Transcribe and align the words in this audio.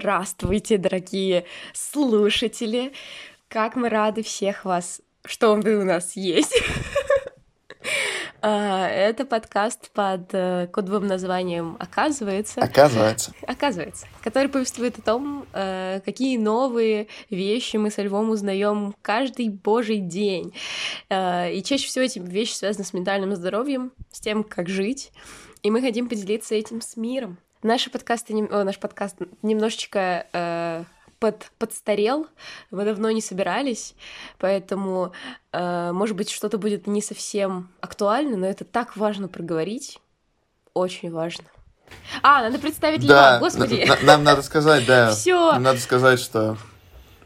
Здравствуйте, 0.00 0.78
дорогие 0.78 1.44
слушатели! 1.74 2.94
Как 3.48 3.76
мы 3.76 3.90
рады 3.90 4.22
всех 4.22 4.64
вас, 4.64 5.02
что 5.26 5.54
вы 5.56 5.76
у 5.76 5.84
нас 5.84 6.16
есть. 6.16 6.58
А, 8.42 8.88
это 8.88 9.26
подкаст 9.26 9.90
под 9.90 10.32
э, 10.32 10.66
кодовым 10.72 11.06
названием 11.06 11.76
«Оказывается». 11.78 12.62
Оказывается. 12.62 13.34
Оказывается. 13.46 14.06
Который 14.22 14.48
повествует 14.48 14.98
о 14.98 15.02
том, 15.02 15.44
э, 15.52 16.00
какие 16.02 16.38
новые 16.38 17.08
вещи 17.28 17.76
мы 17.76 17.90
со 17.90 18.00
Львом 18.00 18.30
узнаем 18.30 18.94
каждый 19.02 19.50
божий 19.50 19.98
день. 19.98 20.54
Э, 21.10 21.52
и 21.52 21.62
чаще 21.62 21.86
всего 21.86 22.06
эти 22.06 22.18
вещи 22.18 22.54
связаны 22.54 22.86
с 22.86 22.94
ментальным 22.94 23.36
здоровьем, 23.36 23.92
с 24.10 24.20
тем, 24.20 24.42
как 24.42 24.70
жить. 24.70 25.12
И 25.62 25.70
мы 25.70 25.82
хотим 25.82 26.08
поделиться 26.08 26.54
этим 26.54 26.80
с 26.80 26.96
миром. 26.96 27.36
Наши 27.62 27.90
подкасты, 27.90 28.48
о, 28.50 28.64
наш 28.64 28.78
подкаст 28.78 29.16
немножечко 29.42 30.26
э, 30.32 30.84
под, 31.18 31.50
подстарел, 31.58 32.26
мы 32.70 32.86
давно 32.86 33.10
не 33.10 33.20
собирались, 33.20 33.94
поэтому, 34.38 35.12
э, 35.52 35.92
может 35.92 36.16
быть, 36.16 36.30
что-то 36.30 36.56
будет 36.56 36.86
не 36.86 37.02
совсем 37.02 37.68
актуально, 37.82 38.38
но 38.38 38.46
это 38.46 38.64
так 38.64 38.96
важно 38.96 39.28
проговорить, 39.28 40.00
очень 40.72 41.12
важно. 41.12 41.44
А, 42.22 42.42
надо 42.44 42.58
представить 42.58 43.06
да, 43.06 43.36
Льва, 43.36 43.38
господи. 43.40 43.86
нам 44.04 44.24
надо 44.24 44.40
сказать, 44.40 44.86
да. 44.86 45.10
Все. 45.14 45.58
Надо 45.58 45.80
сказать, 45.80 46.18
что 46.18 46.56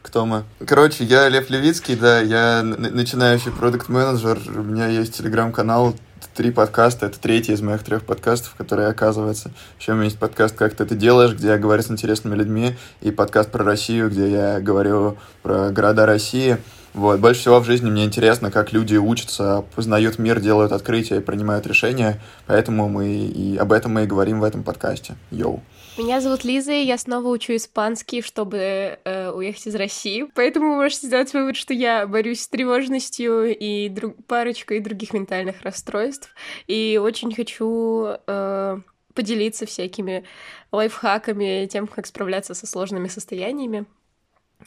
кто 0.03 0.27
мы. 0.27 0.43
Короче, 0.67 1.05
я 1.05 1.29
Лев 1.29 1.49
Левицкий, 1.49 1.95
да, 1.95 2.21
я 2.21 2.65
начинающий 2.65 3.53
продукт-менеджер, 3.53 4.41
у 4.49 4.63
меня 4.63 4.89
есть 4.89 5.17
телеграм-канал 5.17 5.95
три 6.35 6.51
подкаста. 6.51 7.07
Это 7.07 7.19
третий 7.21 7.53
из 7.53 7.63
моих 7.63 7.83
трех 7.85 8.05
подкастов, 8.05 8.55
которые 8.57 8.89
оказывается. 8.89 9.53
Еще 9.79 9.93
у 9.93 9.95
меня 9.95 10.07
есть 10.07 10.19
подкаст 10.19 10.57
«Как 10.57 10.75
ты 10.75 10.83
это 10.83 10.95
делаешь», 10.95 11.33
где 11.33 11.49
я 11.49 11.59
говорю 11.59 11.83
с 11.83 11.91
интересными 11.91 12.35
людьми, 12.35 12.77
и 13.01 13.11
подкаст 13.11 13.51
про 13.51 13.65
Россию, 13.65 14.11
где 14.11 14.31
я 14.31 14.61
говорю 14.61 15.17
про 15.43 15.71
города 15.71 16.07
России. 16.07 16.59
Вот. 16.93 17.21
Больше 17.21 17.41
всего 17.41 17.61
в 17.61 17.65
жизни 17.65 17.89
мне 17.89 18.05
интересно, 18.05 18.51
как 18.51 18.73
люди 18.73 18.97
учатся, 18.97 19.65
познают 19.75 20.19
мир, 20.19 20.41
делают 20.41 20.73
открытия 20.73 21.17
и 21.17 21.21
принимают 21.21 21.67
решения. 21.67 22.21
Поэтому 22.47 22.89
мы 22.89 23.09
и 23.09 23.57
об 23.57 23.73
этом 23.73 23.93
мы 23.93 24.05
и 24.05 24.07
говорим 24.07 24.41
в 24.41 24.45
этом 24.45 24.65
подкасте. 24.65 25.15
Йоу. 25.31 25.63
Меня 25.97 26.21
зовут 26.21 26.43
Лиза, 26.43 26.73
и 26.73 26.85
я 26.85 26.99
снова 26.99 27.29
учу 27.29 27.55
испанский, 27.55 28.21
чтобы 28.21 28.99
э, 29.05 29.31
уехать 29.31 29.69
из 29.69 29.77
России. 29.77 30.27
Поэтому 30.35 30.71
вы 30.71 30.77
можете 30.77 31.07
сделать 31.07 31.33
вывод, 31.33 31.55
что 31.55 31.73
я 31.73 32.05
борюсь 32.09 32.41
с 32.43 32.49
тревожностью 32.49 33.57
и 33.57 33.89
друг... 33.89 34.17
парочкой 34.27 34.81
других 34.81 35.13
ментальных 35.13 35.63
расстройств. 35.63 36.35
И 36.67 36.99
очень 37.01 37.33
хочу 37.33 38.09
э, 38.27 38.79
поделиться 39.15 39.67
всякими 39.67 40.25
лайфхаками, 40.73 41.69
тем, 41.71 41.87
как 41.87 42.07
справляться 42.07 42.55
со 42.55 42.67
сложными 42.67 43.07
состояниями. 43.07 43.87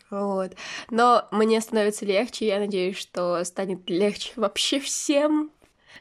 Вот. 0.10 0.54
Но 0.90 1.28
мне 1.32 1.60
становится 1.60 2.06
легче, 2.06 2.48
я 2.48 2.60
надеюсь, 2.60 2.98
что 2.98 3.44
станет 3.44 3.90
легче 3.90 4.32
вообще 4.38 4.80
всем, 4.80 5.52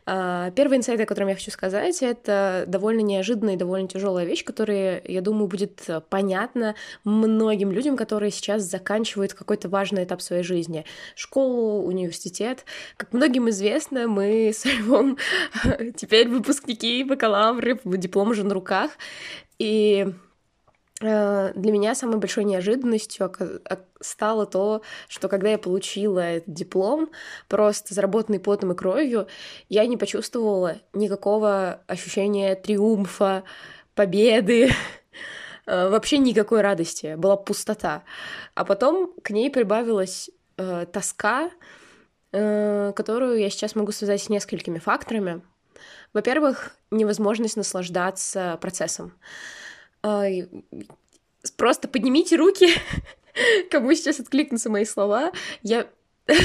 первый 0.04 0.78
инсайт, 0.78 1.00
о 1.00 1.06
котором 1.06 1.28
я 1.28 1.34
хочу 1.34 1.50
сказать, 1.50 2.02
это 2.02 2.64
довольно 2.66 3.00
неожиданная 3.00 3.54
и 3.54 3.56
довольно 3.56 3.88
тяжелая 3.88 4.24
вещь, 4.24 4.44
которая, 4.44 5.02
я 5.04 5.20
думаю, 5.20 5.48
будет 5.48 5.86
понятна 6.08 6.74
многим 7.04 7.72
людям, 7.72 7.96
которые 7.96 8.30
сейчас 8.30 8.62
заканчивают 8.62 9.34
какой-то 9.34 9.68
важный 9.68 10.04
этап 10.04 10.22
своей 10.22 10.42
жизни. 10.42 10.84
Школу, 11.14 11.82
университет. 11.82 12.64
Как 12.96 13.12
многим 13.12 13.48
известно, 13.50 14.06
мы 14.06 14.48
с 14.48 14.64
Львом 14.64 15.18
теперь 15.96 16.28
выпускники, 16.28 17.04
бакалавры, 17.04 17.80
диплом 17.84 18.30
уже 18.30 18.44
на 18.44 18.54
руках. 18.54 18.90
И 19.58 19.96
Э, 19.96 20.12
для 21.00 21.72
меня 21.72 21.94
самой 21.94 22.16
большой 22.16 22.44
неожиданностью 22.44 23.30
стало 24.00 24.46
то, 24.46 24.82
что 25.08 25.28
когда 25.28 25.50
я 25.50 25.58
получила 25.58 26.20
этот 26.20 26.54
диплом, 26.54 27.10
просто 27.48 27.94
заработанный 27.94 28.40
потом 28.40 28.72
и 28.72 28.74
кровью, 28.74 29.26
я 29.68 29.86
не 29.86 29.96
почувствовала 29.96 30.76
никакого 30.92 31.80
ощущения 31.86 32.54
триумфа, 32.54 33.44
победы, 33.94 34.70
э, 35.66 35.88
вообще 35.88 36.18
никакой 36.18 36.60
радости, 36.60 37.14
была 37.16 37.36
пустота. 37.36 38.04
А 38.54 38.64
потом 38.64 39.12
к 39.22 39.30
ней 39.30 39.50
прибавилась 39.50 40.30
э, 40.56 40.86
тоска, 40.92 41.50
э, 42.32 42.92
которую 42.94 43.40
я 43.40 43.50
сейчас 43.50 43.74
могу 43.74 43.92
связать 43.92 44.22
с 44.22 44.28
несколькими 44.28 44.78
факторами. 44.78 45.42
Во-первых, 46.12 46.76
невозможность 46.90 47.56
наслаждаться 47.56 48.58
процессом. 48.60 49.12
Просто 51.56 51.88
поднимите 51.88 52.36
руки, 52.36 52.68
кому 53.70 53.94
сейчас 53.94 54.20
откликнутся 54.20 54.70
мои 54.70 54.84
слова. 54.84 55.32
Я... 55.62 55.86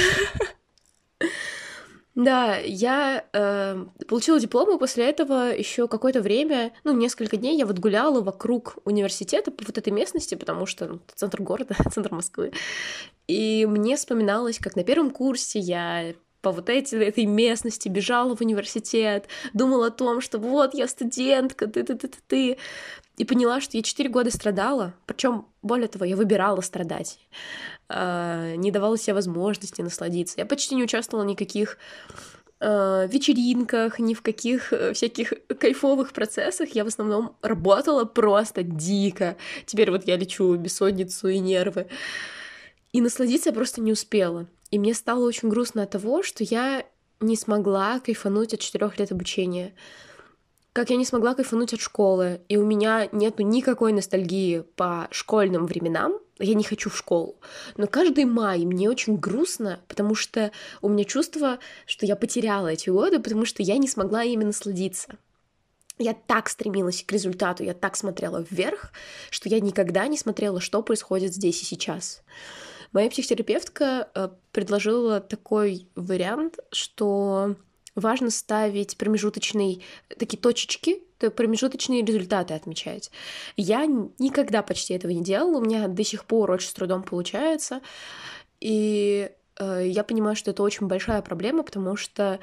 Да, 2.14 2.58
я 2.58 3.24
э, 3.32 3.86
получила 4.06 4.38
диплом, 4.38 4.78
после 4.78 5.10
этого 5.10 5.56
еще 5.56 5.88
какое-то 5.88 6.20
время, 6.20 6.74
ну, 6.84 6.92
несколько 6.92 7.38
дней 7.38 7.58
я 7.58 7.66
вот 7.66 7.80
гуляла 7.80 8.22
вокруг 8.22 8.80
университета 8.84 9.50
по 9.50 9.64
вот 9.64 9.78
этой 9.78 9.94
местности, 9.94 10.36
потому 10.36 10.66
что 10.66 10.88
ну, 10.88 11.00
центр 11.16 11.42
города, 11.42 11.74
центр 11.92 12.14
Москвы. 12.14 12.52
И 13.28 13.66
мне 13.66 13.96
вспоминалось, 13.96 14.60
как 14.60 14.76
на 14.76 14.84
первом 14.84 15.12
курсе 15.12 15.60
я 15.60 16.14
по 16.42 16.52
вот 16.52 16.70
этой, 16.70 17.00
этой 17.06 17.26
местности 17.26 17.88
бежала 17.88 18.36
в 18.36 18.42
университет, 18.42 19.28
думала 19.54 19.88
о 19.88 19.92
том, 19.92 20.22
что 20.22 20.38
вот 20.38 20.74
я 20.74 20.88
студентка, 20.88 21.68
ты-ты-ты-ты 21.68 22.58
и 23.22 23.24
поняла, 23.24 23.62
что 23.62 23.78
я 23.78 23.84
четыре 23.84 24.10
года 24.10 24.32
страдала, 24.32 24.96
причем 25.06 25.46
более 25.62 25.88
того, 25.88 26.06
я 26.06 26.16
выбирала 26.16 26.62
страдать, 26.62 27.20
а, 27.88 28.56
не 28.56 28.72
давала 28.72 28.98
себе 28.98 29.14
возможности 29.14 29.84
насладиться. 29.84 30.40
Я 30.40 30.48
почти 30.48 30.74
не 30.74 30.84
участвовала 30.84 31.24
в 31.24 31.28
никаких 31.28 31.78
а, 32.60 33.06
вечеринках, 33.06 34.00
ни 34.00 34.16
в 34.16 34.24
каких 34.24 34.74
э, 34.74 34.94
всяких 34.94 35.34
кайфовых 35.60 36.14
процессах. 36.14 36.70
Я 36.70 36.84
в 36.84 36.88
основном 36.88 37.36
работала 37.44 38.06
просто 38.06 38.64
дико. 38.64 39.38
Теперь 39.68 39.92
вот 39.92 40.08
я 40.08 40.18
лечу 40.18 40.56
бессонницу 40.56 41.28
и 41.28 41.38
нервы. 41.38 41.86
И 42.92 43.02
насладиться 43.02 43.50
я 43.50 43.54
просто 43.54 43.82
не 43.82 43.92
успела. 43.92 44.48
И 44.72 44.80
мне 44.80 44.96
стало 44.96 45.28
очень 45.28 45.50
грустно 45.50 45.84
от 45.84 45.92
того, 45.92 46.24
что 46.24 46.44
я 46.44 46.84
не 47.20 47.36
смогла 47.36 48.00
кайфануть 48.00 48.56
от 48.56 48.62
четырех 48.62 48.98
лет 48.98 49.12
обучения 49.12 49.76
как 50.74 50.90
я 50.90 50.96
не 50.96 51.06
смогла 51.06 51.36
кайфануть 51.36 51.74
от 51.74 51.82
школы, 51.82 52.42
и 52.48 52.58
у 52.58 52.66
меня 52.66 53.10
нету 53.12 53.44
никакой 53.44 53.92
ностальгии 53.92 54.64
по 54.76 55.08
школьным 55.12 55.66
временам, 55.66 56.18
я 56.40 56.54
не 56.54 56.64
хочу 56.64 56.90
в 56.90 56.98
школу. 56.98 57.36
Но 57.78 57.88
каждый 57.88 58.26
май 58.26 58.66
мне 58.66 58.90
очень 58.90 59.18
грустно, 59.18 59.82
потому 59.88 60.16
что 60.16 60.52
у 60.82 60.90
меня 60.90 61.04
чувство, 61.04 61.60
что 61.86 62.06
я 62.06 62.16
потеряла 62.16 62.68
эти 62.70 62.90
годы, 62.90 63.20
потому 63.20 63.46
что 63.46 63.62
я 63.62 63.78
не 63.78 63.88
смогла 63.88 64.24
ими 64.24 64.46
насладиться. 64.46 65.18
Я 65.98 66.14
так 66.14 66.50
стремилась 66.50 67.04
к 67.04 67.12
результату, 67.12 67.64
я 67.64 67.74
так 67.74 67.96
смотрела 67.96 68.44
вверх, 68.50 68.92
что 69.30 69.50
я 69.50 69.60
никогда 69.60 70.08
не 70.08 70.18
смотрела, 70.18 70.60
что 70.60 70.82
происходит 70.82 71.34
здесь 71.34 71.62
и 71.62 71.66
сейчас. 71.66 72.24
Моя 72.92 73.10
психотерапевтка 73.10 74.10
э, 74.14 74.30
предложила 74.52 75.22
такой 75.22 75.88
вариант, 75.96 76.60
что 76.72 77.56
важно 77.96 78.30
ставить 78.30 78.98
промежуточные 78.98 79.82
такие 80.18 80.38
точечки, 80.38 81.04
то 81.18 81.30
промежуточные 81.30 82.04
результаты 82.04 82.54
отмечать. 82.54 83.12
Я 83.58 83.86
никогда 83.86 84.64
почти 84.64 84.94
этого 84.94 85.12
не 85.12 85.24
делала, 85.24 85.58
у 85.58 85.62
меня 85.62 85.88
до 85.88 86.04
сих 86.04 86.26
пор 86.26 86.52
очень 86.52 86.70
с 86.70 86.74
трудом 86.74 87.04
получается, 87.04 87.82
и 88.60 89.32
э, 89.60 89.88
я 89.88 90.04
понимаю, 90.04 90.36
что 90.36 90.52
это 90.52 90.64
очень 90.64 90.88
большая 90.88 91.22
проблема, 91.22 91.64
потому 91.64 91.96
что 91.96 92.40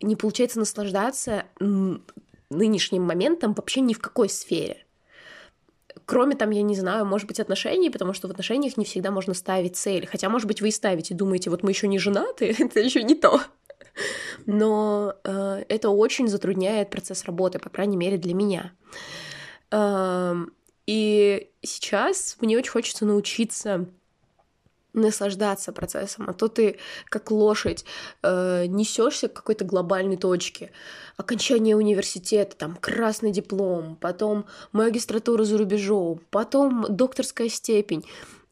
не 0.00 0.16
получается 0.16 0.58
наслаждаться 0.58 1.44
нынешним 2.50 3.02
моментом 3.02 3.52
вообще 3.52 3.80
ни 3.80 3.92
в 3.92 3.98
какой 3.98 4.28
сфере. 4.28 4.84
Кроме 6.06 6.36
там, 6.36 6.50
я 6.50 6.62
не 6.62 6.74
знаю, 6.74 7.04
может 7.04 7.26
быть, 7.26 7.40
отношений, 7.40 7.90
потому 7.90 8.14
что 8.14 8.28
в 8.28 8.30
отношениях 8.30 8.78
не 8.78 8.86
всегда 8.86 9.10
можно 9.10 9.34
ставить 9.34 9.76
цели. 9.76 10.06
Хотя, 10.06 10.30
может 10.30 10.46
быть, 10.46 10.62
вы 10.62 10.68
и 10.68 10.70
ставите, 10.72 11.14
думаете, 11.14 11.50
вот 11.50 11.62
мы 11.62 11.72
еще 11.72 11.88
не 11.88 11.98
женаты, 11.98 12.54
это 12.58 12.80
еще 12.80 13.02
не 13.02 13.14
то 13.14 13.42
но 14.46 15.14
э, 15.24 15.64
это 15.68 15.90
очень 15.90 16.28
затрудняет 16.28 16.90
процесс 16.90 17.24
работы, 17.24 17.58
по 17.58 17.70
крайней 17.70 17.96
мере, 17.96 18.18
для 18.18 18.34
меня. 18.34 18.72
Э, 19.70 20.34
и 20.86 21.50
сейчас 21.62 22.36
мне 22.40 22.56
очень 22.56 22.70
хочется 22.70 23.04
научиться 23.04 23.86
наслаждаться 24.94 25.72
процессом, 25.72 26.28
а 26.28 26.32
то 26.32 26.48
ты 26.48 26.78
как 27.06 27.30
лошадь 27.30 27.84
э, 28.22 28.66
несешься 28.66 29.28
к 29.28 29.34
какой-то 29.34 29.64
глобальной 29.64 30.16
точке. 30.16 30.70
Окончание 31.16 31.76
университета, 31.76 32.56
там 32.56 32.76
красный 32.76 33.30
диплом, 33.30 33.96
потом 33.96 34.46
магистратура 34.72 35.44
за 35.44 35.58
рубежом, 35.58 36.20
потом 36.30 36.86
докторская 36.88 37.48
степень. 37.48 38.04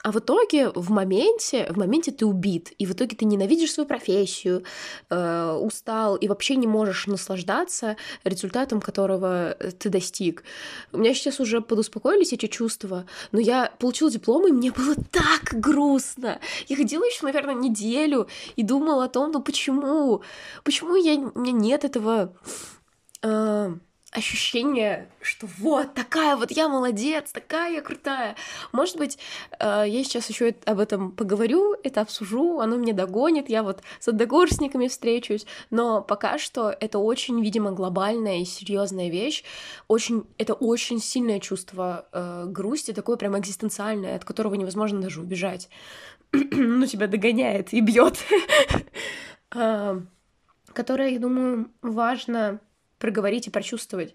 А 0.03 0.13
в 0.13 0.19
итоге, 0.19 0.71
в 0.71 0.91
моменте, 0.91 1.67
в 1.71 1.79
моменте 1.79 2.13
ты 2.13 2.27
убит, 2.27 2.73
и 2.79 2.87
в 2.87 2.93
итоге 2.93 3.17
ты 3.17 3.25
ненавидишь 3.25 3.73
свою 3.73 3.89
профессию, 3.89 4.63
э, 5.11 5.53
устал, 5.61 6.17
и 6.17 6.29
вообще 6.29 6.57
не 6.57 6.67
можешь 6.67 7.07
наслаждаться 7.07 7.97
результатом, 8.23 8.81
которого 8.81 9.57
ты 9.79 9.89
достиг. 9.89 10.45
У 10.93 10.99
меня 10.99 11.15
сейчас 11.15 11.41
уже 11.41 11.61
подуспокоились 11.61 12.33
эти 12.33 12.47
чувства, 12.47 13.07
но 13.33 13.41
я 13.41 13.73
получила 13.79 14.11
диплом, 14.11 14.47
и 14.47 14.53
мне 14.53 14.71
было 14.71 14.95
так 15.11 15.61
грустно. 15.61 16.41
Я 16.69 16.77
ходила 16.77 17.05
еще, 17.05 17.25
наверное, 17.25 17.55
неделю 17.55 18.29
и 18.55 18.63
думала 18.63 19.05
о 19.05 19.09
том, 19.09 19.33
ну 19.33 19.43
почему, 19.43 20.23
почему 20.63 20.95
я, 20.97 21.15
у 21.15 21.39
меня 21.41 21.53
нет 21.53 21.85
этого... 21.85 22.33
Э, 23.23 23.75
ощущение, 24.13 25.09
что 25.21 25.47
вот 25.59 25.95
такая 25.95 26.37
вот 26.37 26.51
я 26.51 26.69
молодец, 26.69 27.33
такая 27.33 27.75
я 27.75 27.83
крутая. 27.83 28.37
Может 28.73 28.97
быть, 28.97 29.19
э, 29.59 29.85
я 29.87 30.05
сейчас 30.05 30.31
еще 30.31 30.55
об 30.65 30.79
этом 30.79 31.11
поговорю, 31.13 31.75
это 31.83 32.03
обсужу, 32.03 32.61
оно 32.61 32.77
мне 32.77 32.93
догонит, 32.93 33.49
я 33.49 33.63
вот 33.63 33.83
с 33.99 34.09
одногорсниками 34.09 34.89
встречусь, 34.89 35.47
но 35.71 36.03
пока 36.03 36.39
что 36.39 36.75
это 36.79 36.99
очень, 36.99 37.43
видимо, 37.43 37.73
глобальная 37.73 38.39
и 38.39 38.45
серьезная 38.45 39.11
вещь, 39.11 39.45
очень, 39.89 40.25
это 40.39 40.55
очень 40.55 41.01
сильное 41.01 41.41
чувство 41.41 42.07
э, 42.13 42.45
грусти, 42.47 42.93
такое 42.93 43.17
прям 43.17 43.37
экзистенциальное, 43.39 44.17
от 44.17 44.25
которого 44.25 44.55
невозможно 44.55 45.01
даже 45.01 45.21
убежать. 45.21 45.69
ну, 46.33 46.87
тебя 46.87 47.07
догоняет 47.07 47.73
и 47.73 47.81
бьет. 47.81 48.19
Э, 49.55 50.01
которое, 50.73 51.11
я 51.11 51.21
думаю, 51.21 51.71
важно 51.81 52.59
проговорить 52.99 53.47
и 53.47 53.51
прочувствовать. 53.51 54.15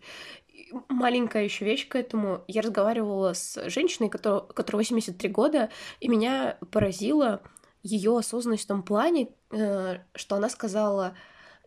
Маленькая 0.89 1.44
еще 1.44 1.66
вещь 1.66 1.88
к 1.88 1.95
этому. 1.95 2.44
Я 2.48 2.62
разговаривала 2.62 3.33
с 3.33 3.69
женщиной, 3.69 4.10
которая, 4.10 4.42
которой 4.42 4.78
83 4.78 5.30
года, 5.30 5.69
и 6.00 6.07
меня 6.07 6.57
поразила 6.72 7.42
ее 7.83 8.18
осознанность 8.18 8.66
в 8.66 8.68
том 8.68 8.83
плане, 8.83 9.30
э, 9.51 9.98
что 10.13 10.36
она 10.36 10.50
сказала, 10.50 11.16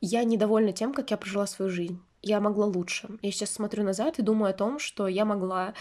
я 0.00 0.24
недовольна 0.24 0.72
тем, 0.72 0.92
как 0.92 1.10
я 1.10 1.16
прожила 1.16 1.46
свою 1.46 1.70
жизнь. 1.70 2.00
Я 2.22 2.40
могла 2.40 2.64
лучше. 2.64 3.08
Я 3.20 3.30
сейчас 3.32 3.50
смотрю 3.50 3.84
назад 3.84 4.18
и 4.18 4.22
думаю 4.22 4.50
о 4.50 4.54
том, 4.54 4.78
что 4.78 5.08
я 5.08 5.26
могла 5.26 5.74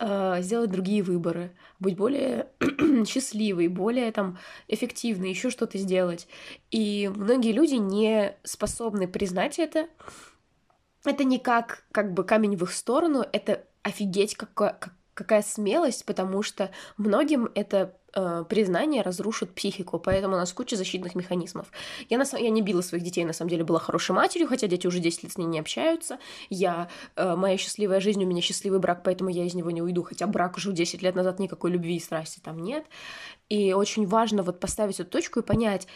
э, 0.00 0.42
сделать 0.42 0.70
другие 0.70 1.04
выборы, 1.04 1.52
быть 1.78 1.96
более 1.96 2.48
счастливой, 3.06 3.68
более 3.68 4.10
там 4.10 4.38
эффективной, 4.66 5.30
еще 5.30 5.50
что-то 5.50 5.78
сделать. 5.78 6.26
И 6.72 7.10
многие 7.14 7.52
люди 7.52 7.74
не 7.74 8.36
способны 8.42 9.06
признать 9.06 9.60
это, 9.60 9.86
это 11.04 11.24
не 11.24 11.38
как, 11.38 11.84
как 11.92 12.12
бы 12.12 12.24
камень 12.24 12.56
в 12.56 12.62
их 12.64 12.72
сторону, 12.72 13.24
это 13.32 13.64
офигеть, 13.82 14.34
какая, 14.34 14.78
какая 15.14 15.42
смелость, 15.42 16.04
потому 16.04 16.42
что 16.42 16.70
многим 16.96 17.48
это 17.54 17.96
э, 18.14 18.44
признание 18.48 19.02
разрушит 19.02 19.54
психику, 19.54 19.98
поэтому 19.98 20.34
у 20.34 20.38
нас 20.38 20.52
куча 20.52 20.76
защитных 20.76 21.14
механизмов. 21.14 21.68
Я, 22.08 22.18
на, 22.18 22.24
я 22.36 22.50
не 22.50 22.62
била 22.62 22.80
своих 22.80 23.04
детей, 23.04 23.24
на 23.24 23.32
самом 23.32 23.50
деле, 23.50 23.64
была 23.64 23.78
хорошей 23.78 24.12
матерью, 24.12 24.48
хотя 24.48 24.66
дети 24.66 24.86
уже 24.86 24.98
10 24.98 25.22
лет 25.22 25.32
с 25.32 25.38
ней 25.38 25.46
не 25.46 25.60
общаются. 25.60 26.18
Я, 26.50 26.88
э, 27.16 27.36
моя 27.36 27.56
счастливая 27.56 28.00
жизнь, 28.00 28.22
у 28.24 28.26
меня 28.26 28.42
счастливый 28.42 28.80
брак, 28.80 29.02
поэтому 29.04 29.30
я 29.30 29.44
из 29.44 29.54
него 29.54 29.70
не 29.70 29.82
уйду, 29.82 30.02
хотя 30.02 30.26
брак 30.26 30.56
уже 30.56 30.72
10 30.72 31.02
лет 31.02 31.14
назад 31.14 31.38
никакой 31.38 31.70
любви 31.70 31.96
и 31.96 32.00
страсти 32.00 32.40
там 32.40 32.58
нет. 32.58 32.84
И 33.48 33.72
очень 33.72 34.06
важно 34.06 34.42
вот 34.42 34.58
поставить 34.58 34.98
эту 35.00 35.10
точку 35.10 35.40
и 35.40 35.42
понять, 35.42 35.86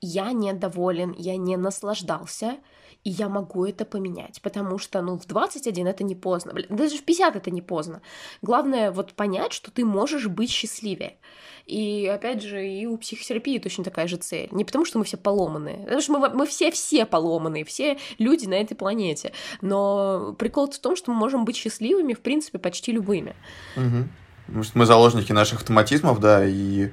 я 0.00 0.32
недоволен, 0.32 1.14
я 1.16 1.36
не 1.36 1.56
наслаждался, 1.56 2.58
и 3.04 3.10
я 3.10 3.28
могу 3.28 3.64
это 3.64 3.84
поменять, 3.84 4.42
потому 4.42 4.78
что, 4.78 5.00
ну, 5.02 5.18
в 5.18 5.26
21 5.26 5.86
это 5.86 6.04
не 6.04 6.14
поздно, 6.14 6.52
даже 6.68 6.98
в 6.98 7.04
50 7.04 7.36
это 7.36 7.50
не 7.50 7.62
поздно. 7.62 8.02
Главное 8.42 8.90
вот 8.90 9.14
понять, 9.14 9.52
что 9.52 9.70
ты 9.70 9.84
можешь 9.84 10.26
быть 10.26 10.50
счастливее. 10.50 11.16
И 11.66 12.06
опять 12.06 12.42
же, 12.42 12.66
и 12.66 12.86
у 12.86 12.96
психотерапии 12.96 13.58
точно 13.58 13.84
такая 13.84 14.08
же 14.08 14.16
цель. 14.16 14.48
Не 14.52 14.64
потому, 14.64 14.84
что 14.84 14.98
мы 14.98 15.04
все 15.04 15.18
поломанные, 15.18 15.78
потому 15.84 16.00
что 16.00 16.18
мы, 16.18 16.46
все-все 16.46 17.04
поломанные, 17.04 17.64
все 17.64 17.98
люди 18.18 18.46
на 18.46 18.54
этой 18.54 18.74
планете. 18.74 19.32
Но 19.60 20.34
прикол 20.38 20.70
в 20.70 20.78
том, 20.78 20.96
что 20.96 21.12
мы 21.12 21.18
можем 21.18 21.44
быть 21.44 21.56
счастливыми, 21.56 22.14
в 22.14 22.20
принципе, 22.20 22.58
почти 22.58 22.92
любыми. 22.92 23.36
Угу. 23.76 24.64
Мы 24.74 24.86
заложники 24.86 25.32
наших 25.32 25.58
автоматизмов, 25.58 26.20
да, 26.20 26.42
и 26.46 26.90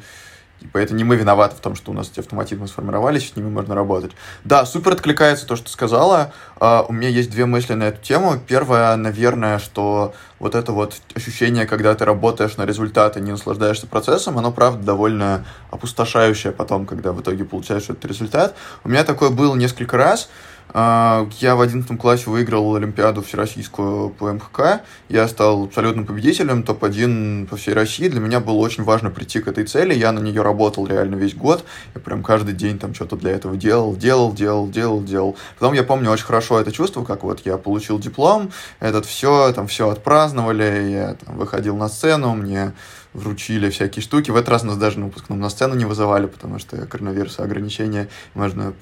Типа, 0.59 0.77
это 0.77 0.93
не 0.93 1.03
мы 1.03 1.15
виноваты 1.15 1.55
в 1.55 1.59
том, 1.59 1.75
что 1.75 1.91
у 1.91 1.93
нас 1.93 2.09
эти 2.09 2.19
автоматизмы 2.19 2.67
сформировались, 2.67 3.29
с 3.29 3.35
ними 3.35 3.49
можно 3.49 3.75
работать. 3.75 4.11
Да, 4.43 4.65
супер 4.65 4.93
откликается 4.93 5.45
то, 5.45 5.55
что 5.55 5.69
сказала. 5.69 6.33
Uh, 6.57 6.85
у 6.87 6.93
меня 6.93 7.09
есть 7.09 7.29
две 7.29 7.45
мысли 7.45 7.73
на 7.73 7.83
эту 7.83 8.01
тему. 8.01 8.39
Первое, 8.47 8.95
наверное, 8.95 9.59
что 9.59 10.13
вот 10.39 10.55
это 10.55 10.71
вот 10.71 10.95
ощущение, 11.13 11.65
когда 11.65 11.93
ты 11.95 12.05
работаешь 12.05 12.57
на 12.57 12.65
результат 12.65 13.17
и 13.17 13.21
не 13.21 13.31
наслаждаешься 13.31 13.87
процессом, 13.87 14.37
оно, 14.37 14.51
правда, 14.51 14.83
довольно 14.83 15.45
опустошающее 15.71 16.53
потом, 16.53 16.85
когда 16.85 17.11
в 17.11 17.21
итоге 17.21 17.45
получаешь 17.45 17.83
этот 17.83 18.05
результат. 18.05 18.55
У 18.83 18.89
меня 18.89 19.03
такое 19.03 19.29
было 19.29 19.55
несколько 19.55 19.97
раз. 19.97 20.29
А, 20.29 20.54
я 20.73 21.55
в 21.55 21.61
11 21.61 21.97
классе 21.97 22.29
выиграл 22.29 22.75
Олимпиаду 22.75 23.21
всероссийскую 23.21 24.09
по 24.09 24.31
МХК. 24.33 24.81
Я 25.07 25.27
стал 25.27 25.65
абсолютным 25.65 26.05
победителем, 26.05 26.63
топ-1 26.63 27.47
по 27.47 27.55
всей 27.55 27.73
России. 27.73 28.09
Для 28.09 28.19
меня 28.19 28.39
было 28.39 28.57
очень 28.57 28.83
важно 28.83 29.09
прийти 29.09 29.39
к 29.39 29.47
этой 29.47 29.65
цели. 29.65 29.93
Я 29.93 30.11
на 30.11 30.19
нее 30.19 30.41
работал 30.41 30.85
реально 30.85 31.15
весь 31.15 31.35
год. 31.35 31.63
Я 31.93 32.01
прям 32.01 32.23
каждый 32.23 32.53
день 32.53 32.77
там 32.77 32.93
что-то 32.93 33.15
для 33.15 33.31
этого 33.31 33.55
делал, 33.55 33.95
делал, 33.95 34.33
делал, 34.33 34.67
делал, 34.67 35.01
делал. 35.03 35.37
Потом 35.59 35.73
я 35.73 35.83
помню 35.83 36.11
очень 36.11 36.25
хорошо 36.25 36.59
это 36.59 36.71
чувство, 36.71 37.03
как 37.03 37.23
вот 37.23 37.41
я 37.45 37.57
получил 37.57 37.99
диплом, 37.99 38.51
этот 38.79 39.05
все, 39.05 39.53
там 39.53 39.67
все 39.67 39.89
отпраздновали, 39.89 40.89
я 40.91 41.13
там, 41.13 41.37
выходил 41.37 41.75
на 41.77 41.89
сцену, 41.89 42.33
мне 42.33 42.73
вручили 43.15 43.69
всякие 43.69 44.03
штуки. 44.03 44.29
В 44.29 44.35
этот 44.35 44.49
раз 44.49 44.63
нас 44.63 44.77
даже 44.77 44.99
на 44.99 45.05
выпускном 45.05 45.39
на 45.39 45.49
сцену 45.49 45.75
не 45.75 45.85
вызывали, 45.85 46.27
потому 46.27 46.59
что 46.59 46.77
коронавирус 46.85 47.39
ограничения 47.39 48.09
можно 48.33 48.73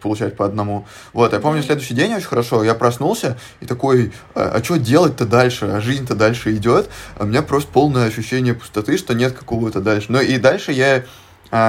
получать 0.00 0.36
по 0.36 0.44
одному. 0.44 0.86
Вот, 1.12 1.32
я 1.32 1.40
помню 1.40 1.62
следующий 1.62 1.94
день 1.94 2.14
очень 2.14 2.26
хорошо, 2.26 2.64
я 2.64 2.74
проснулся 2.74 3.38
и 3.60 3.66
такой, 3.66 4.12
а, 4.34 4.52
а 4.56 4.64
что 4.64 4.78
делать-то 4.78 5.26
дальше? 5.26 5.66
А 5.66 5.80
жизнь-то 5.80 6.14
дальше 6.14 6.54
идет. 6.54 6.88
А 7.18 7.24
у 7.24 7.26
меня 7.26 7.42
просто 7.42 7.70
полное 7.70 8.06
ощущение 8.06 8.54
пустоты, 8.54 8.96
что 8.96 9.14
нет 9.14 9.32
какого-то 9.32 9.80
дальше. 9.80 10.06
Но 10.10 10.20
и 10.20 10.38
дальше 10.38 10.72
я 10.72 11.04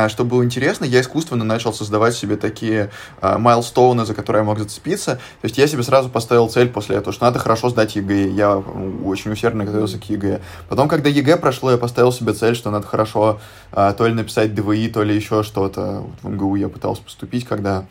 что 0.08 0.24
было 0.24 0.44
интересно, 0.46 0.86
я 0.86 1.02
искусственно 1.02 1.44
начал 1.44 1.74
создавать 1.74 2.16
себе 2.16 2.38
такие 2.38 2.90
milestone 3.22 3.90
ы, 3.90 4.06
за 4.06 4.14
которые 4.14 4.42
я 4.42 4.46
мог 4.46 4.60
зацепиться. 4.60 5.16
То 5.42 5.46
есть 5.46 5.58
я 5.58 5.68
себе 5.68 5.84
сразу 5.84 6.10
поставил 6.10 6.50
цель 6.50 6.70
после 6.70 6.96
этого, 6.96 7.14
что 7.14 7.26
надо 7.26 7.40
хорошо 7.40 7.70
сдать 7.70 7.96
ЕГЭ. 7.96 8.30
Я 8.30 8.58
очень 8.58 9.32
усердно 9.32 9.66
готовился 9.66 10.00
к 10.00 10.10
ЕГЭ. 10.10 10.40
Потом, 10.70 10.88
когда 10.88 11.10
ЕГЭ 11.10 11.38
прошло, 11.38 11.72
я 11.72 11.78
поставил 11.78 12.12
себе 12.12 12.34
цель, 12.34 12.56
что 12.56 12.72
надо 12.72 12.88
хорошо 12.88 13.40
а, 13.72 13.94
то 13.94 14.08
ли 14.08 14.14
написать 14.14 14.54
ДВИ, 14.56 14.90
то 14.90 15.04
ли 15.04 15.16
еще 15.16 15.44
что-то. 15.44 16.02
Вот 16.02 16.16
в 16.22 16.30
МГУ 16.30 16.56
я 16.56 16.70
пытался 16.70 17.02
поступить, 17.02 17.46
когда 17.46 17.80
а, 17.80 17.86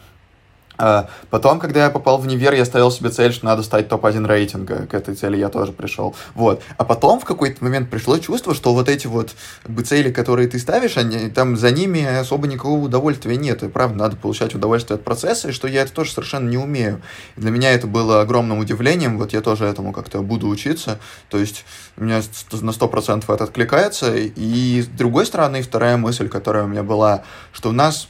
потом, 1.31 1.61
когда 1.61 1.84
я 1.84 1.90
попал 1.90 2.19
в 2.19 2.23
универ, 2.23 2.55
я 2.55 2.64
ставил 2.64 2.90
себе 2.90 3.11
цель, 3.11 3.32
что 3.32 3.44
надо 3.44 3.62
стать 3.62 3.88
топ-1 3.88 4.26
рейтинга. 4.26 4.87
К 4.87 4.94
этой 4.94 5.14
цели 5.14 5.37
я 5.37 5.49
тоже 5.49 5.73
пришел. 5.73 6.14
Вот. 6.34 6.62
А 6.76 6.84
потом 6.84 7.20
в 7.20 7.25
какой-то 7.25 7.62
момент 7.62 7.90
пришло 7.90 8.19
чувство, 8.19 8.55
что 8.55 8.75
вот 8.75 8.88
эти 8.88 9.06
вот 9.06 9.31
как 9.62 9.73
бы, 9.73 9.82
цели, 9.82 10.11
которые 10.11 10.49
ты 10.49 10.58
ставишь, 10.58 10.96
они, 10.96 11.31
там 11.31 11.56
за 11.56 11.71
ними 11.71 12.04
особо 12.04 12.47
никакого 12.47 12.80
удовольствия 12.80 13.37
нет. 13.37 13.62
И 13.62 13.68
правда, 13.68 13.97
надо 13.97 14.16
получать 14.16 14.54
удовольствие 14.54 14.97
от 14.97 15.04
процесса, 15.04 15.49
и 15.49 15.52
что 15.52 15.68
я 15.68 15.83
это 15.83 15.92
тоже 15.92 16.12
совершенно 16.12 16.49
не 16.49 16.59
умею. 16.59 17.00
И 17.37 17.40
для 17.40 17.50
меня 17.50 17.73
это 17.73 17.87
было 17.87 18.21
огромным 18.21 18.59
удивлением. 18.59 19.18
Вот 19.18 19.33
я 19.33 19.40
тоже 19.40 19.66
этому 19.66 19.92
как-то 19.92 20.21
буду 20.23 20.49
учиться. 20.49 20.99
То 21.28 21.38
есть 21.38 21.64
у 21.97 22.04
меня 22.04 22.23
на 22.50 22.71
100% 22.71 23.33
это 23.33 23.45
откликается. 23.45 24.14
И 24.16 24.83
с 24.83 24.87
другой 24.87 25.26
стороны, 25.26 25.62
вторая 25.62 25.97
мысль, 25.97 26.28
которая 26.28 26.64
у 26.64 26.68
меня 26.68 26.83
была, 26.83 27.23
что 27.52 27.68
у 27.68 27.73
нас 27.73 28.09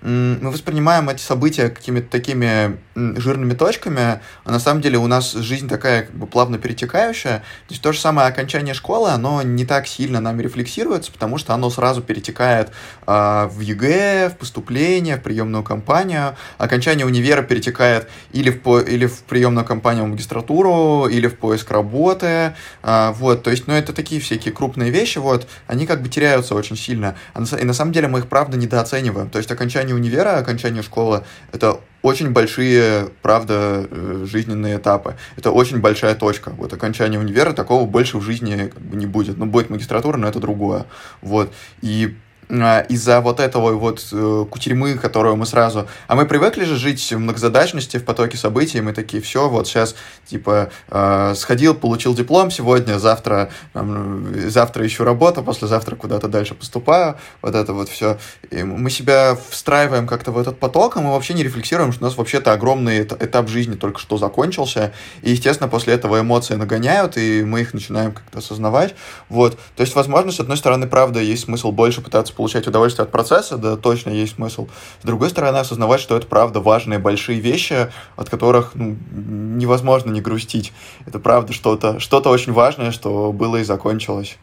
мы 0.00 0.50
воспринимаем 0.50 1.08
эти 1.08 1.20
события 1.20 1.68
какими-то 1.70 2.08
такими 2.08 2.78
жирными 2.94 3.54
точками, 3.54 4.20
а 4.44 4.50
на 4.50 4.60
самом 4.60 4.80
деле 4.80 4.98
у 4.98 5.06
нас 5.06 5.32
жизнь 5.32 5.68
такая 5.68 6.02
как 6.02 6.14
бы 6.14 6.26
плавно 6.26 6.58
перетекающая. 6.58 7.38
То 7.38 7.70
есть 7.70 7.82
то 7.82 7.92
же 7.92 8.00
самое 8.00 8.28
окончание 8.28 8.74
школы, 8.74 9.10
оно 9.10 9.42
не 9.42 9.64
так 9.64 9.86
сильно 9.86 10.20
нами 10.20 10.42
рефлексируется, 10.42 11.12
потому 11.12 11.38
что 11.38 11.54
оно 11.54 11.70
сразу 11.70 12.02
перетекает 12.02 12.70
э, 13.06 13.48
в 13.50 13.60
ЕГЭ, 13.60 14.30
в 14.30 14.38
поступление, 14.38 15.16
в 15.16 15.22
приемную 15.22 15.62
кампанию. 15.64 16.36
Окончание 16.58 17.06
универа 17.06 17.42
перетекает 17.42 18.08
или 18.32 18.50
в, 18.50 18.60
по, 18.62 18.80
или 18.80 19.06
в 19.06 19.22
приемную 19.22 19.64
кампанию 19.64 20.04
в 20.04 20.08
магистратуру, 20.08 21.06
или 21.08 21.26
в 21.26 21.36
поиск 21.36 21.70
работы. 21.70 22.54
Э, 22.82 23.12
вот, 23.12 23.42
то 23.42 23.50
есть, 23.50 23.66
ну, 23.66 23.74
это 23.74 23.92
такие 23.92 24.20
всякие 24.20 24.54
крупные 24.54 24.90
вещи, 24.90 25.18
вот, 25.18 25.48
они 25.66 25.86
как 25.86 26.02
бы 26.02 26.08
теряются 26.08 26.54
очень 26.54 26.76
сильно. 26.76 27.16
И 27.36 27.64
на 27.64 27.74
самом 27.74 27.92
деле 27.92 28.08
мы 28.08 28.20
их, 28.20 28.28
правда, 28.28 28.56
недооцениваем. 28.56 29.30
То 29.30 29.38
есть 29.38 29.50
окончание 29.50 29.87
универа, 29.92 30.38
окончание 30.38 30.82
школы— 30.82 31.24
это 31.52 31.80
очень 32.02 32.30
большие, 32.30 33.10
правда, 33.22 33.86
э, 33.90 34.24
жизненные 34.26 34.76
этапы. 34.78 35.16
Это 35.36 35.50
очень 35.50 35.80
большая 35.80 36.14
точка. 36.14 36.50
Вот 36.50 36.72
окончание 36.72 37.18
универа 37.18 37.52
такого 37.52 37.86
больше 37.86 38.18
в 38.18 38.22
жизни 38.22 38.70
как 38.72 38.82
бы 38.82 38.96
не 38.96 39.06
будет. 39.06 39.36
Ну, 39.36 39.46
будет 39.46 39.70
магистратура, 39.70 40.16
но 40.16 40.28
это 40.28 40.38
другое. 40.38 40.86
Вот. 41.22 41.52
И 41.82 42.16
из-за 42.48 43.20
вот 43.20 43.40
этого 43.40 43.72
вот 43.72 44.06
э, 44.10 44.46
кутерьмы, 44.50 44.94
которую 44.94 45.36
мы 45.36 45.44
сразу... 45.44 45.86
А 46.06 46.14
мы 46.14 46.24
привыкли 46.24 46.64
же 46.64 46.76
жить 46.76 47.12
в 47.12 47.18
многозадачности, 47.18 47.98
в 47.98 48.04
потоке 48.04 48.38
событий, 48.38 48.80
мы 48.80 48.94
такие, 48.94 49.22
все, 49.22 49.50
вот 49.50 49.68
сейчас, 49.68 49.94
типа, 50.26 50.70
э, 50.88 51.34
сходил, 51.36 51.74
получил 51.74 52.14
диплом 52.14 52.50
сегодня, 52.50 52.98
завтра, 52.98 53.50
завтра 53.74 54.86
ищу 54.86 55.04
работу, 55.04 55.42
послезавтра 55.42 55.94
куда-то 55.94 56.28
дальше 56.28 56.54
поступаю, 56.54 57.16
вот 57.42 57.54
это 57.54 57.74
вот 57.74 57.90
все. 57.90 58.18
И 58.50 58.62
мы 58.62 58.88
себя 58.88 59.36
встраиваем 59.50 60.06
как-то 60.06 60.32
в 60.32 60.38
этот 60.38 60.58
поток, 60.58 60.96
и 60.96 61.00
мы 61.00 61.12
вообще 61.12 61.34
не 61.34 61.42
рефлексируем, 61.42 61.92
что 61.92 62.04
у 62.04 62.08
нас 62.08 62.16
вообще-то 62.16 62.52
огромный 62.52 63.02
этап 63.02 63.48
жизни 63.48 63.74
только 63.74 64.00
что 64.00 64.16
закончился, 64.16 64.94
и, 65.20 65.32
естественно, 65.32 65.68
после 65.68 65.92
этого 65.92 66.20
эмоции 66.20 66.54
нагоняют, 66.54 67.18
и 67.18 67.44
мы 67.44 67.60
их 67.60 67.74
начинаем 67.74 68.12
как-то 68.12 68.38
осознавать, 68.38 68.94
вот. 69.28 69.58
То 69.76 69.82
есть, 69.82 69.94
возможно, 69.94 70.32
с 70.32 70.40
одной 70.40 70.56
стороны, 70.56 70.86
правда, 70.86 71.20
есть 71.20 71.44
смысл 71.44 71.72
больше 71.72 72.00
пытаться 72.00 72.32
получать 72.38 72.68
удовольствие 72.68 73.02
от 73.04 73.10
процесса, 73.10 73.58
да, 73.58 73.76
точно 73.76 74.10
есть 74.10 74.36
смысл. 74.36 74.68
С 75.02 75.04
другой 75.04 75.28
стороны, 75.28 75.58
осознавать, 75.58 76.00
что 76.00 76.16
это 76.16 76.26
правда 76.26 76.60
важные 76.60 77.00
большие 77.00 77.40
вещи, 77.40 77.92
от 78.16 78.30
которых 78.30 78.76
ну, 78.76 78.96
невозможно 79.10 80.12
не 80.12 80.20
грустить. 80.20 80.72
Это 81.04 81.18
правда 81.18 81.52
что-то 81.52 81.98
что 81.98 82.20
очень 82.20 82.52
важное, 82.52 82.92
что 82.92 83.32
было 83.32 83.56
и 83.56 83.64
закончилось. 83.64 84.38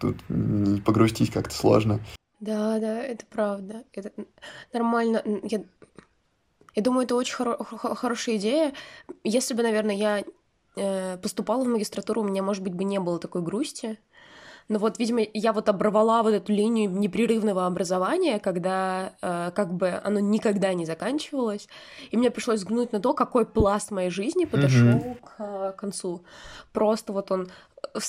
Тут 0.00 0.16
погрустить 0.84 1.30
как-то 1.30 1.54
сложно. 1.54 2.00
Да, 2.40 2.78
да, 2.80 3.00
это 3.00 3.24
правда. 3.26 3.84
Это 3.92 4.10
нормально. 4.72 5.22
Я, 5.44 5.62
я 6.74 6.82
думаю, 6.82 7.04
это 7.04 7.14
очень 7.14 7.36
хоро- 7.36 7.94
хорошая 7.94 8.36
идея. 8.36 8.72
Если 9.22 9.54
бы, 9.54 9.62
наверное, 9.62 9.94
я 9.94 10.24
э, 10.76 11.18
поступала 11.18 11.64
в 11.64 11.68
магистратуру, 11.68 12.22
у 12.22 12.24
меня, 12.24 12.42
может 12.42 12.62
быть, 12.62 12.74
бы 12.74 12.84
не 12.84 12.98
было 12.98 13.18
такой 13.20 13.42
грусти. 13.42 13.98
Но 14.70 14.78
вот, 14.78 15.00
видимо, 15.00 15.20
я 15.34 15.52
вот 15.52 15.68
оборвала 15.68 16.22
вот 16.22 16.32
эту 16.32 16.52
линию 16.52 16.88
непрерывного 16.92 17.66
образования, 17.66 18.38
когда 18.38 19.14
э, 19.20 19.50
как 19.52 19.74
бы 19.74 20.00
оно 20.04 20.20
никогда 20.20 20.72
не 20.74 20.86
заканчивалось, 20.86 21.68
и 22.12 22.16
мне 22.16 22.30
пришлось 22.30 22.60
взглянуть 22.60 22.92
на 22.92 23.00
то, 23.00 23.12
какой 23.12 23.46
пласт 23.46 23.90
моей 23.90 24.10
жизни 24.10 24.44
подошел 24.44 24.86
mm-hmm. 24.86 25.16
к 25.24 25.34
э, 25.40 25.72
концу. 25.76 26.22
Просто 26.72 27.12
вот 27.12 27.32
он 27.32 27.50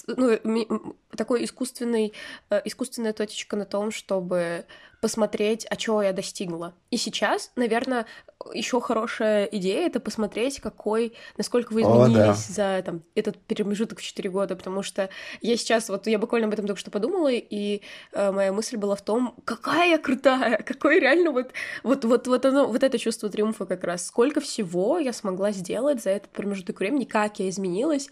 ну, 0.05 0.95
такой 1.17 1.45
искусственный, 1.45 2.13
э, 2.51 2.61
искусственная 2.65 3.13
точечка 3.13 3.55
на 3.55 3.65
том, 3.65 3.89
чтобы 3.89 4.65
посмотреть, 5.01 5.65
а 5.67 5.75
чего 5.75 6.03
я 6.03 6.13
достигла. 6.13 6.75
И 6.91 6.97
сейчас, 6.97 7.51
наверное, 7.55 8.05
еще 8.53 8.81
хорошая 8.81 9.45
идея 9.45 9.87
это 9.87 9.99
посмотреть, 9.99 10.59
какой, 10.59 11.13
насколько 11.37 11.73
вы 11.73 11.81
изменились 11.81 12.49
О, 12.49 12.53
да. 12.57 12.77
за 12.77 12.83
там, 12.83 13.03
этот 13.15 13.37
промежуток 13.39 13.99
в 13.99 14.03
4 14.03 14.29
года, 14.29 14.55
потому 14.55 14.83
что 14.83 15.09
я 15.41 15.57
сейчас, 15.57 15.89
вот 15.89 16.07
я 16.07 16.19
буквально 16.19 16.47
об 16.47 16.53
этом 16.53 16.67
только 16.67 16.79
что 16.79 16.91
подумала, 16.91 17.31
и 17.31 17.81
э, 18.13 18.31
моя 18.31 18.51
мысль 18.51 18.77
была 18.77 18.95
в 18.95 19.01
том, 19.01 19.35
какая 19.45 19.91
я 19.91 19.97
крутая, 19.97 20.57
какой 20.65 20.99
реально 20.99 21.31
вот, 21.31 21.51
вот, 21.83 22.05
вот, 22.05 22.27
вот 22.27 22.45
оно, 22.45 22.67
вот 22.67 22.83
это 22.83 22.97
чувство 22.97 23.29
триумфа 23.29 23.65
как 23.65 23.83
раз, 23.83 24.05
сколько 24.05 24.41
всего 24.41 24.99
я 24.99 25.13
смогла 25.13 25.51
сделать 25.51 26.01
за 26.01 26.11
этот 26.11 26.31
промежуток 26.31 26.79
времени, 26.79 27.05
как 27.05 27.39
я 27.39 27.49
изменилась, 27.49 28.09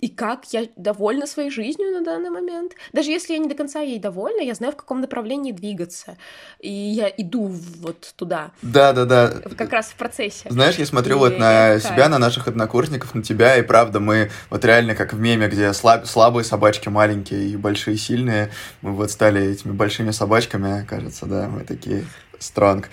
и 0.00 0.08
как 0.08 0.44
я 0.52 0.66
довольна 0.76 1.26
своей 1.26 1.50
жизнью 1.50 1.90
на 1.92 2.02
данный 2.02 2.30
момент. 2.30 2.72
Даже 2.92 3.10
если 3.10 3.32
я 3.32 3.38
не 3.38 3.48
до 3.48 3.54
конца 3.54 3.80
ей 3.80 3.98
довольна, 3.98 4.40
я 4.40 4.54
знаю, 4.54 4.72
в 4.72 4.76
каком 4.76 5.00
направлении 5.00 5.52
двигаться. 5.52 6.16
И 6.60 6.70
я 6.70 7.08
иду 7.08 7.48
вот 7.80 8.12
туда. 8.16 8.52
Да, 8.62 8.92
да, 8.92 9.04
да. 9.04 9.32
Как 9.56 9.72
раз 9.72 9.86
в 9.86 9.96
процессе. 9.96 10.48
Знаешь, 10.50 10.76
я 10.76 10.86
смотрю 10.86 11.16
и 11.16 11.18
вот 11.18 11.38
на 11.38 11.80
себя, 11.80 12.08
на 12.08 12.18
наших 12.18 12.48
однокурсников, 12.48 13.14
на 13.14 13.22
тебя, 13.22 13.56
и 13.56 13.62
правда, 13.62 14.00
мы 14.00 14.30
вот 14.50 14.64
реально 14.64 14.94
как 14.94 15.12
в 15.12 15.18
меме, 15.18 15.48
где 15.48 15.72
слаб, 15.72 16.06
слабые 16.06 16.44
собачки 16.44 16.88
маленькие 16.88 17.48
и 17.48 17.56
большие 17.56 17.96
сильные, 17.96 18.50
мы 18.82 18.92
вот 18.92 19.10
стали 19.10 19.52
этими 19.52 19.72
большими 19.72 20.12
собачками, 20.12 20.84
кажется, 20.86 21.26
да, 21.26 21.48
мы 21.48 21.64
такие 21.64 22.04
стронг. 22.38 22.88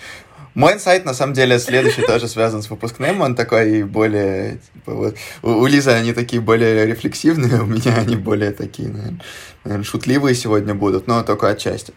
Мой 0.56 0.72
инсайт, 0.72 1.04
на 1.04 1.12
самом 1.12 1.34
деле, 1.34 1.58
следующий 1.58 2.00
тоже 2.00 2.28
связан 2.28 2.62
с 2.62 2.70
выпускным. 2.70 3.20
Он 3.20 3.34
такой 3.34 3.82
более... 3.82 4.58
Типа, 4.72 4.94
вот, 4.94 5.16
у, 5.42 5.50
у 5.50 5.66
Лизы 5.66 5.90
они 5.90 6.14
такие 6.14 6.40
более 6.40 6.86
рефлексивные, 6.86 7.60
у 7.62 7.66
меня 7.66 7.94
они 7.94 8.16
более 8.16 8.52
такие, 8.52 8.88
наверное, 8.88 9.84
шутливые 9.84 10.34
сегодня 10.34 10.74
будут, 10.74 11.08
но 11.08 11.22
только 11.22 11.48
отчасти. 11.48 11.92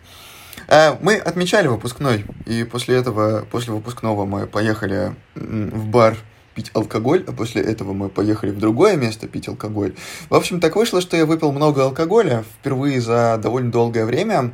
Э, 0.67 0.97
мы 0.99 1.15
отмечали 1.15 1.67
выпускной, 1.67 2.25
и 2.45 2.65
после 2.65 2.97
этого, 2.97 3.47
после 3.49 3.71
выпускного 3.71 4.25
мы 4.25 4.45
поехали 4.45 5.15
в 5.35 5.85
бар 5.85 6.17
пить 6.53 6.71
алкоголь, 6.73 7.23
а 7.29 7.31
после 7.31 7.61
этого 7.61 7.93
мы 7.93 8.09
поехали 8.09 8.51
в 8.51 8.59
другое 8.59 8.97
место 8.97 9.29
пить 9.29 9.47
алкоголь. 9.47 9.93
В 10.29 10.35
общем, 10.35 10.59
так 10.59 10.75
вышло, 10.75 10.99
что 10.99 11.15
я 11.15 11.25
выпил 11.25 11.53
много 11.53 11.83
алкоголя 11.83 12.43
впервые 12.59 12.99
за 12.99 13.39
довольно 13.41 13.71
долгое 13.71 14.03
время. 14.03 14.51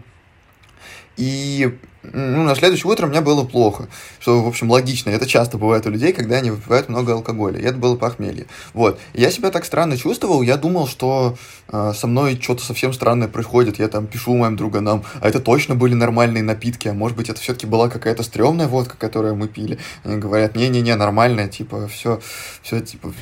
И 1.17 1.77
ну, 2.13 2.43
на 2.43 2.55
следующее 2.55 2.91
утро 2.91 3.07
мне 3.07 3.21
было 3.21 3.43
плохо, 3.43 3.87
что, 4.19 4.41
в 4.43 4.47
общем, 4.47 4.69
логично. 4.69 5.09
Это 5.09 5.25
часто 5.25 5.57
бывает 5.57 5.85
у 5.85 5.89
людей, 5.89 6.13
когда 6.13 6.37
они 6.37 6.51
выпивают 6.51 6.89
много 6.89 7.13
алкоголя. 7.13 7.59
И 7.59 7.63
это 7.63 7.77
было 7.77 7.95
похмелье. 7.95 8.47
Вот. 8.73 8.99
Я 9.13 9.31
себя 9.31 9.51
так 9.51 9.65
странно 9.65 9.97
чувствовал, 9.97 10.41
я 10.41 10.57
думал, 10.57 10.87
что 10.87 11.37
э, 11.69 11.93
со 11.95 12.07
мной 12.07 12.39
что-то 12.41 12.63
совсем 12.63 12.93
странное 12.93 13.27
происходит. 13.27 13.79
Я 13.79 13.87
там 13.87 14.07
пишу 14.07 14.35
моим 14.35 14.55
друганам, 14.55 15.03
а 15.21 15.27
это 15.27 15.39
точно 15.39 15.75
были 15.75 15.93
нормальные 15.93 16.43
напитки, 16.43 16.87
а 16.87 16.93
может 16.93 17.17
быть, 17.17 17.29
это 17.29 17.39
все-таки 17.39 17.67
была 17.67 17.89
какая-то 17.89 18.23
стрёмная 18.23 18.67
водка, 18.67 18.95
которую 18.97 19.35
мы 19.35 19.47
пили. 19.47 19.79
Они 20.03 20.17
говорят, 20.17 20.55
не-не-не, 20.55 20.95
нормальная, 20.95 21.47
типа, 21.47 21.87
все, 21.87 22.19
все, 22.61 22.81
типа. 22.81 23.13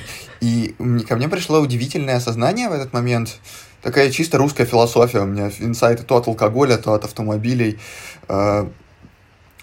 И 0.42 0.76
ко 1.08 1.16
мне 1.16 1.30
пришло 1.30 1.60
удивительное 1.60 2.18
осознание 2.18 2.70
в 2.70 2.74
этот 2.74 2.92
момент, 2.94 3.40
такая 3.84 4.10
чисто 4.10 4.38
русская 4.38 4.66
философия. 4.66 5.20
У 5.20 5.26
меня 5.26 5.52
инсайты 5.60 6.04
то 6.04 6.18
от 6.18 6.28
алкоголя, 6.28 6.78
то 6.78 6.94
от 6.94 7.04
автомобилей. 7.04 7.80
А, 8.28 8.72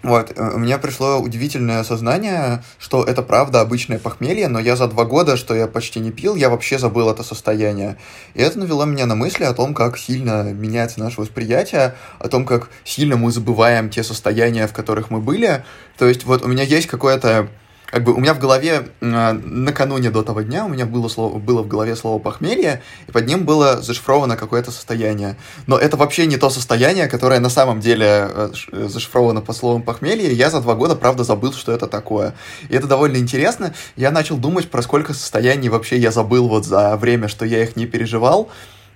вот, 0.02 0.32
э, 0.34 0.50
у 0.54 0.58
меня 0.58 0.78
пришло 0.78 1.18
удивительное 1.18 1.80
осознание, 1.80 2.62
что 2.78 3.04
это 3.04 3.22
правда 3.22 3.60
обычное 3.60 3.98
похмелье, 3.98 4.48
но 4.48 4.58
я 4.58 4.74
за 4.74 4.86
два 4.86 5.04
года, 5.04 5.36
что 5.36 5.54
я 5.54 5.66
почти 5.66 6.00
не 6.00 6.10
пил, 6.10 6.36
я 6.36 6.48
вообще 6.48 6.78
забыл 6.78 7.10
это 7.10 7.22
состояние. 7.22 7.98
И 8.32 8.40
это 8.40 8.58
навело 8.58 8.86
меня 8.86 9.04
на 9.04 9.14
мысли 9.14 9.44
о 9.44 9.52
том, 9.52 9.74
как 9.74 9.98
сильно 9.98 10.52
меняется 10.54 11.00
наше 11.00 11.20
восприятие, 11.20 11.96
о 12.18 12.28
том, 12.28 12.46
как 12.46 12.70
сильно 12.84 13.16
мы 13.16 13.30
забываем 13.30 13.90
те 13.90 14.02
состояния, 14.02 14.66
в 14.66 14.72
которых 14.72 15.10
мы 15.10 15.20
были. 15.20 15.64
То 15.98 16.08
есть 16.08 16.24
вот 16.24 16.42
у 16.42 16.48
меня 16.48 16.62
есть 16.62 16.86
какое-то 16.86 17.48
как 17.90 18.04
бы 18.04 18.14
у 18.14 18.20
меня 18.20 18.34
в 18.34 18.38
голове 18.38 18.88
э, 19.00 19.32
накануне 19.32 20.10
до 20.10 20.22
того 20.22 20.42
дня 20.42 20.64
у 20.64 20.68
меня 20.68 20.86
было, 20.86 21.08
слово, 21.08 21.38
было 21.38 21.62
в 21.62 21.68
голове 21.68 21.96
слово 21.96 22.18
похмелье, 22.18 22.82
и 23.08 23.12
под 23.12 23.26
ним 23.26 23.44
было 23.44 23.82
зашифровано 23.82 24.36
какое-то 24.36 24.70
состояние. 24.70 25.36
Но 25.66 25.76
это 25.76 25.96
вообще 25.96 26.26
не 26.26 26.36
то 26.36 26.50
состояние, 26.50 27.08
которое 27.08 27.40
на 27.40 27.48
самом 27.48 27.80
деле 27.80 28.30
э, 28.32 28.52
зашифровано 28.72 29.40
по 29.40 29.52
словам 29.52 29.82
похмелье. 29.82 30.32
Я 30.32 30.50
за 30.50 30.60
два 30.60 30.74
года, 30.74 30.94
правда, 30.94 31.24
забыл, 31.24 31.52
что 31.52 31.72
это 31.72 31.86
такое. 31.86 32.34
И 32.68 32.74
это 32.74 32.86
довольно 32.86 33.16
интересно. 33.16 33.74
Я 33.96 34.10
начал 34.10 34.36
думать, 34.36 34.70
про 34.70 34.82
сколько 34.82 35.12
состояний 35.12 35.68
вообще 35.68 35.98
я 35.98 36.10
забыл 36.10 36.48
вот 36.48 36.64
за 36.64 36.96
время, 36.96 37.28
что 37.28 37.44
я 37.44 37.62
их 37.62 37.76
не 37.76 37.86
переживал 37.86 38.50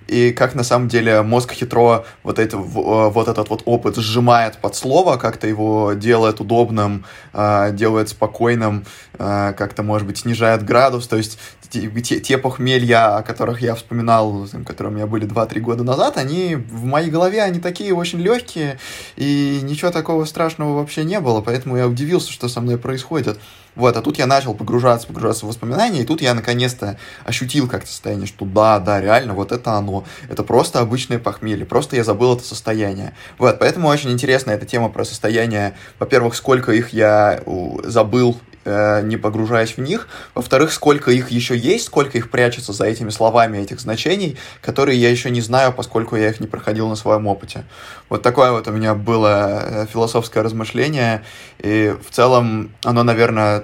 и 0.07 0.31
как 0.31 0.55
на 0.55 0.63
самом 0.63 0.87
деле 0.87 1.21
мозг 1.21 1.51
хитро 1.51 2.05
вот, 2.23 2.39
это, 2.39 2.57
э, 2.57 2.59
вот 2.59 3.27
этот 3.27 3.49
вот 3.49 3.63
опыт 3.65 3.95
сжимает 3.97 4.57
под 4.57 4.75
слово, 4.75 5.17
как-то 5.17 5.47
его 5.47 5.93
делает 5.93 6.39
удобным, 6.39 7.05
э, 7.33 7.71
делает 7.73 8.09
спокойным, 8.09 8.85
э, 9.17 9.53
как-то, 9.57 9.83
может 9.83 10.07
быть, 10.07 10.19
снижает 10.19 10.63
градус, 10.63 11.07
то 11.07 11.17
есть 11.17 11.39
те, 11.69 12.19
те 12.19 12.37
похмелья, 12.37 13.17
о 13.17 13.23
которых 13.23 13.61
я 13.61 13.75
вспоминал, 13.75 14.47
которые 14.65 14.93
у 14.93 14.95
меня 14.95 15.07
были 15.07 15.27
2-3 15.27 15.59
года 15.59 15.83
назад, 15.83 16.17
они 16.17 16.55
в 16.55 16.83
моей 16.83 17.09
голове, 17.09 17.41
они 17.41 17.59
такие 17.59 17.93
очень 17.93 18.19
легкие, 18.19 18.77
и 19.15 19.59
ничего 19.63 19.91
такого 19.91 20.25
страшного 20.25 20.77
вообще 20.77 21.03
не 21.03 21.19
было, 21.19 21.41
поэтому 21.41 21.77
я 21.77 21.87
удивился, 21.87 22.31
что 22.31 22.47
со 22.47 22.61
мной 22.61 22.77
происходит. 22.77 23.39
Вот, 23.75 23.97
а 23.97 24.01
тут 24.01 24.17
я 24.17 24.25
начал 24.25 24.53
погружаться, 24.53 25.05
погружаться 25.07 25.45
в 25.45 25.49
воспоминания, 25.49 26.01
и 26.01 26.05
тут 26.05 26.21
я 26.21 26.33
наконец-то 26.33 26.97
ощутил 27.25 27.67
как-то 27.67 27.89
состояние, 27.89 28.25
что 28.25 28.45
да, 28.45 28.79
да, 28.79 29.01
реально, 29.01 29.33
вот 29.33 29.51
это 29.51 29.73
оно. 29.73 30.05
Это 30.29 30.43
просто 30.43 30.79
обычное 30.79 31.19
похмелье, 31.19 31.65
просто 31.65 31.97
я 31.97 32.05
забыл 32.05 32.35
это 32.35 32.45
состояние. 32.45 33.13
Вот, 33.37 33.59
поэтому 33.59 33.89
очень 33.89 34.11
интересна 34.11 34.51
эта 34.51 34.65
тема 34.65 34.87
про 34.87 35.03
состояние, 35.03 35.75
во-первых, 35.99 36.35
сколько 36.35 36.71
их 36.71 36.93
я 36.93 37.41
забыл 37.83 38.39
не 38.65 39.17
погружаясь 39.17 39.77
в 39.77 39.81
них. 39.81 40.07
Во-вторых, 40.33 40.73
сколько 40.73 41.11
их 41.11 41.29
еще 41.29 41.55
есть, 41.55 41.85
сколько 41.85 42.17
их 42.17 42.31
прячется 42.31 42.73
за 42.73 42.85
этими 42.85 43.09
словами 43.09 43.59
этих 43.59 43.79
значений, 43.79 44.37
которые 44.61 44.99
я 44.99 45.09
еще 45.09 45.29
не 45.29 45.41
знаю, 45.41 45.71
поскольку 45.73 46.15
я 46.15 46.29
их 46.29 46.39
не 46.39 46.47
проходил 46.47 46.89
на 46.89 46.95
своем 46.95 47.27
опыте. 47.27 47.65
Вот 48.09 48.21
такое 48.21 48.51
вот 48.51 48.67
у 48.67 48.71
меня 48.71 48.95
было 48.95 49.61
э, 49.63 49.85
философское 49.91 50.41
размышление, 50.41 51.23
и 51.59 51.95
в 52.03 52.13
целом 52.13 52.71
оно, 52.83 53.03
наверное, 53.03 53.63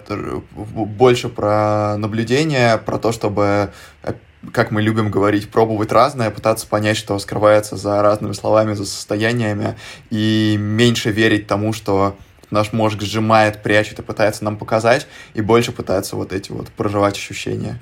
больше 0.52 1.30
про 1.30 1.98
наблюдение, 1.98 2.78
про 2.78 2.98
то, 2.98 3.12
чтобы 3.12 3.72
э, 4.04 4.14
как 4.54 4.72
мы 4.72 4.82
любим 4.82 5.12
говорить, 5.12 5.52
пробовать 5.52 5.92
разное, 5.92 6.32
пытаться 6.32 6.68
понять, 6.68 6.98
что 6.98 7.18
скрывается 7.20 7.78
за 7.78 8.02
разными 8.02 8.34
словами, 8.34 8.74
за 8.74 8.86
состояниями, 8.86 9.78
и 10.10 10.56
меньше 10.60 11.12
верить 11.12 11.48
тому, 11.48 11.74
что 11.74 12.18
наш 12.52 12.74
мозг 12.74 13.02
сжимает, 13.02 13.64
прячет 13.64 14.00
и 14.00 14.04
пытается 14.04 14.44
нам 14.44 14.58
показать, 14.58 15.08
и 15.34 15.42
больше 15.42 15.72
пытается 15.72 16.16
вот 16.16 16.34
эти 16.34 16.52
вот 16.52 16.70
проживать 16.70 17.18
ощущения. 17.18 17.80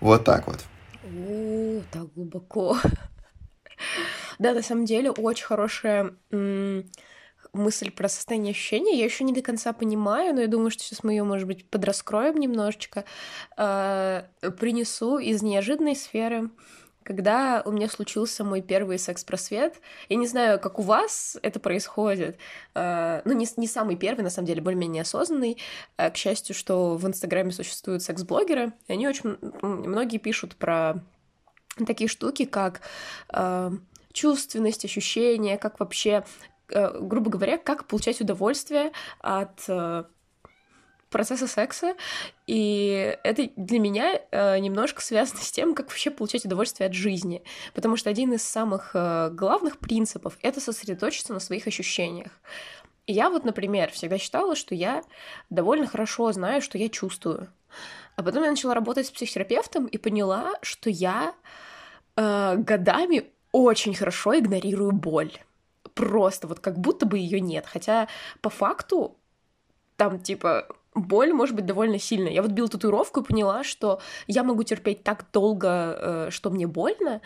Вот 0.00 0.24
так 0.24 0.46
вот. 0.46 0.64
О, 1.04 1.80
так 1.90 2.12
глубоко. 2.14 2.78
Да, 4.38 4.52
на 4.52 4.62
самом 4.62 4.84
деле 4.84 5.10
очень 5.10 5.46
хорошая 5.46 6.12
мысль 7.56 7.90
про 7.90 8.08
состояние 8.08 8.52
ощущения 8.52 8.98
я 8.98 9.04
еще 9.04 9.24
не 9.24 9.32
до 9.32 9.42
конца 9.42 9.72
понимаю, 9.72 10.34
но 10.34 10.42
я 10.42 10.46
думаю, 10.46 10.70
что 10.70 10.82
сейчас 10.82 11.02
мы 11.02 11.12
ее, 11.12 11.24
может 11.24 11.46
быть, 11.46 11.68
подраскроем 11.68 12.36
немножечко. 12.36 13.04
Э, 13.56 14.24
принесу 14.58 15.18
из 15.18 15.42
неожиданной 15.42 15.96
сферы 15.96 16.50
когда 17.06 17.62
у 17.64 17.70
меня 17.70 17.88
случился 17.88 18.42
мой 18.42 18.60
первый 18.60 18.98
секс-просвет. 18.98 19.80
Я 20.08 20.16
не 20.16 20.26
знаю, 20.26 20.58
как 20.58 20.80
у 20.80 20.82
вас 20.82 21.38
это 21.42 21.60
происходит. 21.60 22.36
Э, 22.74 23.22
ну, 23.24 23.32
не, 23.32 23.46
не 23.56 23.68
самый 23.68 23.96
первый, 23.96 24.22
на 24.22 24.30
самом 24.30 24.46
деле, 24.46 24.60
более-менее 24.60 25.02
осознанный. 25.02 25.56
Э, 25.96 26.10
к 26.10 26.16
счастью, 26.16 26.54
что 26.54 26.96
в 26.96 27.06
Инстаграме 27.06 27.52
существуют 27.52 28.02
секс-блогеры, 28.02 28.72
и 28.88 28.92
они 28.92 29.06
очень... 29.06 29.38
Многие 29.62 30.18
пишут 30.18 30.56
про 30.56 30.94
такие 31.86 32.08
штуки, 32.08 32.44
как 32.44 32.80
э, 33.32 33.70
чувственность, 34.12 34.84
ощущения, 34.84 35.58
как 35.58 35.78
вообще, 35.78 36.24
грубо 36.68 37.30
говоря, 37.30 37.58
как 37.58 37.86
получать 37.86 38.20
удовольствие 38.20 38.90
от 39.20 39.68
процесса 41.10 41.46
секса, 41.46 41.94
и 42.46 43.16
это 43.22 43.48
для 43.56 43.78
меня 43.78 44.20
э, 44.30 44.58
немножко 44.58 45.00
связано 45.00 45.40
с 45.40 45.52
тем, 45.52 45.74
как 45.74 45.88
вообще 45.88 46.10
получать 46.10 46.44
удовольствие 46.44 46.88
от 46.88 46.94
жизни, 46.94 47.42
потому 47.74 47.96
что 47.96 48.10
один 48.10 48.32
из 48.32 48.42
самых 48.42 48.90
э, 48.94 49.30
главных 49.30 49.78
принципов— 49.78 50.36
это 50.42 50.60
сосредоточиться 50.60 51.32
на 51.32 51.40
своих 51.40 51.66
ощущениях. 51.66 52.32
И 53.06 53.12
я 53.12 53.30
вот, 53.30 53.44
например, 53.44 53.92
всегда 53.92 54.18
считала, 54.18 54.56
что 54.56 54.74
я 54.74 55.02
довольно 55.48 55.86
хорошо 55.86 56.32
знаю, 56.32 56.60
что 56.60 56.76
я 56.76 56.88
чувствую. 56.88 57.48
А 58.16 58.22
потом 58.22 58.42
я 58.42 58.50
начала 58.50 58.74
работать 58.74 59.06
с 59.06 59.10
психотерапевтом 59.10 59.86
и 59.86 59.98
поняла, 59.98 60.54
что 60.62 60.90
я 60.90 61.34
э, 62.16 62.56
годами 62.56 63.30
очень 63.52 63.94
хорошо 63.94 64.36
игнорирую 64.38 64.92
боль. 64.92 65.32
Просто 65.94 66.48
вот 66.48 66.60
как 66.60 66.78
будто 66.78 67.06
бы 67.06 67.18
ее 67.18 67.40
нет. 67.40 67.64
Хотя 67.66 68.08
по 68.40 68.50
факту 68.50 69.16
там 69.96 70.20
типа 70.20 70.66
боль 70.96 71.32
может 71.32 71.54
быть 71.54 71.66
довольно 71.66 71.98
сильная. 71.98 72.32
Я 72.32 72.42
вот 72.42 72.50
била 72.50 72.68
татуировку 72.68 73.20
и 73.20 73.24
поняла, 73.24 73.62
что 73.62 74.00
я 74.26 74.42
могу 74.42 74.62
терпеть 74.62 75.02
так 75.02 75.26
долго, 75.32 75.68
э, 75.68 76.30
что 76.30 76.50
мне 76.50 76.66
больно, 76.66 77.20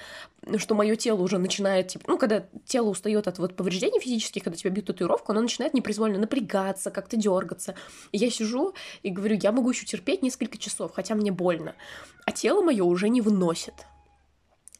что 0.57 0.75
мое 0.75 0.97
тело 0.97 1.23
уже 1.23 1.39
начинает, 1.39 1.89
типа, 1.89 2.05
ну, 2.09 2.19
когда 2.19 2.45
тело 2.67 2.89
устает 2.89 3.29
от 3.29 3.39
вот 3.39 3.57
повреждений 3.57 4.01
физических, 4.01 4.43
когда 4.43 4.57
тебя 4.57 4.71
бьют 4.71 4.87
татуировку, 4.87 5.33
оно 5.33 5.43
начинает 5.43 5.75
непроизвольно 5.75 6.19
напрягаться, 6.19 6.91
как-то 6.91 7.17
дергаться. 7.17 7.75
И 8.13 8.19
я 8.19 8.31
сижу 8.31 8.75
и 9.03 9.11
говорю, 9.11 9.39
я 9.41 9.53
могу 9.53 9.71
еще 9.71 9.87
терпеть 9.87 10.23
несколько 10.23 10.59
часов, 10.59 10.93
хотя 10.95 11.15
мне 11.15 11.31
больно. 11.31 11.75
А 12.27 12.33
тело 12.33 12.63
мое 12.63 12.85
уже 12.85 13.09
не 13.09 13.21
выносит. 13.21 13.75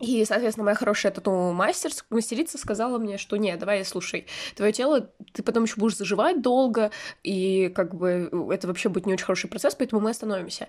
И, 0.01 0.25
соответственно, 0.25 0.65
моя 0.65 0.77
хорошая 0.77 1.13
тату-мастер, 1.13 1.91
мастерица 2.09 2.57
сказала 2.57 2.99
мне, 2.99 3.19
что 3.19 3.37
нет, 3.37 3.59
давай, 3.59 3.85
слушай, 3.85 4.27
твое 4.57 4.73
тело, 4.73 5.11
ты 5.33 5.43
потом 5.43 5.65
еще 5.65 5.77
будешь 5.77 5.97
заживать 5.97 6.41
долго, 6.41 6.91
и 7.23 7.71
как 7.75 7.95
бы 7.95 8.31
это 8.51 8.67
вообще 8.67 8.89
будет 8.89 9.05
не 9.07 9.13
очень 9.13 9.27
хороший 9.27 9.51
процесс, 9.51 9.75
поэтому 9.75 10.01
мы 10.01 10.11
остановимся. 10.11 10.69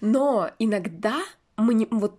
Но 0.00 0.50
иногда 0.60 1.16
мы 1.56 1.74
не, 1.74 1.88
вот 1.90 2.14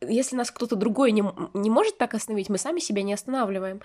если 0.00 0.36
нас 0.36 0.50
кто-то 0.50 0.76
другой 0.76 1.12
не, 1.12 1.24
не 1.54 1.70
может 1.70 1.98
так 1.98 2.14
остановить, 2.14 2.48
мы 2.48 2.56
сами 2.56 2.80
себя 2.80 3.02
не 3.02 3.12
останавливаем. 3.12 3.82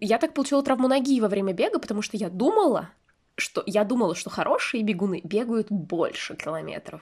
Я 0.00 0.18
так 0.18 0.34
получила 0.34 0.62
травму 0.62 0.88
ноги 0.88 1.20
во 1.20 1.28
время 1.28 1.52
бега, 1.54 1.78
потому 1.78 2.02
что 2.02 2.16
я 2.16 2.28
думала, 2.28 2.90
что 3.36 3.62
я 3.66 3.84
думала, 3.84 4.14
что 4.14 4.30
хорошие 4.30 4.82
бегуны 4.82 5.20
бегают 5.24 5.68
больше 5.70 6.36
километров. 6.36 7.00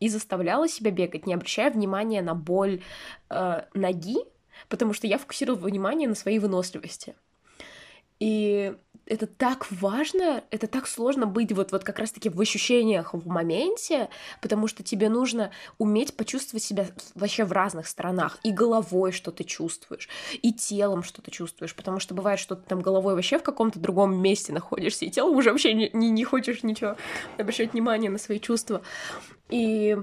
И 0.00 0.08
заставляла 0.08 0.68
себя 0.68 0.90
бегать, 0.90 1.26
не 1.26 1.34
обращая 1.34 1.70
внимания 1.70 2.22
на 2.22 2.34
боль 2.34 2.82
э, 3.28 3.62
ноги, 3.74 4.16
потому 4.68 4.92
что 4.92 5.06
я 5.06 5.18
фокусировала 5.18 5.60
внимание 5.60 6.08
на 6.08 6.14
своей 6.14 6.38
выносливости. 6.38 7.14
И 8.18 8.74
это 9.08 9.26
так 9.26 9.66
важно, 9.70 10.44
это 10.50 10.66
так 10.66 10.86
сложно 10.86 11.26
быть 11.26 11.52
вот, 11.52 11.72
вот 11.72 11.82
как 11.82 11.98
раз-таки 11.98 12.28
в 12.28 12.40
ощущениях 12.40 13.14
в 13.14 13.26
моменте, 13.26 14.08
потому 14.40 14.68
что 14.68 14.82
тебе 14.82 15.08
нужно 15.08 15.50
уметь 15.78 16.16
почувствовать 16.16 16.62
себя 16.62 16.86
вообще 17.14 17.44
в 17.44 17.52
разных 17.52 17.88
сторонах. 17.88 18.38
И 18.42 18.52
головой, 18.52 19.12
что 19.12 19.30
ты 19.30 19.44
чувствуешь, 19.44 20.08
и 20.42 20.52
телом, 20.52 21.02
что 21.02 21.22
ты 21.22 21.30
чувствуешь, 21.30 21.74
потому 21.74 22.00
что 22.00 22.14
бывает, 22.14 22.38
что 22.38 22.54
ты 22.54 22.62
там 22.68 22.80
головой 22.80 23.14
вообще 23.14 23.38
в 23.38 23.42
каком-то 23.42 23.78
другом 23.78 24.20
месте 24.20 24.52
находишься, 24.52 25.06
и 25.06 25.10
телом 25.10 25.36
уже 25.36 25.52
вообще 25.52 25.72
не, 25.72 25.90
не, 25.92 26.10
не 26.10 26.24
хочешь 26.24 26.62
ничего 26.62 26.96
обращать 27.38 27.72
внимание 27.72 28.10
на 28.10 28.18
свои 28.18 28.38
чувства. 28.38 28.82
И 29.48 29.96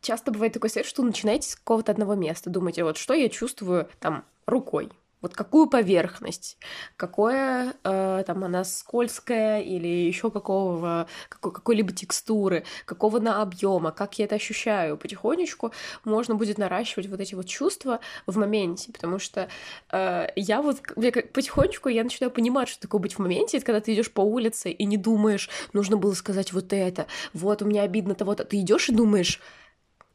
часто 0.00 0.32
бывает 0.32 0.52
такой 0.52 0.70
совет, 0.70 0.86
что 0.86 1.02
начинаете 1.02 1.50
с 1.50 1.54
какого-то 1.54 1.92
одного 1.92 2.14
места, 2.14 2.50
думаете, 2.50 2.82
вот 2.82 2.96
что 2.96 3.14
я 3.14 3.28
чувствую 3.28 3.88
там 4.00 4.24
рукой, 4.46 4.90
вот 5.22 5.34
какую 5.34 5.68
поверхность, 5.68 6.58
какое 6.96 7.74
э, 7.84 8.24
там 8.26 8.44
она 8.44 8.64
скользкая 8.64 9.60
или 9.60 9.86
еще 9.86 10.30
какого 10.30 11.06
какой, 11.28 11.52
какой-либо 11.52 11.92
текстуры, 11.92 12.64
какого 12.84 13.20
на 13.20 13.42
объема, 13.42 13.92
как 13.92 14.18
я 14.18 14.24
это 14.24 14.36
ощущаю. 14.36 14.96
Потихонечку 14.96 15.72
можно 16.04 16.34
будет 16.34 16.58
наращивать 16.58 17.08
вот 17.08 17.20
эти 17.20 17.34
вот 17.34 17.46
чувства 17.46 18.00
в 18.26 18.38
моменте, 18.38 18.92
потому 18.92 19.18
что 19.18 19.48
э, 19.92 20.26
я 20.36 20.62
вот 20.62 20.80
я, 20.96 21.12
потихонечку 21.12 21.88
я 21.88 22.04
начинаю 22.04 22.30
понимать, 22.30 22.68
что 22.68 22.80
такое 22.80 23.00
быть 23.00 23.14
в 23.14 23.18
моменте, 23.18 23.58
это 23.58 23.66
когда 23.66 23.80
ты 23.80 23.94
идешь 23.94 24.10
по 24.10 24.22
улице 24.22 24.70
и 24.70 24.84
не 24.84 24.96
думаешь, 24.96 25.50
нужно 25.72 25.96
было 25.96 26.14
сказать 26.14 26.52
вот 26.52 26.72
это, 26.72 27.06
вот 27.32 27.62
у 27.62 27.66
меня 27.66 27.82
обидно 27.82 28.14
того-то, 28.14 28.44
ты 28.44 28.60
идешь 28.60 28.88
и 28.88 28.94
думаешь, 28.94 29.40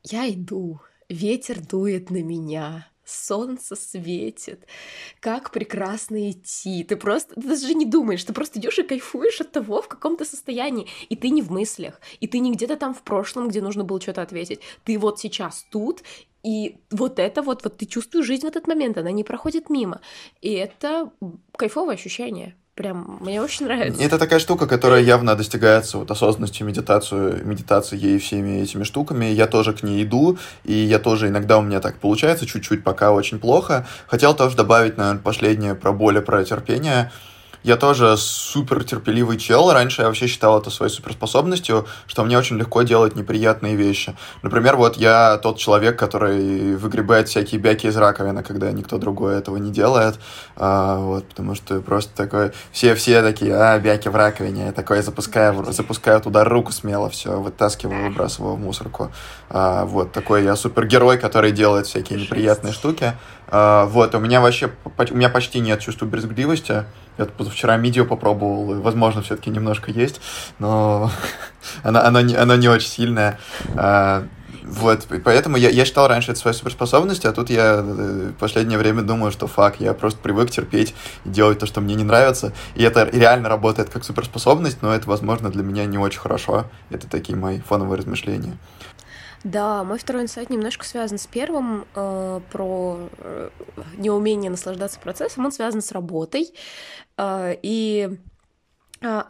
я 0.03 0.29
иду, 0.29 0.79
ветер 1.09 1.59
дует 1.59 2.09
на 2.09 2.21
меня, 2.21 2.87
солнце 3.05 3.75
светит, 3.75 4.67
как 5.19 5.51
прекрасно 5.51 6.31
идти. 6.31 6.83
Ты 6.83 6.95
просто, 6.95 7.35
ты 7.35 7.47
даже 7.47 7.73
не 7.73 7.85
думаешь, 7.85 8.23
ты 8.23 8.33
просто 8.33 8.59
идешь 8.59 8.79
и 8.79 8.83
кайфуешь 8.83 9.41
от 9.41 9.51
того, 9.51 9.81
в 9.81 9.87
каком 9.87 10.17
то 10.17 10.25
состоянии. 10.25 10.87
И 11.09 11.15
ты 11.15 11.29
не 11.29 11.41
в 11.41 11.51
мыслях, 11.51 12.01
и 12.19 12.27
ты 12.27 12.39
не 12.39 12.51
где-то 12.51 12.75
там 12.75 12.93
в 12.93 13.01
прошлом, 13.01 13.47
где 13.47 13.61
нужно 13.61 13.83
было 13.83 14.01
что-то 14.01 14.21
ответить. 14.21 14.61
Ты 14.83 14.97
вот 14.97 15.19
сейчас 15.19 15.65
тут, 15.71 16.03
и 16.43 16.77
вот 16.91 17.19
это 17.19 17.41
вот, 17.41 17.63
вот 17.63 17.77
ты 17.77 17.85
чувствуешь 17.85 18.25
жизнь 18.25 18.45
в 18.45 18.49
этот 18.49 18.67
момент, 18.67 18.97
она 18.97 19.11
не 19.11 19.23
проходит 19.23 19.69
мимо. 19.69 20.01
И 20.41 20.51
это 20.51 21.11
кайфовое 21.57 21.95
ощущение. 21.95 22.55
Прям 22.75 23.19
мне 23.21 23.41
очень 23.41 23.67
нравится. 23.67 24.03
Это 24.03 24.19
такая 24.19 24.39
штука, 24.39 24.67
которая 24.67 25.01
явно 25.01 25.35
достигается 25.35 25.97
вот 25.97 26.11
осознанностью, 26.11 26.67
медитацию, 26.67 27.45
медитацией 27.47 28.17
и 28.17 28.19
всеми 28.19 28.59
этими 28.61 28.83
штуками. 28.83 29.27
Я 29.27 29.47
тоже 29.47 29.71
к 29.71 29.81
ней 29.81 30.03
иду, 30.03 30.37
и 30.65 30.73
я 30.73 30.99
тоже 30.99 31.29
иногда 31.29 31.57
у 31.57 31.61
меня 31.61 31.79
так 31.79 31.99
получается, 31.99 32.45
чуть-чуть 32.45 32.83
пока 32.83 33.13
очень 33.13 33.39
плохо. 33.39 33.87
Хотел 34.07 34.35
тоже 34.35 34.57
добавить, 34.57 34.97
наверное, 34.97 35.21
последнее 35.21 35.73
про 35.73 35.93
боль 35.93 36.19
про 36.21 36.43
терпение. 36.43 37.13
Я 37.65 37.77
тоже 37.77 38.15
супер 38.15 38.83
терпеливый 38.83 39.39
чел. 39.39 39.73
Раньше 39.73 40.03
я 40.03 40.07
вообще 40.07 40.27
считал 40.27 40.61
это 40.61 40.69
своей 40.69 40.91
суперспособностью, 40.91 41.87
что 42.05 42.23
мне 42.23 42.37
очень 42.37 42.59
легко 42.59 42.83
делать 42.83 43.15
неприятные 43.15 43.75
вещи. 43.75 44.15
Например, 44.43 44.75
вот 44.75 44.97
я 44.97 45.39
тот 45.39 45.57
человек, 45.57 45.97
который 45.97 46.75
выгребает 46.75 47.27
всякие 47.27 47.59
бяки 47.59 47.87
из 47.87 47.97
раковины, 47.97 48.43
когда 48.43 48.71
никто 48.71 48.99
другой 48.99 49.39
этого 49.39 49.57
не 49.57 49.71
делает. 49.71 50.19
А, 50.55 50.99
вот, 50.99 51.27
потому 51.27 51.55
что 51.55 51.81
просто 51.81 52.15
такой... 52.15 52.51
Все, 52.71 52.93
все 52.93 53.23
такие, 53.23 53.55
а, 53.55 53.79
бяки 53.79 54.09
в 54.09 54.15
раковине. 54.15 54.67
Я 54.67 54.71
такой 54.71 55.01
запускаю, 55.01 55.65
запускаю 55.73 56.21
туда 56.21 56.43
руку 56.43 56.71
смело, 56.71 57.09
все, 57.09 57.41
вытаскиваю, 57.41 58.09
выбрасываю 58.09 58.57
в 58.57 58.59
мусорку. 58.59 59.11
А, 59.49 59.85
вот, 59.85 60.11
такой 60.11 60.43
я 60.43 60.55
супергерой, 60.55 61.17
который 61.17 61.51
делает 61.51 61.87
всякие 61.87 62.21
неприятные 62.21 62.73
штуки. 62.73 63.15
А, 63.47 63.85
вот, 63.85 64.15
у 64.15 64.19
меня 64.19 64.41
вообще, 64.41 64.71
у 64.85 65.15
меня 65.15 65.29
почти 65.29 65.59
нет 65.59 65.79
чувства 65.79 66.05
брезгливости. 66.05 66.85
Я 67.17 67.25
позавчера 67.25 67.77
мидио 67.77 68.05
попробовал, 68.05 68.75
и, 68.75 68.81
возможно, 68.81 69.21
все-таки 69.21 69.49
немножко 69.49 69.91
есть, 69.91 70.19
но 70.59 71.09
она, 71.83 72.03
она, 72.05 72.21
не, 72.21 72.35
она 72.35 72.57
не 72.57 72.67
очень 72.67 72.89
сильная. 72.89 73.39
Вот, 74.67 75.07
поэтому 75.23 75.57
я, 75.57 75.69
я 75.69 75.85
считал 75.85 76.07
раньше 76.07 76.31
это 76.31 76.39
своей 76.39 76.57
суперспособностью, 76.57 77.29
а 77.29 77.33
тут 77.33 77.51
я 77.51 77.75
э, 77.75 78.31
в 78.31 78.33
последнее 78.33 78.79
время 78.79 79.03
думаю, 79.03 79.31
что 79.31 79.45
фак, 79.45 79.79
я 79.79 79.93
просто 79.93 80.19
привык 80.19 80.49
терпеть 80.49 80.95
и 81.23 81.29
делать 81.29 81.59
то, 81.59 81.67
что 81.67 81.81
мне 81.81 81.93
не 81.93 82.03
нравится. 82.03 82.51
И 82.73 82.83
это 82.83 83.07
реально 83.11 83.47
работает 83.47 83.89
как 83.91 84.03
суперспособность, 84.03 84.81
но 84.81 84.93
это, 84.93 85.07
возможно, 85.07 85.51
для 85.51 85.61
меня 85.61 85.85
не 85.85 85.99
очень 85.99 86.19
хорошо. 86.19 86.65
Это 86.89 87.07
такие 87.07 87.37
мои 87.37 87.59
фоновые 87.59 87.99
размышления. 87.99 88.57
Да, 89.45 89.83
мой 89.83 89.99
второй 89.99 90.23
инсайт 90.23 90.49
немножко 90.49 90.83
связан 90.85 91.19
с 91.19 91.27
первым 91.27 91.85
э, 91.93 92.41
про 92.51 92.97
э, 93.19 93.49
неумение 93.95 94.49
наслаждаться 94.49 94.99
процессом. 94.99 95.45
Он 95.45 95.51
связан 95.51 95.83
с 95.83 95.91
работой. 95.91 96.51
Э, 97.15 97.55
и 97.61 98.09
э, 99.01 99.21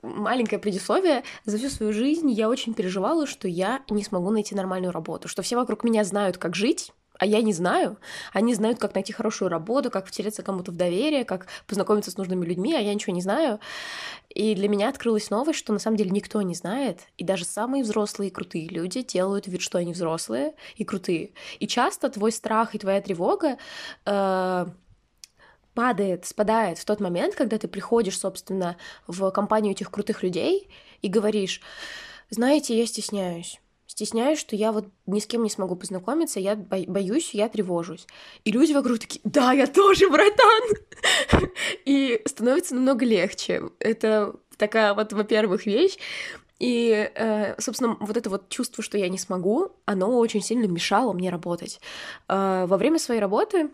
маленькое 0.00 0.58
предисловие. 0.58 1.24
За 1.44 1.58
всю 1.58 1.68
свою 1.68 1.92
жизнь 1.92 2.30
я 2.30 2.48
очень 2.48 2.72
переживала, 2.72 3.26
что 3.26 3.46
я 3.46 3.82
не 3.90 4.02
смогу 4.02 4.30
найти 4.30 4.54
нормальную 4.54 4.92
работу, 4.92 5.28
что 5.28 5.42
все 5.42 5.56
вокруг 5.56 5.84
меня 5.84 6.04
знают, 6.04 6.38
как 6.38 6.54
жить, 6.54 6.94
а 7.24 7.26
я 7.26 7.40
не 7.40 7.54
знаю. 7.54 7.96
Они 8.34 8.54
знают, 8.54 8.78
как 8.78 8.94
найти 8.94 9.14
хорошую 9.14 9.48
работу, 9.48 9.90
как 9.90 10.06
втереться 10.06 10.42
кому-то 10.42 10.72
в 10.72 10.76
доверие, 10.76 11.24
как 11.24 11.46
познакомиться 11.66 12.10
с 12.10 12.18
нужными 12.18 12.44
людьми, 12.44 12.74
а 12.74 12.80
я 12.80 12.92
ничего 12.92 13.14
не 13.14 13.22
знаю. 13.22 13.60
И 14.28 14.54
для 14.54 14.68
меня 14.68 14.90
открылась 14.90 15.30
новость, 15.30 15.58
что 15.58 15.72
на 15.72 15.78
самом 15.78 15.96
деле 15.96 16.10
никто 16.10 16.42
не 16.42 16.54
знает, 16.54 17.00
и 17.16 17.24
даже 17.24 17.46
самые 17.46 17.82
взрослые 17.82 18.28
и 18.28 18.30
крутые 18.30 18.68
люди 18.68 19.00
делают 19.00 19.46
вид, 19.46 19.62
что 19.62 19.78
они 19.78 19.94
взрослые 19.94 20.52
и 20.76 20.84
крутые. 20.84 21.30
И 21.60 21.66
часто 21.66 22.10
твой 22.10 22.30
страх 22.30 22.74
и 22.74 22.78
твоя 22.78 23.00
тревога 23.00 23.56
э, 24.04 24.66
падает, 25.72 26.26
спадает 26.26 26.76
в 26.76 26.84
тот 26.84 27.00
момент, 27.00 27.34
когда 27.36 27.56
ты 27.56 27.68
приходишь, 27.68 28.18
собственно, 28.18 28.76
в 29.06 29.30
компанию 29.30 29.72
этих 29.72 29.90
крутых 29.90 30.22
людей 30.22 30.68
и 31.00 31.08
говоришь, 31.08 31.62
знаете, 32.28 32.76
я 32.76 32.86
стесняюсь. 32.86 33.62
Стесняюсь, 33.86 34.38
что 34.38 34.56
я 34.56 34.72
вот 34.72 34.86
ни 35.06 35.20
с 35.20 35.26
кем 35.26 35.42
не 35.42 35.50
смогу 35.50 35.76
познакомиться, 35.76 36.40
я 36.40 36.56
боюсь, 36.56 37.34
я 37.34 37.48
тревожусь. 37.48 38.06
И 38.44 38.50
люди 38.50 38.72
вокруг 38.72 38.98
такие, 38.98 39.20
да, 39.24 39.52
я 39.52 39.66
тоже, 39.66 40.08
братан! 40.08 40.62
И 41.84 42.20
становится 42.24 42.74
намного 42.74 43.04
легче. 43.04 43.62
Это 43.78 44.34
такая 44.56 44.94
вот, 44.94 45.12
во-первых, 45.12 45.66
вещь. 45.66 45.98
И, 46.58 47.10
э, 47.14 47.60
собственно, 47.60 47.96
вот 48.00 48.16
это 48.16 48.30
вот 48.30 48.48
чувство, 48.48 48.82
что 48.82 48.96
я 48.96 49.08
не 49.08 49.18
смогу, 49.18 49.72
оно 49.84 50.18
очень 50.18 50.40
сильно 50.40 50.66
мешало 50.66 51.12
мне 51.12 51.30
работать. 51.30 51.80
Э, 52.28 52.64
во 52.66 52.76
время 52.76 52.98
своей 52.98 53.20
работы 53.20 53.70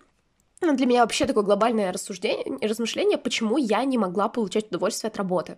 для 0.61 0.87
меня 0.87 1.01
вообще 1.01 1.27
такое 1.27 1.43
глобальное 1.43 1.93
рассуждение, 1.93 2.59
размышление, 2.61 3.19
почему 3.19 3.57
я 3.57 3.85
не 3.85 3.99
могла 3.99 4.29
получать 4.29 4.69
удовольствие 4.69 5.09
от 5.09 5.17
работы. 5.17 5.57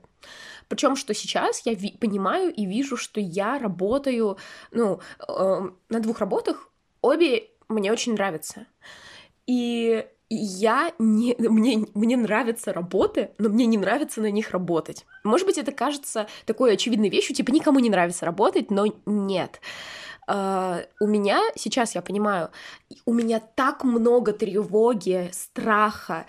Причем, 0.69 0.97
что 0.97 1.13
сейчас 1.13 1.67
я 1.67 1.75
ви- 1.75 1.97
понимаю 2.01 2.53
и 2.53 2.65
вижу, 2.67 2.97
что 2.97 3.21
я 3.21 3.59
работаю, 3.59 4.39
ну, 4.71 5.01
э, 5.29 5.61
на 5.89 6.01
двух 6.01 6.21
работах, 6.21 6.71
обе 7.01 7.51
мне 7.69 7.93
очень 7.93 8.15
нравятся. 8.15 8.67
И 9.47 10.07
я 10.29 10.93
не... 10.99 11.35
Мне, 11.39 11.87
мне 11.95 12.17
нравятся 12.17 12.73
работы, 12.73 13.33
но 13.39 13.49
мне 13.49 13.67
не 13.67 13.77
нравится 13.77 14.21
на 14.21 14.31
них 14.31 14.51
работать. 14.51 15.05
Может 15.25 15.47
быть, 15.47 15.59
это 15.59 15.73
кажется 15.73 16.27
такой 16.47 16.73
очевидной 16.73 17.11
вещью, 17.11 17.35
типа 17.35 17.51
никому 17.51 17.81
не 17.81 17.91
нравится 17.91 18.25
работать, 18.25 18.71
но 18.71 18.87
нет. 19.05 19.61
Uh, 20.29 20.87
у 21.01 21.07
меня 21.09 21.41
сейчас, 21.57 21.97
я 21.97 22.03
понимаю, 22.03 22.51
у 23.07 23.13
меня 23.13 23.41
так 23.41 23.83
много 23.83 24.33
тревоги, 24.33 25.29
страха, 25.33 26.27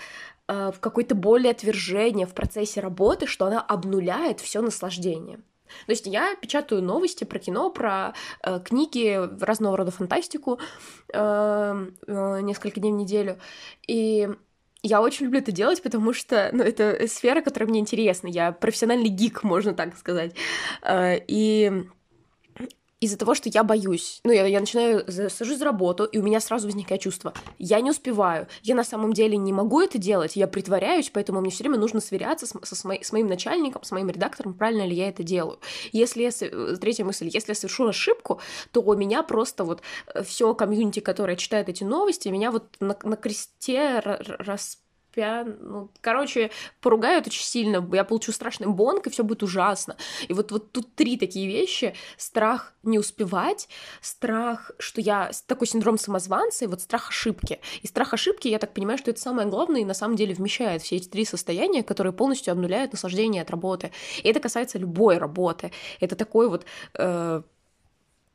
uh, 0.48 0.72
в 0.72 0.80
какой-то 0.80 1.14
боли 1.14 1.48
отвержения 1.48 2.26
в 2.26 2.34
процессе 2.34 2.82
работы, 2.82 3.28
что 3.28 3.46
она 3.46 3.62
обнуляет 3.62 4.40
все 4.40 4.62
наслаждение. 4.62 5.40
То 5.86 5.92
есть 5.92 6.06
я 6.06 6.36
печатаю 6.36 6.82
новости 6.82 7.24
про 7.24 7.40
кино, 7.40 7.70
про 7.70 8.14
э, 8.44 8.60
книги, 8.64 9.20
разного 9.44 9.78
рода 9.78 9.92
фантастику 9.92 10.60
э, 11.14 11.88
э, 12.08 12.40
несколько 12.42 12.80
дней 12.80 12.92
в 12.92 12.96
неделю. 12.96 13.40
И 13.88 14.30
я 14.82 15.02
очень 15.02 15.26
люблю 15.26 15.40
это 15.40 15.52
делать, 15.52 15.82
потому 15.82 16.14
что 16.14 16.50
ну, 16.54 16.64
это 16.64 17.08
сфера, 17.08 17.42
которая 17.42 17.70
мне 17.70 17.80
интересна. 17.80 18.28
Я 18.28 18.52
профессиональный 18.52 19.10
гик, 19.10 19.44
можно 19.44 19.74
так 19.74 19.98
сказать. 19.98 20.36
Э, 20.82 21.18
и 21.28 21.86
из-за 23.04 23.18
того, 23.18 23.36
что 23.36 23.50
я 23.50 23.64
боюсь. 23.64 24.22
Ну, 24.24 24.32
я, 24.32 24.46
я 24.46 24.60
начинаю, 24.62 25.06
сажусь 25.30 25.58
за 25.58 25.66
работу, 25.66 26.06
и 26.06 26.18
у 26.18 26.24
меня 26.24 26.40
сразу 26.40 26.68
возникает 26.68 27.02
чувство, 27.02 27.34
я 27.60 27.82
не 27.82 27.92
успеваю, 27.92 28.48
я 28.62 28.76
на 28.76 28.84
самом 28.86 29.12
деле 29.12 29.36
не 29.38 29.52
могу 29.52 29.82
это 29.82 29.98
делать, 29.98 30.38
я 30.38 30.48
притворяюсь, 30.48 31.10
поэтому 31.10 31.42
мне 31.42 31.52
все 31.52 31.64
время 31.64 31.78
нужно 31.78 32.00
сверяться 32.00 32.46
с, 32.46 32.54
со, 32.64 32.76
с, 32.76 32.84
моей, 32.86 33.04
с 33.04 33.12
моим 33.12 33.28
начальником, 33.28 33.84
с 33.84 33.92
моим 33.92 34.10
редактором, 34.10 34.54
правильно 34.54 34.86
ли 34.86 34.96
я 34.96 35.10
это 35.10 35.22
делаю. 35.24 35.60
Если 35.92 36.24
я, 36.24 36.30
э, 36.30 36.78
третья 36.80 37.04
мысль, 37.04 37.30
если 37.32 37.52
я 37.52 37.56
совершу 37.56 37.88
ошибку, 37.88 38.40
то 38.72 38.82
у 38.82 38.96
меня 38.96 39.22
просто 39.24 39.66
вот 39.66 39.82
э, 40.14 40.24
все 40.24 40.54
комьюнити, 40.56 41.02
которое 41.02 41.36
читает 41.36 41.68
эти 41.68 41.84
новости, 41.84 42.30
меня 42.30 42.52
вот 42.52 42.76
на, 42.80 42.98
на 43.04 43.18
кресте 43.18 44.00
рас 44.00 44.83
пьян... 45.14 45.58
Ну, 45.62 45.90
короче, 46.02 46.52
поругают 46.82 47.28
очень 47.28 47.44
сильно, 47.44 47.88
я 47.94 48.04
получу 48.04 48.32
страшный 48.32 48.68
бонг, 48.68 49.08
и 49.08 49.10
все 49.10 49.24
будет 49.24 49.44
ужасно. 49.44 49.96
И 50.28 50.34
вот, 50.34 50.52
вот 50.52 50.72
тут 50.72 50.96
три 50.96 51.18
такие 51.18 51.48
вещи. 51.48 51.96
Страх 52.18 52.74
не 52.84 53.00
успевать, 53.00 53.70
страх, 54.02 54.72
что 54.80 55.02
я... 55.02 55.32
Такой 55.48 55.68
синдром 55.68 55.98
самозванца, 55.98 56.66
и 56.66 56.68
вот 56.68 56.82
страх 56.82 57.10
ошибки. 57.10 57.60
И 57.82 57.88
страх 57.88 58.14
ошибки, 58.14 58.48
я 58.48 58.60
так 58.60 58.74
понимаю, 58.74 58.98
что 58.98 59.12
это 59.12 59.22
самое 59.22 59.48
главное, 59.48 59.82
и 59.82 59.86
на 59.86 59.94
самом 59.94 60.16
деле 60.16 60.34
вмещает 60.34 60.82
все 60.82 60.98
эти 60.98 61.08
три 61.08 61.26
состояния, 61.26 61.84
которые 61.84 62.14
полностью 62.14 62.52
обнуляют 62.52 62.92
наслаждение 62.92 63.42
от 63.42 63.52
работы. 63.52 63.92
И 64.24 64.30
это 64.30 64.40
касается 64.40 64.78
любой 64.78 65.18
работы. 65.18 65.72
Это 66.00 66.16
такой 66.16 66.50
вот... 66.50 66.66
Э 66.96 67.42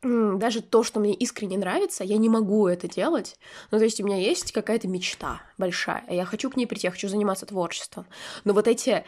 даже 0.03 0.63
то, 0.63 0.85
что 0.85 1.01
мне 1.01 1.15
искренне 1.15 1.59
нравится, 1.59 2.05
я 2.05 2.19
не 2.19 2.29
могу 2.29 2.69
это 2.69 2.89
делать. 2.89 3.37
Ну, 3.71 3.79
то 3.79 3.85
есть 3.85 4.01
у 4.01 4.05
меня 4.05 4.17
есть 4.17 4.53
какая-то 4.53 4.87
мечта 4.87 5.41
большая, 5.57 6.05
я 6.09 6.25
хочу 6.25 6.51
к 6.51 6.57
ней 6.57 6.67
прийти, 6.67 6.87
я 6.87 6.91
хочу 6.93 7.09
заниматься 7.09 7.47
творчеством. 7.47 8.07
Но 8.45 8.53
вот 8.53 8.69
эти 8.69 9.05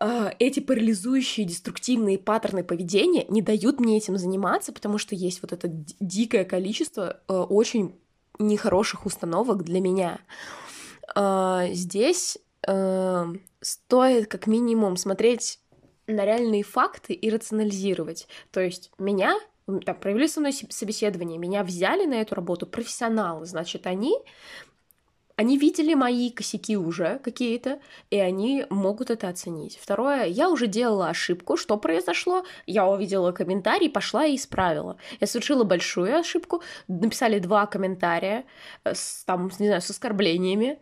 а, 0.00 0.34
эти 0.40 0.58
парализующие 0.58 1.46
деструктивные 1.46 2.18
паттерны 2.18 2.64
поведения 2.64 3.24
не 3.28 3.40
дают 3.40 3.78
мне 3.78 3.98
этим 3.98 4.16
заниматься, 4.16 4.72
потому 4.72 4.98
что 4.98 5.14
есть 5.14 5.42
вот 5.42 5.52
это 5.52 5.68
дикое 6.00 6.44
количество 6.44 7.20
э, 7.28 7.32
очень 7.32 7.94
нехороших 8.40 9.06
установок 9.06 9.62
для 9.62 9.80
меня. 9.80 10.18
А, 11.14 11.68
здесь 11.70 12.38
э, 12.66 13.26
стоит 13.60 14.26
как 14.26 14.48
минимум 14.48 14.96
смотреть 14.96 15.60
на 16.08 16.24
реальные 16.24 16.64
факты 16.64 17.12
и 17.12 17.30
рационализировать. 17.30 18.26
То 18.50 18.60
есть 18.60 18.90
меня 18.98 19.38
там, 19.66 19.96
провели 19.96 20.28
со 20.28 20.40
мной 20.40 20.52
собеседование, 20.52 21.38
меня 21.38 21.62
взяли 21.62 22.04
на 22.06 22.14
эту 22.14 22.34
работу 22.34 22.66
профессионалы, 22.66 23.46
значит, 23.46 23.86
они 23.86 24.16
они 25.36 25.56
видели 25.56 25.94
мои 25.94 26.30
косяки 26.30 26.76
уже 26.76 27.18
какие-то, 27.18 27.80
и 28.10 28.18
они 28.18 28.66
могут 28.70 29.10
это 29.10 29.28
оценить. 29.28 29.78
Второе, 29.80 30.26
я 30.26 30.50
уже 30.50 30.66
делала 30.66 31.08
ошибку, 31.08 31.56
что 31.56 31.76
произошло, 31.78 32.44
я 32.66 32.86
увидела 32.86 33.32
комментарий, 33.32 33.88
пошла 33.88 34.26
и 34.26 34.36
исправила. 34.36 34.98
Я 35.20 35.26
совершила 35.26 35.64
большую 35.64 36.18
ошибку, 36.18 36.62
написали 36.86 37.38
два 37.38 37.66
комментария, 37.66 38.44
э, 38.84 38.94
с, 38.94 39.24
там, 39.24 39.50
не 39.58 39.66
знаю, 39.66 39.80
с 39.80 39.90
оскорблениями, 39.90 40.78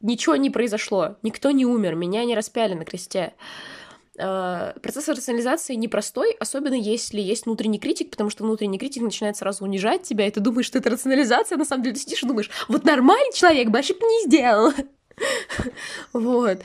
ничего 0.00 0.36
не 0.36 0.50
произошло, 0.50 1.16
никто 1.22 1.50
не 1.50 1.66
умер, 1.66 1.96
меня 1.96 2.24
не 2.24 2.34
распяли 2.34 2.74
на 2.74 2.84
кресте. 2.84 3.34
Э, 4.18 4.72
процесс 4.82 5.08
рационализации 5.08 5.74
непростой, 5.74 6.34
особенно 6.40 6.74
если 6.74 7.20
есть 7.20 7.44
внутренний 7.44 7.78
критик, 7.78 8.10
потому 8.10 8.30
что 8.30 8.44
внутренний 8.44 8.78
критик 8.78 9.02
начинает 9.02 9.36
сразу 9.36 9.64
унижать 9.64 10.02
тебя, 10.02 10.26
и 10.26 10.30
ты 10.30 10.40
думаешь, 10.40 10.66
что 10.66 10.78
это 10.78 10.90
рационализация, 10.90 11.56
а 11.56 11.58
на 11.58 11.64
самом 11.64 11.82
деле 11.82 11.96
ты 11.96 12.00
сидишь 12.00 12.22
и 12.22 12.26
думаешь, 12.26 12.50
вот 12.68 12.84
нормальный 12.84 13.34
человек 13.34 13.68
бы 13.68 13.78
ошибку 13.78 14.06
не 14.06 14.24
сделал. 14.26 14.72
Вот. 16.12 16.58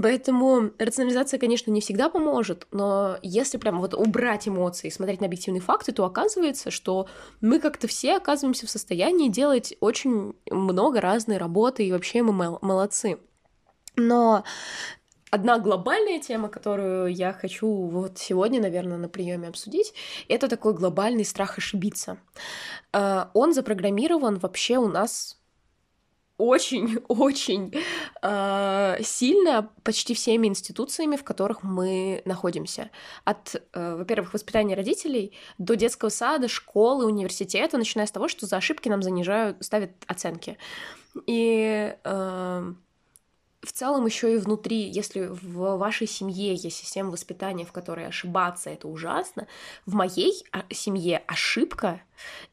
Поэтому 0.00 0.70
рационализация, 0.78 1.40
конечно, 1.40 1.72
не 1.72 1.80
всегда 1.80 2.08
поможет, 2.08 2.68
но 2.70 3.18
если 3.20 3.58
прям 3.58 3.80
вот 3.80 3.94
убрать 3.94 4.46
эмоции 4.46 4.90
смотреть 4.90 5.20
на 5.20 5.26
объективные 5.26 5.60
факты, 5.60 5.90
то 5.90 6.04
оказывается, 6.04 6.70
что 6.70 7.08
мы 7.40 7.58
как-то 7.58 7.88
все 7.88 8.14
оказываемся 8.16 8.68
в 8.68 8.70
состоянии 8.70 9.28
делать 9.28 9.74
очень 9.80 10.34
много 10.48 11.00
разной 11.00 11.38
работы, 11.38 11.84
и 11.84 11.90
вообще 11.90 12.22
мы 12.22 12.58
молодцы. 12.62 13.18
Но 13.96 14.44
одна 15.30 15.58
глобальная 15.58 16.20
тема, 16.20 16.48
которую 16.48 17.14
я 17.14 17.32
хочу 17.32 17.68
вот 17.68 18.18
сегодня, 18.18 18.60
наверное, 18.60 18.98
на 18.98 19.08
приеме 19.08 19.48
обсудить, 19.48 19.94
это 20.28 20.48
такой 20.48 20.74
глобальный 20.74 21.24
страх 21.24 21.58
ошибиться. 21.58 22.18
Э, 22.92 23.26
он 23.34 23.52
запрограммирован 23.52 24.38
вообще 24.38 24.78
у 24.78 24.88
нас 24.88 25.36
очень-очень 26.38 27.72
э, 28.22 28.96
сильно 29.02 29.70
почти 29.82 30.14
всеми 30.14 30.46
институциями, 30.46 31.16
в 31.16 31.24
которых 31.24 31.62
мы 31.62 32.22
находимся. 32.24 32.90
От, 33.24 33.56
э, 33.72 33.96
во-первых, 33.96 34.34
воспитания 34.34 34.74
родителей 34.74 35.32
до 35.58 35.76
детского 35.76 36.10
сада, 36.10 36.48
школы, 36.48 37.06
университета, 37.06 37.78
начиная 37.78 38.06
с 38.06 38.10
того, 38.10 38.28
что 38.28 38.46
за 38.46 38.58
ошибки 38.58 38.88
нам 38.88 39.02
занижают, 39.02 39.64
ставят 39.64 39.92
оценки. 40.06 40.58
И 41.26 41.94
э, 42.04 42.72
в 43.66 43.72
целом 43.72 44.06
еще 44.06 44.34
и 44.34 44.38
внутри, 44.38 44.88
если 44.88 45.26
в 45.26 45.76
вашей 45.76 46.06
семье 46.06 46.54
есть 46.54 46.76
система 46.76 47.10
воспитания, 47.10 47.64
в 47.64 47.72
которой 47.72 48.06
ошибаться 48.06 48.70
это 48.70 48.88
ужасно, 48.88 49.46
в 49.84 49.94
моей 49.94 50.44
а, 50.52 50.64
семье 50.70 51.22
ошибка 51.26 52.00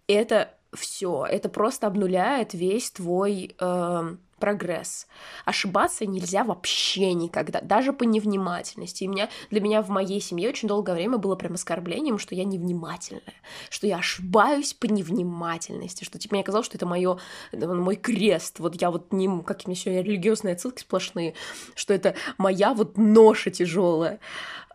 это 0.07 0.53
все, 0.73 1.25
это 1.29 1.49
просто 1.49 1.87
обнуляет 1.87 2.53
весь 2.53 2.91
твой 2.91 3.55
э, 3.59 4.15
прогресс. 4.43 5.07
Ошибаться 5.45 6.05
нельзя 6.05 6.43
вообще 6.43 7.13
никогда, 7.13 7.61
даже 7.61 7.93
по 7.93 8.03
невнимательности. 8.03 9.05
И 9.05 9.07
меня, 9.07 9.29
для 9.51 9.61
меня 9.61 9.81
в 9.81 9.87
моей 9.87 10.19
семье 10.19 10.49
очень 10.49 10.67
долгое 10.67 10.95
время 10.95 11.17
было 11.17 11.37
прям 11.37 11.53
оскорблением, 11.53 12.19
что 12.19 12.35
я 12.35 12.43
невнимательная, 12.43 13.21
что 13.69 13.87
я 13.87 13.99
ошибаюсь 13.99 14.73
по 14.73 14.87
невнимательности, 14.87 16.03
что 16.03 16.19
типа 16.19 16.35
мне 16.35 16.43
казалось, 16.43 16.65
что 16.65 16.75
это 16.75 16.85
моё, 16.85 17.19
мой 17.53 17.95
крест, 17.95 18.59
вот 18.59 18.81
я 18.81 18.91
вот 18.91 19.13
не, 19.13 19.29
как 19.43 19.65
мне 19.65 19.77
сегодня 19.77 20.03
религиозные 20.03 20.55
отсылки 20.55 20.81
сплошные, 20.81 21.35
что 21.73 21.93
это 21.93 22.13
моя 22.37 22.73
вот 22.73 22.97
ноша 22.97 23.49
тяжелая. 23.49 24.19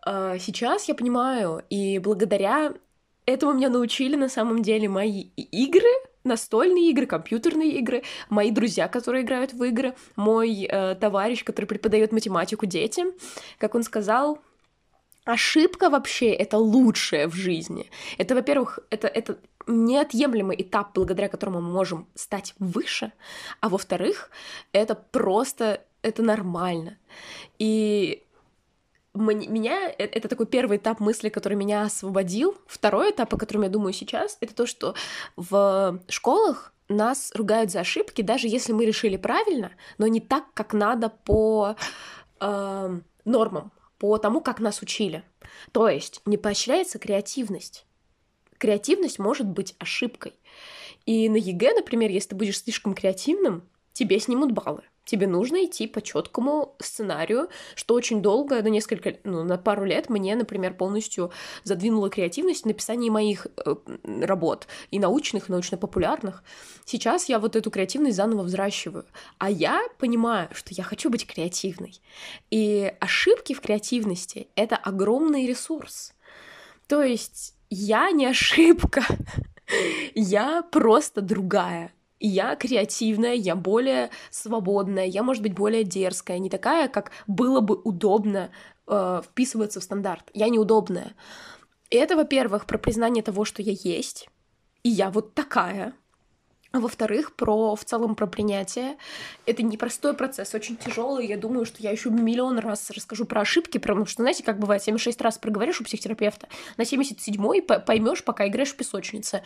А 0.02 0.38
сейчас 0.38 0.88
я 0.88 0.94
понимаю, 0.94 1.62
и 1.68 1.98
благодаря 1.98 2.72
этому 3.26 3.52
меня 3.52 3.68
научили 3.68 4.16
на 4.16 4.30
самом 4.30 4.62
деле 4.62 4.88
мои 4.88 5.24
игры, 5.36 6.07
настольные 6.28 6.90
игры, 6.90 7.06
компьютерные 7.06 7.72
игры, 7.78 8.02
мои 8.28 8.50
друзья, 8.50 8.86
которые 8.86 9.24
играют 9.24 9.52
в 9.52 9.64
игры, 9.64 9.94
мой 10.16 10.68
э, 10.70 10.94
товарищ, 10.94 11.44
который 11.44 11.66
преподает 11.66 12.12
математику 12.12 12.66
детям, 12.66 13.12
как 13.58 13.74
он 13.74 13.82
сказал, 13.82 14.38
ошибка 15.24 15.90
вообще 15.90 16.30
это 16.30 16.58
лучшее 16.58 17.26
в 17.26 17.34
жизни. 17.34 17.90
Это, 18.16 18.34
во-первых, 18.34 18.78
это, 18.90 19.08
это 19.08 19.38
неотъемлемый 19.66 20.56
этап, 20.60 20.94
благодаря 20.94 21.28
которому 21.28 21.60
мы 21.60 21.70
можем 21.70 22.06
стать 22.14 22.54
выше, 22.58 23.12
а 23.60 23.68
во-вторых, 23.68 24.30
это 24.72 24.94
просто, 24.94 25.82
это 26.02 26.22
нормально. 26.22 26.96
И 27.58 28.22
меня 29.20 29.90
э, 29.90 30.04
это 30.04 30.28
такой 30.28 30.46
первый 30.46 30.78
этап 30.78 31.00
мысли, 31.00 31.28
который 31.28 31.54
меня 31.54 31.82
освободил. 31.82 32.56
Второй 32.66 33.10
этап, 33.10 33.32
о 33.34 33.38
котором 33.38 33.62
я 33.62 33.68
думаю 33.68 33.92
сейчас, 33.92 34.38
это 34.40 34.54
то, 34.54 34.66
что 34.66 34.94
в 35.36 36.00
школах 36.08 36.72
нас 36.88 37.32
ругают 37.34 37.70
за 37.70 37.80
ошибки, 37.80 38.22
даже 38.22 38.48
если 38.48 38.72
мы 38.72 38.86
решили 38.86 39.16
правильно, 39.16 39.72
но 39.98 40.06
не 40.06 40.20
так, 40.20 40.44
как 40.54 40.72
надо 40.72 41.10
по 41.10 41.76
э, 42.40 43.00
нормам, 43.24 43.72
по 43.98 44.18
тому, 44.18 44.40
как 44.40 44.60
нас 44.60 44.80
учили. 44.82 45.22
То 45.72 45.88
есть 45.88 46.22
не 46.24 46.36
поощряется 46.36 46.98
креативность. 46.98 47.84
Креативность 48.58 49.18
может 49.18 49.46
быть 49.46 49.74
ошибкой. 49.78 50.34
И 51.06 51.28
на 51.28 51.36
ЕГЭ, 51.36 51.74
например, 51.74 52.10
если 52.10 52.30
ты 52.30 52.36
будешь 52.36 52.58
слишком 52.58 52.94
креативным, 52.94 53.62
тебе 53.92 54.18
снимут 54.18 54.52
баллы 54.52 54.82
тебе 55.08 55.26
нужно 55.26 55.64
идти 55.64 55.86
по 55.86 56.02
четкому 56.02 56.76
сценарию, 56.80 57.48
что 57.74 57.94
очень 57.94 58.20
долго, 58.20 58.62
на 58.62 58.68
несколько, 58.68 59.16
ну, 59.24 59.42
на 59.42 59.56
пару 59.56 59.84
лет 59.84 60.10
мне, 60.10 60.36
например, 60.36 60.74
полностью 60.74 61.32
задвинула 61.64 62.10
креативность 62.10 62.64
в 62.64 62.66
написании 62.66 63.08
моих 63.08 63.46
э, 63.64 63.74
работ, 64.04 64.68
и 64.90 64.98
научных, 64.98 65.48
и 65.48 65.52
научно-популярных. 65.52 66.44
Сейчас 66.84 67.28
я 67.28 67.38
вот 67.38 67.56
эту 67.56 67.70
креативность 67.70 68.16
заново 68.16 68.42
взращиваю, 68.42 69.06
а 69.38 69.50
я 69.50 69.80
понимаю, 69.98 70.50
что 70.52 70.74
я 70.74 70.84
хочу 70.84 71.08
быть 71.08 71.26
креативной. 71.26 72.00
И 72.50 72.92
ошибки 73.00 73.54
в 73.54 73.62
креативности— 73.62 74.48
это 74.56 74.76
огромный 74.76 75.46
ресурс. 75.46 76.12
То 76.86 77.02
есть 77.02 77.54
я 77.70 78.10
не 78.10 78.26
ошибка, 78.26 79.02
я 80.14 80.62
просто 80.62 81.22
другая 81.22 81.92
я 82.20 82.56
креативная, 82.56 83.34
я 83.34 83.54
более 83.54 84.10
свободная, 84.30 85.06
я, 85.06 85.22
может 85.22 85.42
быть, 85.42 85.54
более 85.54 85.84
дерзкая, 85.84 86.38
не 86.38 86.50
такая, 86.50 86.88
как 86.88 87.12
было 87.26 87.60
бы 87.60 87.76
удобно 87.76 88.50
э, 88.86 89.22
вписываться 89.24 89.80
в 89.80 89.84
стандарт. 89.84 90.30
Я 90.34 90.48
неудобная. 90.48 91.14
И 91.90 91.96
это, 91.96 92.16
во-первых, 92.16 92.66
про 92.66 92.78
признание 92.78 93.22
того, 93.22 93.44
что 93.44 93.62
я 93.62 93.72
есть, 93.72 94.28
и 94.82 94.90
я 94.90 95.10
вот 95.10 95.34
такая, 95.34 95.94
а 96.78 96.80
во-вторых, 96.80 97.32
про 97.34 97.74
в 97.74 97.84
целом 97.84 98.14
про 98.14 98.28
принятие. 98.28 98.96
Это 99.46 99.64
непростой 99.64 100.14
процесс, 100.14 100.54
очень 100.54 100.76
тяжелый. 100.76 101.26
Я 101.26 101.36
думаю, 101.36 101.66
что 101.66 101.82
я 101.82 101.90
еще 101.90 102.08
миллион 102.08 102.60
раз 102.60 102.90
расскажу 102.90 103.24
про 103.24 103.40
ошибки, 103.40 103.78
потому 103.78 104.06
что, 104.06 104.22
знаете, 104.22 104.44
как 104.44 104.60
бывает, 104.60 104.82
76 104.82 105.20
раз 105.20 105.38
проговоришь 105.38 105.80
у 105.80 105.84
психотерапевта, 105.84 106.48
на 106.76 106.82
77-й 106.82 107.62
поймешь, 107.62 108.22
пока 108.22 108.46
играешь 108.46 108.70
в 108.70 108.76
песочнице. 108.76 109.42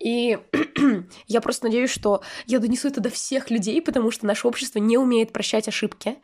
И 0.00 0.38
я 1.28 1.40
просто 1.40 1.66
надеюсь, 1.66 1.90
что 1.90 2.22
я 2.46 2.58
донесу 2.58 2.88
это 2.88 3.00
до 3.00 3.10
всех 3.10 3.48
людей, 3.50 3.80
потому 3.80 4.10
что 4.10 4.26
наше 4.26 4.48
общество 4.48 4.80
не 4.80 4.98
умеет 4.98 5.32
прощать 5.32 5.68
ошибки. 5.68 6.16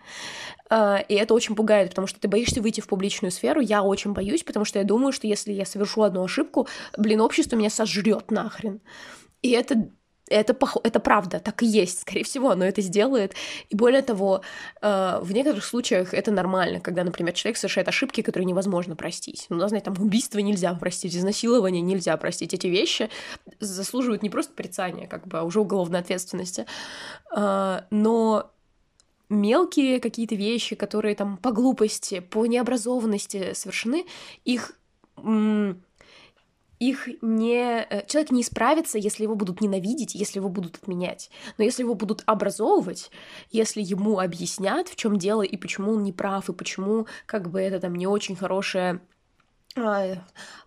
А, 0.68 0.98
и 1.08 1.14
это 1.14 1.34
очень 1.34 1.54
пугает, 1.54 1.90
потому 1.90 2.08
что 2.08 2.18
ты 2.18 2.26
боишься 2.26 2.60
выйти 2.60 2.80
в 2.80 2.88
публичную 2.88 3.30
сферу. 3.30 3.60
Я 3.60 3.84
очень 3.84 4.12
боюсь, 4.12 4.42
потому 4.42 4.64
что 4.64 4.80
я 4.80 4.84
думаю, 4.84 5.12
что 5.12 5.28
если 5.28 5.52
я 5.52 5.64
совершу 5.64 6.02
одну 6.02 6.24
ошибку, 6.24 6.66
блин, 6.98 7.20
общество 7.20 7.54
меня 7.54 7.70
сожрет 7.70 8.32
нахрен. 8.32 8.80
И 9.42 9.50
это 9.50 9.90
это, 10.28 10.54
пох... 10.54 10.76
это 10.84 11.00
правда, 11.00 11.40
так 11.40 11.62
и 11.62 11.66
есть, 11.66 12.00
скорее 12.00 12.24
всего, 12.24 12.50
оно 12.50 12.64
это 12.64 12.80
сделает. 12.80 13.34
И 13.68 13.76
более 13.76 14.02
того, 14.02 14.42
э, 14.80 15.18
в 15.22 15.32
некоторых 15.32 15.64
случаях 15.64 16.14
это 16.14 16.30
нормально, 16.30 16.80
когда, 16.80 17.04
например, 17.04 17.34
человек 17.34 17.58
совершает 17.58 17.88
ошибки, 17.88 18.22
которые 18.22 18.46
невозможно 18.46 18.96
простить. 18.96 19.46
Ну, 19.48 19.58
да, 19.58 19.68
знаете, 19.68 19.86
там 19.90 20.02
убийство 20.02 20.38
нельзя 20.38 20.72
простить, 20.74 21.16
изнасилование 21.16 21.82
нельзя 21.82 22.16
простить. 22.16 22.54
Эти 22.54 22.66
вещи 22.66 23.10
заслуживают 23.60 24.22
не 24.22 24.30
просто 24.30 24.52
порицания, 24.54 25.06
как 25.06 25.26
бы, 25.26 25.38
а 25.38 25.42
уже 25.42 25.60
уголовной 25.60 26.00
ответственности. 26.00 26.66
Э, 27.36 27.80
но 27.90 28.50
мелкие 29.28 30.00
какие-то 30.00 30.34
вещи, 30.34 30.76
которые 30.76 31.14
там 31.14 31.36
по 31.36 31.52
глупости, 31.52 32.20
по 32.20 32.46
необразованности 32.46 33.54
совершены, 33.54 34.04
их 34.44 34.72
их 36.88 37.08
не... 37.22 37.86
Э, 37.88 38.04
человек 38.06 38.30
не 38.32 38.42
исправится, 38.42 38.98
если 38.98 39.22
его 39.22 39.34
будут 39.34 39.60
ненавидеть, 39.60 40.14
если 40.14 40.38
его 40.38 40.48
будут 40.48 40.76
отменять. 40.76 41.30
Но 41.58 41.64
если 41.64 41.82
его 41.82 41.94
будут 41.94 42.22
образовывать, 42.26 43.10
если 43.50 43.80
ему 43.80 44.18
объяснят, 44.18 44.88
в 44.88 44.96
чем 44.96 45.16
дело 45.16 45.42
и 45.42 45.56
почему 45.56 45.92
он 45.92 46.02
не 46.02 46.12
прав, 46.12 46.48
и 46.48 46.52
почему 46.52 47.06
как 47.26 47.50
бы 47.50 47.60
это 47.60 47.78
там 47.78 47.94
не 47.94 48.06
очень 48.06 48.34
хорошая 48.34 49.00
а, 49.76 50.16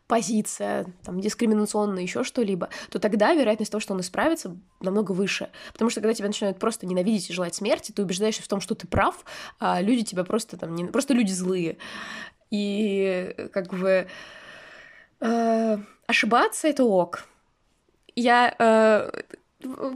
позиция, 0.07 0.85
там, 1.03 1.19
дискриминационная, 1.19 2.03
еще 2.03 2.23
что-либо, 2.23 2.69
то 2.89 2.99
тогда 2.99 3.33
вероятность 3.33 3.71
того, 3.71 3.81
что 3.81 3.93
он 3.93 3.99
исправится, 3.99 4.57
намного 4.79 5.11
выше. 5.11 5.49
Потому 5.73 5.89
что 5.89 5.99
когда 5.99 6.13
тебя 6.13 6.27
начинают 6.27 6.59
просто 6.59 6.85
ненавидеть 6.85 7.29
и 7.29 7.33
желать 7.33 7.55
смерти, 7.55 7.91
ты 7.91 8.01
убеждаешься 8.01 8.41
в 8.41 8.47
том, 8.47 8.61
что 8.61 8.73
ты 8.73 8.87
прав, 8.87 9.25
а 9.59 9.81
люди 9.81 10.03
тебя 10.03 10.23
просто 10.23 10.57
там... 10.57 10.75
Не... 10.75 10.85
Просто 10.85 11.13
люди 11.13 11.31
злые. 11.31 11.77
И 12.51 13.33
э, 13.37 13.49
как 13.49 13.73
бы... 13.73 14.07
Э, 15.19 15.77
ошибаться 16.07 16.67
это 16.67 16.83
ок. 16.83 17.25
Я 18.15 18.55
э, 18.57 19.11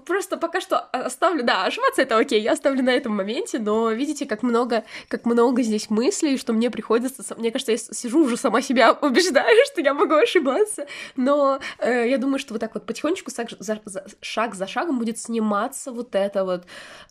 просто 0.05 0.37
пока 0.37 0.61
что 0.61 0.79
оставлю, 0.79 1.43
да, 1.43 1.65
ошибаться 1.65 2.01
это 2.01 2.17
окей, 2.17 2.41
я 2.41 2.53
оставлю 2.53 2.83
на 2.83 2.91
этом 2.91 3.15
моменте, 3.15 3.59
но 3.59 3.91
видите, 3.91 4.25
как 4.25 4.43
много, 4.43 4.83
как 5.07 5.25
много 5.25 5.61
здесь 5.61 5.89
мыслей, 5.89 6.37
что 6.37 6.53
мне 6.53 6.69
приходится, 6.69 7.35
мне 7.35 7.51
кажется, 7.51 7.71
я 7.71 7.77
сижу 7.77 8.23
уже 8.23 8.37
сама 8.37 8.61
себя 8.61 8.91
убеждаю, 9.01 9.65
что 9.71 9.81
я 9.81 9.93
могу 9.93 10.15
ошибаться, 10.15 10.87
но 11.15 11.59
э, 11.79 12.09
я 12.09 12.17
думаю, 12.17 12.39
что 12.39 12.53
вот 12.53 12.59
так 12.59 12.73
вот 12.73 12.85
потихонечку 12.85 13.31
шаг 13.31 13.49
за, 13.59 13.81
за, 13.85 14.05
шаг 14.21 14.55
за 14.55 14.67
шагом 14.67 14.99
будет 14.99 15.17
сниматься 15.17 15.91
вот 15.91 16.15
это 16.15 16.45
вот, 16.45 16.65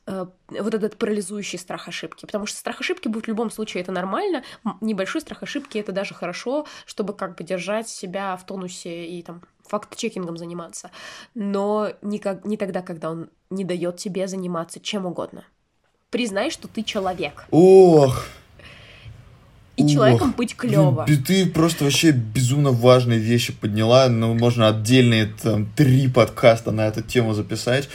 э, 0.07 0.27
вот 0.49 0.75
этот 0.75 0.97
парализующий 0.97 1.59
страх 1.59 1.89
ошибки, 1.89 2.27
потому 2.27 2.47
что 2.47 2.59
страх 2.59 2.81
ошибки 2.81 3.09
будет 3.09 3.25
в 3.25 3.29
любом 3.29 3.51
случае, 3.51 3.83
это 3.83 3.93
нормально, 3.93 4.43
небольшой 4.81 5.21
страх 5.21 5.43
ошибки 5.43 5.79
это 5.79 5.93
даже 5.93 6.15
хорошо, 6.15 6.67
чтобы 6.87 7.15
как 7.15 7.37
бы 7.37 7.45
держать 7.45 7.89
себя 7.89 8.37
в 8.37 8.47
тонусе 8.47 9.07
и 9.07 9.23
там 9.23 9.43
факт-чекингом 9.69 10.37
заниматься, 10.37 10.91
но 11.35 11.93
не, 12.03 12.19
как, 12.19 12.45
не 12.45 12.57
тогда, 12.57 12.83
когда 12.83 13.11
он 13.11 13.31
не 13.51 13.65
дает 13.65 13.97
тебе 13.97 14.27
заниматься 14.27 14.81
чем 14.81 15.07
угодно. 15.07 15.45
Признай, 16.11 16.51
что 16.51 16.69
ты 16.69 16.83
человек. 16.83 17.47
Ох, 17.51 18.25
и 19.79 19.85
Ох, 19.85 19.91
человеком 19.91 20.35
быть 20.37 20.57
клево. 20.57 21.05
Ты, 21.07 21.17
ты 21.17 21.47
просто 21.47 21.85
вообще 21.85 22.11
безумно 22.11 22.73
важные 22.73 23.21
вещи 23.21 23.53
подняла. 23.53 24.09
Ну, 24.09 24.35
можно 24.35 24.69
отдельные 24.69 25.27
там 25.41 25.67
три 25.77 26.09
подкаста 26.09 26.73
на 26.73 26.89
эту 26.89 27.01
тему 27.01 27.33
записать. 27.33 27.89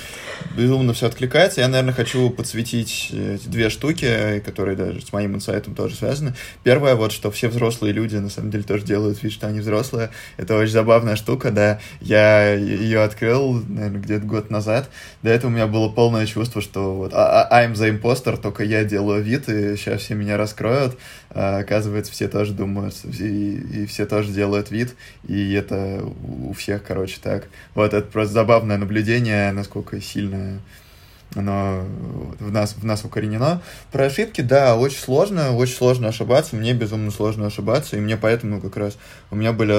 Безумно 0.55 0.93
все 0.93 1.07
откликается. 1.07 1.59
Я, 1.59 1.67
наверное, 1.67 1.93
хочу 1.93 2.29
подсветить 2.29 3.09
эти 3.11 3.47
две 3.49 3.69
штуки, 3.69 4.41
которые 4.45 4.77
даже 4.77 5.01
с 5.01 5.11
моим 5.11 5.35
инсайтом 5.35 5.75
тоже 5.75 5.95
связаны. 5.95 6.33
Первое, 6.63 6.95
вот, 6.95 7.11
что 7.11 7.31
все 7.31 7.49
взрослые 7.49 7.91
люди 7.91 8.15
на 8.15 8.29
самом 8.29 8.49
деле 8.49 8.63
тоже 8.63 8.85
делают 8.85 9.21
вид, 9.21 9.33
что 9.33 9.47
они 9.47 9.59
взрослые. 9.59 10.09
Это 10.37 10.55
очень 10.55 10.71
забавная 10.71 11.17
штука, 11.17 11.51
да. 11.51 11.79
Я 11.99 12.53
ее 12.53 13.01
открыл, 13.01 13.61
наверное, 13.67 13.99
где-то 13.99 14.25
год 14.25 14.49
назад. 14.49 14.89
До 15.21 15.29
этого 15.29 15.51
у 15.51 15.53
меня 15.53 15.67
было 15.67 15.89
полное 15.89 16.25
чувство, 16.27 16.61
что 16.61 16.95
вот 16.95 17.11
а, 17.13 17.43
а, 17.43 17.65
I'm 17.65 17.73
the 17.73 17.99
imposter, 17.99 18.37
только 18.37 18.63
я 18.63 18.85
делаю 18.85 19.21
вид, 19.21 19.49
и 19.49 19.75
сейчас 19.75 20.03
все 20.03 20.15
меня 20.15 20.37
раскроют 20.37 20.97
а 21.35 21.63
оказывается, 21.73 22.11
все 22.11 22.27
тоже 22.27 22.53
думают, 22.53 22.95
и, 23.19 23.55
и 23.55 23.85
все 23.87 24.05
тоже 24.05 24.31
делают 24.31 24.69
вид, 24.69 24.95
и 25.27 25.53
это 25.53 26.03
у 26.03 26.53
всех, 26.53 26.83
короче, 26.83 27.17
так. 27.21 27.47
Вот 27.73 27.93
это 27.93 28.07
просто 28.07 28.33
забавное 28.33 28.77
наблюдение, 28.77 29.51
насколько 29.51 29.99
сильно 29.99 30.59
оно 31.35 31.83
в 32.39 32.51
нас, 32.51 32.75
в 32.75 32.85
нас 32.85 33.03
укоренено. 33.05 33.63
Про 33.91 34.05
ошибки, 34.05 34.41
да, 34.41 34.77
очень 34.77 34.99
сложно, 34.99 35.55
очень 35.55 35.75
сложно 35.75 36.09
ошибаться, 36.09 36.55
мне 36.55 36.73
безумно 36.73 37.09
сложно 37.09 37.47
ошибаться, 37.47 37.97
и 37.97 37.99
мне 37.99 38.17
поэтому 38.17 38.61
как 38.61 38.77
раз 38.77 38.97
у 39.31 39.35
меня 39.35 39.51
были 39.51 39.73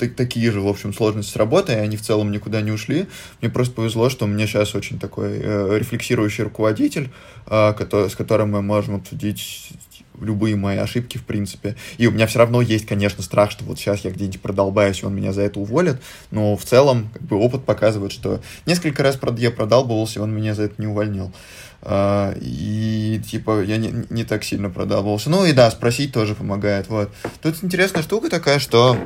э, 0.00 0.08
такие 0.10 0.52
же, 0.52 0.60
в 0.60 0.68
общем, 0.68 0.94
сложности 0.94 1.32
с 1.32 1.36
работой, 1.36 1.74
и 1.74 1.78
они 1.78 1.96
в 1.96 2.02
целом 2.02 2.30
никуда 2.30 2.60
не 2.60 2.70
ушли. 2.70 3.06
Мне 3.40 3.50
просто 3.50 3.74
повезло, 3.74 4.08
что 4.08 4.26
у 4.26 4.28
меня 4.28 4.46
сейчас 4.46 4.76
очень 4.76 5.00
такой 5.00 5.40
э, 5.42 5.78
рефлексирующий 5.78 6.44
руководитель, 6.44 7.10
э, 7.46 7.72
который, 7.72 8.08
с 8.08 8.14
которым 8.14 8.52
мы 8.52 8.62
можем 8.62 8.96
обсудить 8.96 9.72
любые 10.20 10.56
мои 10.56 10.76
ошибки, 10.76 11.18
в 11.18 11.24
принципе. 11.24 11.76
И 11.96 12.06
у 12.06 12.10
меня 12.10 12.26
все 12.26 12.38
равно 12.38 12.60
есть, 12.60 12.86
конечно, 12.86 13.22
страх, 13.22 13.50
что 13.50 13.64
вот 13.64 13.78
сейчас 13.78 14.00
я 14.00 14.10
где-нибудь 14.10 14.40
продолбаюсь, 14.40 15.02
и 15.02 15.06
он 15.06 15.14
меня 15.14 15.32
за 15.32 15.42
это 15.42 15.60
уволит. 15.60 16.00
Но 16.30 16.56
в 16.56 16.64
целом, 16.64 17.10
как 17.12 17.22
бы, 17.22 17.36
опыт 17.36 17.64
показывает, 17.64 18.12
что 18.12 18.40
несколько 18.66 19.02
раз 19.02 19.18
я 19.38 19.50
продалбывался, 19.50 20.18
и 20.18 20.22
он 20.22 20.34
меня 20.34 20.54
за 20.54 20.64
это 20.64 20.74
не 20.78 20.86
увольнил. 20.86 21.32
Uh, 21.80 22.36
и 22.42 23.22
типа 23.24 23.62
я 23.62 23.76
не, 23.76 24.04
не 24.10 24.24
так 24.24 24.42
сильно 24.42 24.68
продалбывался. 24.68 25.30
Ну 25.30 25.44
и 25.44 25.52
да, 25.52 25.70
спросить 25.70 26.12
тоже 26.12 26.34
помогает. 26.34 26.88
Вот. 26.88 27.10
Тут 27.40 27.62
интересная 27.62 28.02
штука 28.02 28.28
такая, 28.28 28.58
что 28.58 28.98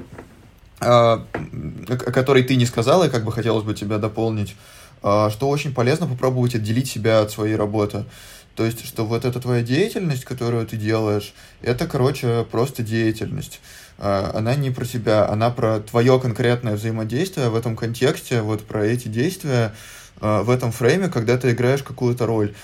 uh, 0.81 1.23
о 1.89 2.13
которой 2.13 2.43
ты 2.43 2.57
не 2.57 2.65
сказала, 2.65 3.05
и 3.05 3.11
как 3.11 3.25
бы 3.25 3.33
хотелось 3.33 3.65
бы 3.65 3.75
тебя 3.75 3.99
дополнить. 3.99 4.57
а, 5.03 5.31
что 5.31 5.49
очень 5.49 5.75
полезно 5.75 6.07
попробовать 6.07 6.55
отделить 6.55 6.89
себя 6.89 7.21
от 7.21 7.31
своей 7.31 7.57
работы. 7.57 8.05
То 8.55 8.65
есть, 8.65 8.85
что 8.87 9.05
вот 9.07 9.25
эта 9.25 9.41
твоя 9.41 9.63
деятельность, 9.63 10.25
которую 10.25 10.67
ты 10.67 10.77
делаешь, 10.77 11.35
это, 11.63 11.87
короче, 11.87 12.47
просто 12.51 12.83
деятельность. 12.83 13.61
А, 13.99 14.33
она 14.35 14.55
не 14.55 14.71
про 14.71 14.85
тебя, 14.85 15.29
она 15.29 15.51
про 15.51 15.81
твое 15.81 16.19
конкретное 16.21 16.75
взаимодействие 16.77 17.49
в 17.49 17.57
этом 17.57 17.77
контексте, 17.77 18.43
вот 18.43 18.65
про 18.67 18.85
эти 18.85 19.09
действия, 19.09 19.75
а, 20.21 20.43
в 20.43 20.51
этом 20.51 20.71
фрейме, 20.73 21.09
когда 21.09 21.39
ты 21.39 21.53
играешь 21.53 21.83
какую-то 21.83 22.27
роль. 22.27 22.55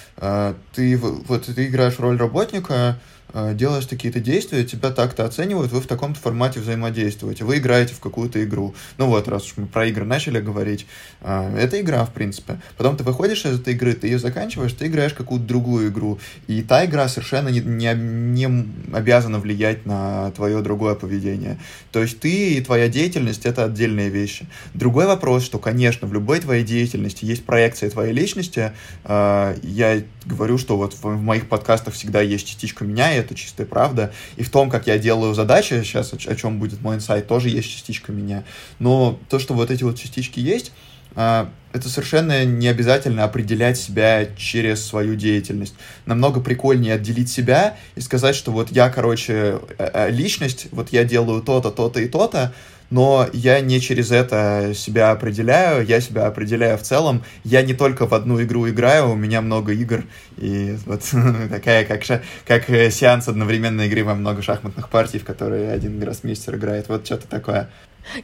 Ты, 0.75 0.97
вот, 0.99 1.47
ты 1.47 1.67
играешь 1.67 1.99
роль 1.99 2.19
работника, 2.19 2.99
делаешь 3.35 3.87
какие-то 3.87 4.21
действия, 4.21 4.65
тебя 4.65 4.91
так-то 4.91 5.25
оценивают, 5.25 5.73
вы 5.73 5.81
в 5.81 5.87
таком-то 5.87 6.19
формате 6.19 6.61
взаимодействуете, 6.61 7.45
вы 7.45 7.59
играете 7.59 7.95
в 7.95 8.01
какую-то 8.01 8.43
игру. 8.45 8.75
Ну 8.97 9.07
вот, 9.07 9.29
раз 9.29 9.45
уж 9.47 9.57
мы 9.57 9.67
про 9.67 9.87
игры 9.87 10.05
начали 10.05 10.41
говорить, 10.41 10.87
э, 11.21 11.57
это 11.59 11.81
игра, 11.81 12.05
в 12.05 12.13
принципе. 12.13 12.61
Потом 12.77 12.97
ты 12.97 13.05
выходишь 13.05 13.45
из 13.45 13.61
этой 13.61 13.75
игры, 13.75 13.93
ты 13.93 14.09
ее 14.09 14.19
заканчиваешь, 14.19 14.73
ты 14.73 14.87
играешь 14.87 15.13
какую-то 15.13 15.47
другую 15.47 15.89
игру. 15.91 16.19
И 16.47 16.63
та 16.63 16.85
игра 16.85 17.09
совершенно 17.09 17.49
не, 17.49 17.61
не, 17.61 17.95
не 17.95 18.47
обязана 18.95 19.39
влиять 19.39 19.87
на 19.87 20.31
твое 20.33 20.63
другое 20.63 20.95
поведение. 20.95 21.59
То 21.93 22.01
есть 22.01 22.21
ты 22.21 22.55
и 22.55 22.61
твоя 22.61 22.89
деятельность— 22.89 23.43
это 23.47 23.65
отдельные 23.65 24.09
вещи. 24.09 24.47
Другой 24.75 25.07
вопрос, 25.07 25.45
что, 25.45 25.59
конечно, 25.59 26.09
в 26.09 26.13
любой 26.13 26.41
твоей 26.41 26.65
деятельности 26.65 27.25
есть 27.25 27.45
проекция 27.45 27.91
твоей 27.91 28.13
личности. 28.13 28.73
Э, 29.05 29.57
я 29.63 30.03
говорю, 30.25 30.59
что 30.59 30.77
вот 30.77 30.95
в 30.95 31.21
моих 31.21 31.49
подкастах 31.49 31.95
всегда 31.95 32.21
есть 32.21 32.47
частичка 32.47 32.85
меня, 32.85 33.18
это 33.19 33.35
чистая 33.35 33.67
правда. 33.67 34.13
И 34.37 34.43
в 34.43 34.51
том, 34.51 34.71
как 34.71 34.87
я 34.87 34.99
делаю 34.99 35.35
задачи, 35.35 35.83
сейчас 35.83 36.13
о, 36.13 36.37
чем 36.37 36.59
будет 36.59 36.81
мой 36.81 36.97
инсайт, 36.97 37.27
тоже 37.27 37.49
есть 37.49 37.71
частичка 37.71 38.13
меня. 38.13 38.45
Но 38.79 39.19
то, 39.29 39.39
что 39.39 39.55
вот 39.55 39.71
эти 39.71 39.85
вот 39.85 39.99
частички 39.99 40.41
есть, 40.41 40.73
а, 41.15 41.51
это 41.73 41.89
совершенно 41.89 42.45
не 42.45 42.69
обязательно 42.69 43.25
определять 43.25 43.79
себя 43.79 44.27
через 44.37 44.87
свою 44.87 45.17
деятельность. 45.17 45.75
Намного 46.07 46.41
прикольнее 46.41 46.95
отделить 46.95 47.31
себя 47.31 47.77
и 47.97 48.01
сказать, 48.01 48.35
что 48.37 48.53
вот 48.53 48.71
я, 48.71 48.89
короче, 48.89 49.61
э, 49.79 49.91
э, 49.93 50.11
личность, 50.11 50.69
вот 50.71 50.91
я 50.91 51.05
делаю 51.05 51.43
то-то, 51.43 51.71
то-то 51.71 52.01
и 52.01 52.09
то-то, 52.09 52.55
но 52.91 53.29
я 53.33 53.61
не 53.61 53.81
через 53.81 54.11
это 54.11 54.73
себя 54.75 55.11
определяю, 55.11 55.85
я 55.87 56.01
себя 56.01 56.27
определяю 56.27 56.79
в 56.79 56.83
целом. 56.83 57.23
Я 57.45 57.63
не 57.63 57.75
только 57.75 58.07
в 58.07 58.15
одну 58.15 58.43
игру 58.43 58.69
играю, 58.69 59.11
у 59.11 59.15
меня 59.15 59.41
много 59.41 59.73
игр, 59.73 60.05
и 60.37 60.77
вот 60.87 61.03
такая, 61.51 61.85
как, 61.85 62.03
как 62.47 62.71
э, 62.71 62.91
сеанс 62.91 63.29
одновременной 63.29 63.89
игры 63.89 64.05
во 64.05 64.15
много 64.15 64.43
шахматных 64.43 64.89
партий, 64.89 65.19
в 65.19 65.25
которые 65.25 65.73
один 65.73 65.99
гроссмейстер 65.99 66.57
играет. 66.57 66.89
Вот 66.89 67.05
что-то 67.05 67.27
такое. 67.29 67.69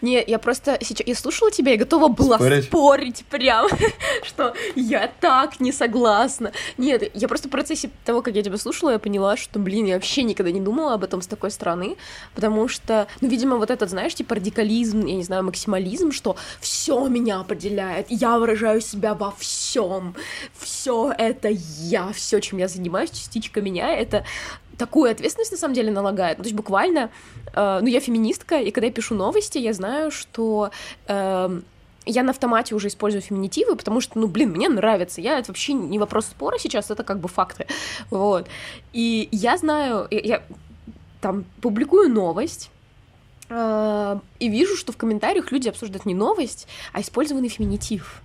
Не, 0.00 0.22
я 0.26 0.38
просто 0.38 0.78
сейчас 0.80 1.06
я 1.06 1.14
слушала 1.14 1.50
тебя 1.50 1.74
и 1.74 1.76
готова 1.76 2.08
была 2.08 2.36
спорить, 2.36 2.64
спорить 2.64 3.24
прям, 3.30 3.68
что 4.22 4.54
я 4.74 5.10
так 5.20 5.60
не 5.60 5.72
согласна. 5.72 6.52
Нет, 6.78 7.10
я 7.14 7.28
просто 7.28 7.48
в 7.48 7.50
процессе 7.50 7.90
того, 8.04 8.22
как 8.22 8.34
я 8.34 8.42
тебя 8.42 8.56
слушала, 8.56 8.90
я 8.90 8.98
поняла, 8.98 9.36
что, 9.36 9.58
блин, 9.58 9.86
я 9.86 9.94
вообще 9.94 10.22
никогда 10.22 10.50
не 10.50 10.60
думала 10.60 10.94
об 10.94 11.04
этом 11.04 11.22
с 11.22 11.26
такой 11.26 11.50
стороны, 11.50 11.96
потому 12.34 12.68
что, 12.68 13.06
ну, 13.20 13.28
видимо, 13.28 13.56
вот 13.56 13.70
этот, 13.70 13.90
знаешь, 13.90 14.14
типа 14.14 14.36
радикализм, 14.36 15.04
я 15.06 15.16
не 15.16 15.24
знаю, 15.24 15.44
максимализм, 15.44 16.12
что 16.12 16.36
все 16.60 17.06
меня 17.08 17.40
определяет, 17.40 18.06
я 18.10 18.38
выражаю 18.38 18.80
себя 18.80 19.14
во 19.14 19.32
всем, 19.32 20.14
все 20.58 21.12
это 21.16 21.48
я, 21.50 22.12
все, 22.12 22.40
чем 22.40 22.58
я 22.58 22.68
занимаюсь, 22.68 23.10
частичка 23.10 23.60
меня, 23.60 23.94
это 23.94 24.24
такую 24.76 25.10
ответственность 25.10 25.52
на 25.52 25.58
самом 25.58 25.74
деле 25.74 25.90
налагает. 25.90 26.38
Ну, 26.38 26.44
то 26.44 26.48
есть 26.48 26.56
буквально, 26.56 27.10
э, 27.52 27.78
ну 27.80 27.86
я 27.86 28.00
феминистка, 28.00 28.60
и 28.60 28.70
когда 28.70 28.86
я 28.86 28.92
пишу 28.92 29.14
новости, 29.14 29.58
я 29.58 29.72
знаю, 29.72 30.10
что 30.10 30.70
э, 31.06 31.60
я 32.06 32.22
на 32.22 32.30
автомате 32.30 32.74
уже 32.74 32.88
использую 32.88 33.22
феминитивы, 33.22 33.76
потому 33.76 34.00
что, 34.00 34.18
ну, 34.18 34.26
блин, 34.26 34.50
мне 34.50 34.68
нравится. 34.68 35.20
Я 35.20 35.38
это 35.38 35.48
вообще 35.48 35.72
не 35.72 35.98
вопрос 35.98 36.26
спора 36.26 36.58
сейчас, 36.58 36.90
это 36.90 37.02
как 37.04 37.20
бы 37.20 37.28
факты. 37.28 37.66
Вот. 38.10 38.48
И 38.92 39.28
я 39.32 39.56
знаю, 39.56 40.06
я, 40.10 40.20
я 40.20 40.42
там 41.20 41.44
публикую 41.60 42.10
новость, 42.10 42.70
э, 43.48 44.18
и 44.38 44.48
вижу, 44.48 44.76
что 44.76 44.92
в 44.92 44.96
комментариях 44.96 45.52
люди 45.52 45.68
обсуждают 45.68 46.06
не 46.06 46.14
новость, 46.14 46.66
а 46.92 47.00
использованный 47.00 47.48
феминитив. 47.48 48.22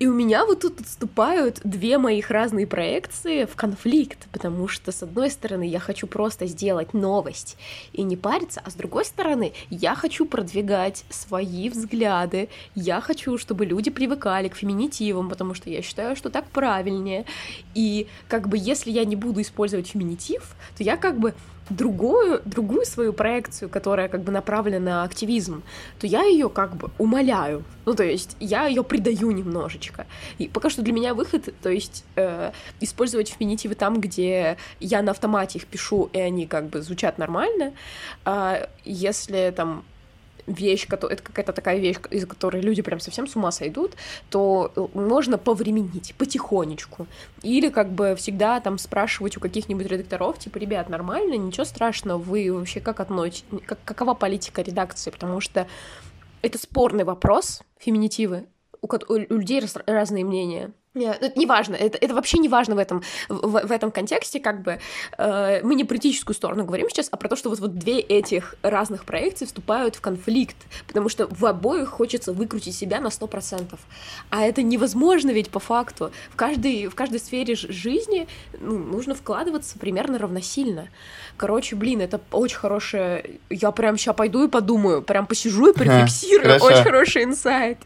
И 0.00 0.06
у 0.06 0.14
меня 0.14 0.46
вот 0.46 0.60
тут 0.60 0.80
отступают 0.80 1.60
две 1.62 1.98
моих 1.98 2.30
разные 2.30 2.66
проекции 2.66 3.44
в 3.44 3.54
конфликт, 3.54 4.28
потому 4.32 4.66
что, 4.66 4.92
с 4.92 5.02
одной 5.02 5.30
стороны, 5.30 5.68
я 5.68 5.78
хочу 5.78 6.06
просто 6.06 6.46
сделать 6.46 6.94
новость 6.94 7.58
и 7.92 8.02
не 8.02 8.16
париться, 8.16 8.62
а 8.64 8.70
с 8.70 8.74
другой 8.74 9.04
стороны, 9.04 9.52
я 9.68 9.94
хочу 9.94 10.24
продвигать 10.24 11.04
свои 11.10 11.68
взгляды, 11.68 12.48
я 12.74 13.02
хочу, 13.02 13.36
чтобы 13.36 13.66
люди 13.66 13.90
привыкали 13.90 14.48
к 14.48 14.56
феминитивам, 14.56 15.28
потому 15.28 15.52
что 15.52 15.68
я 15.68 15.82
считаю, 15.82 16.16
что 16.16 16.30
так 16.30 16.46
правильнее. 16.46 17.26
И 17.74 18.06
как 18.26 18.48
бы 18.48 18.56
если 18.56 18.90
я 18.90 19.04
не 19.04 19.16
буду 19.16 19.42
использовать 19.42 19.88
феминитив, 19.88 20.56
то 20.78 20.82
я 20.82 20.96
как 20.96 21.18
бы 21.18 21.34
другую, 21.70 22.42
другую 22.44 22.84
свою 22.84 23.12
проекцию, 23.12 23.68
которая 23.68 24.08
как 24.08 24.22
бы 24.22 24.32
направлена 24.32 24.78
на 24.78 25.04
активизм, 25.04 25.62
то 25.98 26.06
я 26.06 26.22
ее 26.22 26.48
как 26.48 26.76
бы 26.76 26.90
умоляю. 26.98 27.64
Ну, 27.86 27.94
то 27.94 28.04
есть 28.04 28.36
я 28.40 28.66
ее 28.66 28.84
придаю 28.84 29.30
немножечко. 29.30 30.06
И 30.38 30.48
пока 30.48 30.68
что 30.70 30.82
для 30.82 30.92
меня 30.92 31.14
выход, 31.14 31.48
то 31.62 31.70
есть 31.70 32.04
э, 32.16 32.52
использовать 32.80 33.30
феминитивы 33.30 33.74
там, 33.74 34.00
где 34.00 34.56
я 34.80 35.02
на 35.02 35.12
автомате 35.12 35.58
их 35.58 35.66
пишу, 35.66 36.10
и 36.12 36.18
они 36.18 36.46
как 36.46 36.66
бы 36.66 36.82
звучат 36.82 37.18
нормально. 37.18 37.72
А 38.24 38.68
если 38.84 39.52
там 39.56 39.84
вещь, 40.52 40.86
это 40.90 41.16
какая-то 41.16 41.52
такая 41.52 41.78
вещь, 41.78 41.96
из-за 42.10 42.26
которой 42.26 42.60
люди 42.60 42.82
прям 42.82 43.00
совсем 43.00 43.26
с 43.26 43.36
ума 43.36 43.50
сойдут, 43.50 43.94
то 44.28 44.72
э, 44.74 44.86
можно 44.94 45.38
повременить 45.38 46.14
потихонечку. 46.16 47.06
Или 47.42 47.68
как 47.68 47.90
бы 47.90 48.14
всегда 48.16 48.60
там 48.60 48.78
спрашивать 48.78 49.36
у 49.36 49.40
каких-нибудь 49.40 49.86
редакторов, 49.86 50.38
типа, 50.38 50.58
ребят, 50.58 50.88
нормально, 50.88 51.34
ничего 51.34 51.64
страшного, 51.64 52.18
вы 52.18 52.52
вообще 52.52 52.80
как 52.80 53.00
относитесь, 53.00 53.44
как, 53.66 53.78
какова 53.84 54.14
политика 54.14 54.62
редакции, 54.62 55.10
потому 55.10 55.40
что 55.40 55.66
это 56.42 56.58
спорный 56.58 57.04
вопрос, 57.04 57.62
феминитивы, 57.78 58.46
у, 58.82 58.88
у 59.08 59.16
людей 59.16 59.60
раз, 59.60 59.76
разные 59.86 60.24
мнения. 60.24 60.72
Нет, 60.92 61.18
это 61.22 61.38
не 61.38 61.46
важно, 61.46 61.76
это, 61.76 61.98
это 62.00 62.14
вообще 62.14 62.38
не 62.38 62.48
важно 62.48 62.74
в 62.74 62.78
этом, 62.78 63.04
в, 63.28 63.64
в 63.64 63.70
этом 63.70 63.92
контексте, 63.92 64.40
как 64.40 64.62
бы 64.62 64.80
э, 65.18 65.60
мы 65.62 65.76
не 65.76 65.84
политическую 65.84 66.34
сторону 66.34 66.64
говорим 66.64 66.90
сейчас, 66.90 67.06
а 67.12 67.16
про 67.16 67.28
то, 67.28 67.36
что 67.36 67.48
вот, 67.48 67.60
вот 67.60 67.78
две 67.78 68.00
этих 68.00 68.56
разных 68.62 69.04
проекции 69.04 69.44
вступают 69.44 69.94
в 69.94 70.00
конфликт, 70.00 70.56
потому 70.88 71.08
что 71.08 71.28
в 71.30 71.46
обоих 71.46 71.90
хочется 71.90 72.32
выкрутить 72.32 72.74
себя 72.74 73.00
на 73.00 73.10
сто 73.10 73.28
процентов, 73.28 73.78
а 74.30 74.42
это 74.42 74.62
невозможно 74.62 75.30
ведь 75.30 75.50
по 75.50 75.60
факту. 75.60 76.10
В 76.32 76.34
каждой, 76.34 76.88
в 76.88 76.96
каждой 76.96 77.20
сфере 77.20 77.54
жизни 77.54 78.26
ну, 78.58 78.76
нужно 78.76 79.14
вкладываться 79.14 79.78
примерно 79.78 80.18
равносильно. 80.18 80.88
Короче, 81.36 81.76
блин, 81.76 82.00
это 82.00 82.20
очень 82.32 82.58
хорошее, 82.58 83.38
я 83.48 83.70
прям 83.70 83.96
сейчас 83.96 84.16
пойду 84.16 84.44
и 84.44 84.48
подумаю, 84.48 85.02
прям 85.02 85.28
посижу 85.28 85.70
и 85.70 85.72
порефлексирую, 85.72 86.60
очень 86.60 86.82
хороший 86.82 87.22
инсайт. 87.22 87.78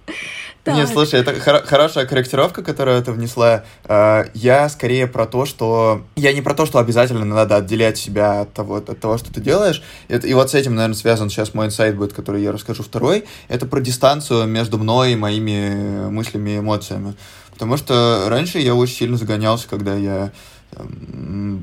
Нет, 0.64 0.88
слушай, 0.88 1.20
это 1.20 1.34
хорошая 1.34 2.06
корректировка, 2.06 2.62
которая 2.62 2.93
это 2.94 3.12
внесла. 3.12 3.64
Э, 3.84 4.24
я 4.34 4.68
скорее 4.68 5.06
про 5.06 5.26
то, 5.26 5.46
что... 5.46 6.02
Я 6.16 6.32
не 6.32 6.40
про 6.40 6.54
то, 6.54 6.66
что 6.66 6.78
обязательно 6.78 7.24
надо 7.24 7.56
отделять 7.56 7.98
себя 7.98 8.42
от 8.42 8.52
того, 8.52 8.76
от 8.76 9.00
того 9.00 9.18
что 9.18 9.32
ты 9.32 9.40
делаешь. 9.40 9.82
И 10.08 10.34
вот 10.34 10.50
с 10.50 10.54
этим, 10.54 10.74
наверное, 10.74 10.96
связан 10.96 11.30
сейчас 11.30 11.54
мой 11.54 11.66
инсайт 11.66 11.96
будет, 11.96 12.12
который 12.12 12.42
я 12.42 12.52
расскажу 12.52 12.82
второй. 12.82 13.24
Это 13.48 13.66
про 13.66 13.80
дистанцию 13.80 14.46
между 14.46 14.78
мной 14.78 15.12
и 15.12 15.16
моими 15.16 16.08
мыслями 16.08 16.50
и 16.50 16.58
эмоциями. 16.58 17.14
Потому 17.54 17.76
что 17.76 18.24
раньше 18.28 18.58
я 18.58 18.74
очень 18.74 18.96
сильно 18.96 19.16
загонялся, 19.16 19.68
когда 19.68 19.94
я 19.94 20.32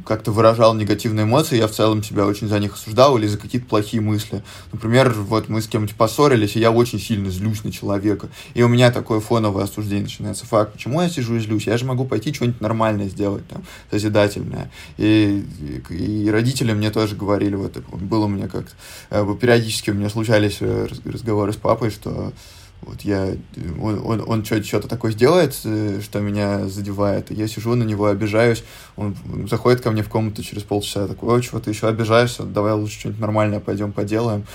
как-то 0.06 0.32
выражал 0.32 0.74
негативные 0.74 1.26
эмоции, 1.26 1.58
я 1.58 1.67
в 1.67 1.71
целом 1.71 2.04
себя 2.04 2.26
очень 2.26 2.47
за 2.47 2.60
них 2.60 2.74
осуждал 2.74 3.17
или 3.17 3.28
за 3.28 3.38
какие-то 3.38 3.67
плохие 3.67 4.02
мысли. 4.02 4.43
Например, 4.71 5.12
вот 5.12 5.50
мы 5.50 5.62
с 5.62 5.67
кем-нибудь 5.67 5.95
поссорились, 5.95 6.56
и 6.56 6.60
я 6.60 6.71
очень 6.71 7.00
сильно 7.00 7.30
злюсь 7.30 7.63
на 7.63 7.71
человека. 7.71 8.30
И 8.54 8.63
у 8.63 8.67
меня 8.67 8.91
такое 8.91 9.19
фоновое 9.19 9.63
осуждение 9.63 10.04
начинается. 10.04 10.45
Факт, 10.45 10.74
почему 10.74 11.02
я 11.02 11.10
сижу 11.10 11.36
и 11.36 11.39
злюсь? 11.39 11.67
Я 11.67 11.78
же 11.78 11.86
могу 11.86 12.06
пойти 12.06 12.34
что-нибудь 12.34 12.62
нормальное 12.62 13.10
сделать, 13.10 13.47
там, 13.47 13.63
созидательное. 13.89 14.71
И, 14.97 15.45
и, 15.89 15.95
и 15.95 16.30
родители 16.30 16.74
мне 16.74 16.91
тоже 16.91 17.15
говорили, 17.15 17.56
вот 17.56 17.78
было 17.78 18.26
у 18.26 18.30
меня 18.30 18.47
как-то, 18.47 18.71
э, 19.10 19.36
периодически 19.39 19.91
у 19.91 19.93
меня 19.93 20.10
случались 20.10 20.58
э, 20.60 20.88
разговоры 21.06 21.54
с 21.54 21.58
папой, 21.58 21.91
что 21.91 22.34
вот 22.82 23.02
я, 23.02 23.36
он, 23.80 24.02
он, 24.04 24.24
он 24.28 24.46
что-то 24.46 24.88
такое 24.88 25.12
сделает, 25.12 25.56
э, 25.63 26.02
что 26.04 26.20
меня 26.20 26.67
задевает, 26.67 27.30
я 27.30 27.48
сижу 27.48 27.76
на 27.76 27.84
него, 27.84 28.08
обижаюсь, 28.08 28.63
он 28.96 29.15
заходит 29.50 29.82
ко 29.82 29.91
мне 29.91 30.04
в 30.04 30.10
комнату 30.10 30.44
через 30.44 30.63
полчаса, 30.63 31.08
такой, 31.08 31.36
ой, 31.36 31.44
чего 31.44 31.60
ты 31.60 31.70
еще 31.70 31.88
обижаешься, 31.88 32.44
давай 32.44 32.74
лучше 32.74 33.00
что-нибудь 33.00 33.22
нормальное 33.22 33.60
пойдем 33.60 33.91
поделаем. 33.91 34.46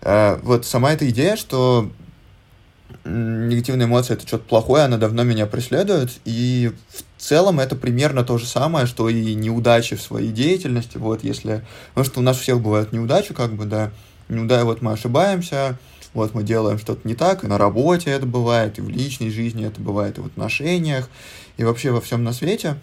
Э, 0.00 0.38
вот 0.42 0.64
сама 0.64 0.92
эта 0.92 1.08
идея, 1.10 1.36
что 1.36 1.90
негативная 3.04 3.86
эмоция 3.86 4.16
это 4.16 4.26
что-то 4.26 4.44
плохое, 4.44 4.84
она 4.84 4.96
давно 4.96 5.22
меня 5.22 5.46
преследует, 5.46 6.10
и 6.24 6.72
в 6.88 7.22
целом 7.22 7.60
это 7.60 7.76
примерно 7.76 8.24
то 8.24 8.38
же 8.38 8.46
самое, 8.46 8.86
что 8.86 9.10
и 9.10 9.34
неудачи 9.34 9.96
в 9.96 10.02
своей 10.02 10.32
деятельности, 10.32 10.96
вот, 10.96 11.22
если, 11.22 11.64
потому 11.90 12.06
что 12.06 12.20
у 12.20 12.22
нас 12.22 12.38
всех 12.38 12.60
бывают 12.60 12.92
неудачи, 12.92 13.34
как 13.34 13.52
бы, 13.52 13.66
да, 13.66 13.90
неудачи, 14.28 14.64
вот 14.64 14.80
мы 14.80 14.92
ошибаемся, 14.92 15.78
вот 16.14 16.34
мы 16.34 16.42
делаем 16.42 16.78
что-то 16.78 17.06
не 17.06 17.14
так, 17.14 17.44
и 17.44 17.46
на 17.46 17.58
работе 17.58 18.10
это 18.10 18.24
бывает, 18.24 18.78
и 18.78 18.80
в 18.80 18.88
личной 18.88 19.30
жизни 19.30 19.66
это 19.66 19.80
бывает, 19.80 20.18
и 20.18 20.20
в 20.20 20.26
отношениях, 20.26 21.10
и 21.56 21.64
вообще 21.64 21.90
во 21.90 22.00
всем 22.00 22.24
на 22.24 22.32
свете. 22.32 22.76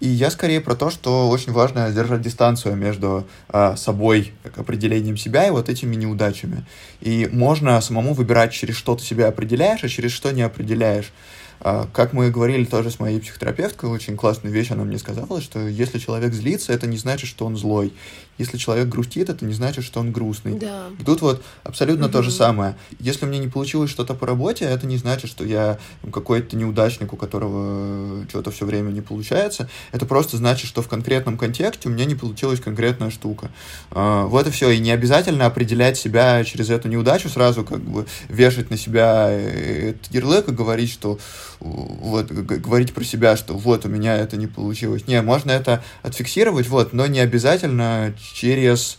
И 0.00 0.08
я 0.08 0.30
скорее 0.30 0.60
про 0.60 0.74
то, 0.74 0.90
что 0.90 1.28
очень 1.28 1.52
важно 1.52 1.90
держать 1.90 2.20
дистанцию 2.20 2.76
между 2.76 3.26
а, 3.48 3.76
собой, 3.76 4.32
как 4.42 4.58
определением 4.58 5.16
себя, 5.16 5.46
и 5.46 5.50
вот 5.50 5.68
этими 5.68 5.94
неудачами. 5.94 6.64
И 7.00 7.28
можно 7.32 7.80
самому 7.80 8.12
выбирать, 8.12 8.52
через 8.52 8.76
что 8.76 8.96
ты 8.96 9.04
себя 9.04 9.28
определяешь, 9.28 9.84
а 9.84 9.88
через 9.88 10.12
что 10.12 10.32
не 10.32 10.42
определяешь. 10.42 11.12
А, 11.60 11.88
как 11.92 12.12
мы 12.12 12.30
говорили 12.30 12.64
тоже 12.64 12.90
с 12.90 12.98
моей 12.98 13.20
психотерапевткой, 13.20 13.90
очень 13.90 14.16
классную 14.16 14.52
вещь 14.52 14.70
она 14.70 14.84
мне 14.84 14.98
сказала, 14.98 15.40
что 15.40 15.60
если 15.66 15.98
человек 15.98 16.32
злится, 16.34 16.72
это 16.72 16.86
не 16.86 16.96
значит, 16.96 17.28
что 17.28 17.46
он 17.46 17.56
злой. 17.56 17.92
Если 18.36 18.56
человек 18.56 18.88
грустит, 18.88 19.30
это 19.30 19.44
не 19.44 19.52
значит, 19.52 19.84
что 19.84 20.00
он 20.00 20.10
грустный. 20.10 20.58
Да. 20.58 20.86
И 20.98 21.04
тут 21.04 21.22
вот 21.22 21.44
абсолютно 21.62 22.06
угу. 22.06 22.12
то 22.12 22.22
же 22.22 22.30
самое. 22.30 22.76
Если 22.98 23.26
мне 23.26 23.38
не 23.38 23.46
получилось 23.46 23.90
что-то 23.90 24.14
по 24.14 24.26
работе, 24.26 24.64
это 24.64 24.86
не 24.86 24.96
значит, 24.96 25.30
что 25.30 25.44
я 25.44 25.78
какой-то 26.12 26.56
неудачник, 26.56 27.12
у 27.12 27.16
которого 27.16 28.26
что-то 28.28 28.50
все 28.50 28.66
время 28.66 28.90
не 28.90 29.02
получается. 29.02 29.68
Это 29.92 30.04
просто 30.04 30.36
значит, 30.36 30.66
что 30.66 30.82
в 30.82 30.88
конкретном 30.88 31.38
контексте 31.38 31.88
у 31.88 31.92
меня 31.92 32.06
не 32.06 32.16
получилась 32.16 32.60
конкретная 32.60 33.10
штука. 33.10 33.50
А, 33.90 34.26
вот 34.26 34.48
и 34.48 34.50
все. 34.50 34.70
И 34.70 34.78
не 34.78 34.90
обязательно 34.90 35.46
определять 35.46 35.96
себя 35.96 36.42
через 36.44 36.70
эту 36.70 36.88
неудачу, 36.88 37.28
сразу 37.28 37.64
как 37.64 37.80
бы 37.80 38.06
вешать 38.28 38.70
на 38.70 38.76
себя 38.76 39.30
этот 39.30 40.12
ярлык 40.12 40.48
и 40.48 40.52
говорить, 40.52 40.90
что 40.90 41.18
вот, 41.64 42.30
говорить 42.30 42.92
про 42.92 43.04
себя, 43.04 43.36
что 43.36 43.54
вот, 43.54 43.86
у 43.86 43.88
меня 43.88 44.16
это 44.16 44.36
не 44.36 44.46
получилось. 44.46 45.06
Не, 45.06 45.22
можно 45.22 45.50
это 45.50 45.82
отфиксировать, 46.02 46.68
вот, 46.68 46.92
но 46.92 47.06
не 47.06 47.20
обязательно 47.20 48.14
через 48.34 48.98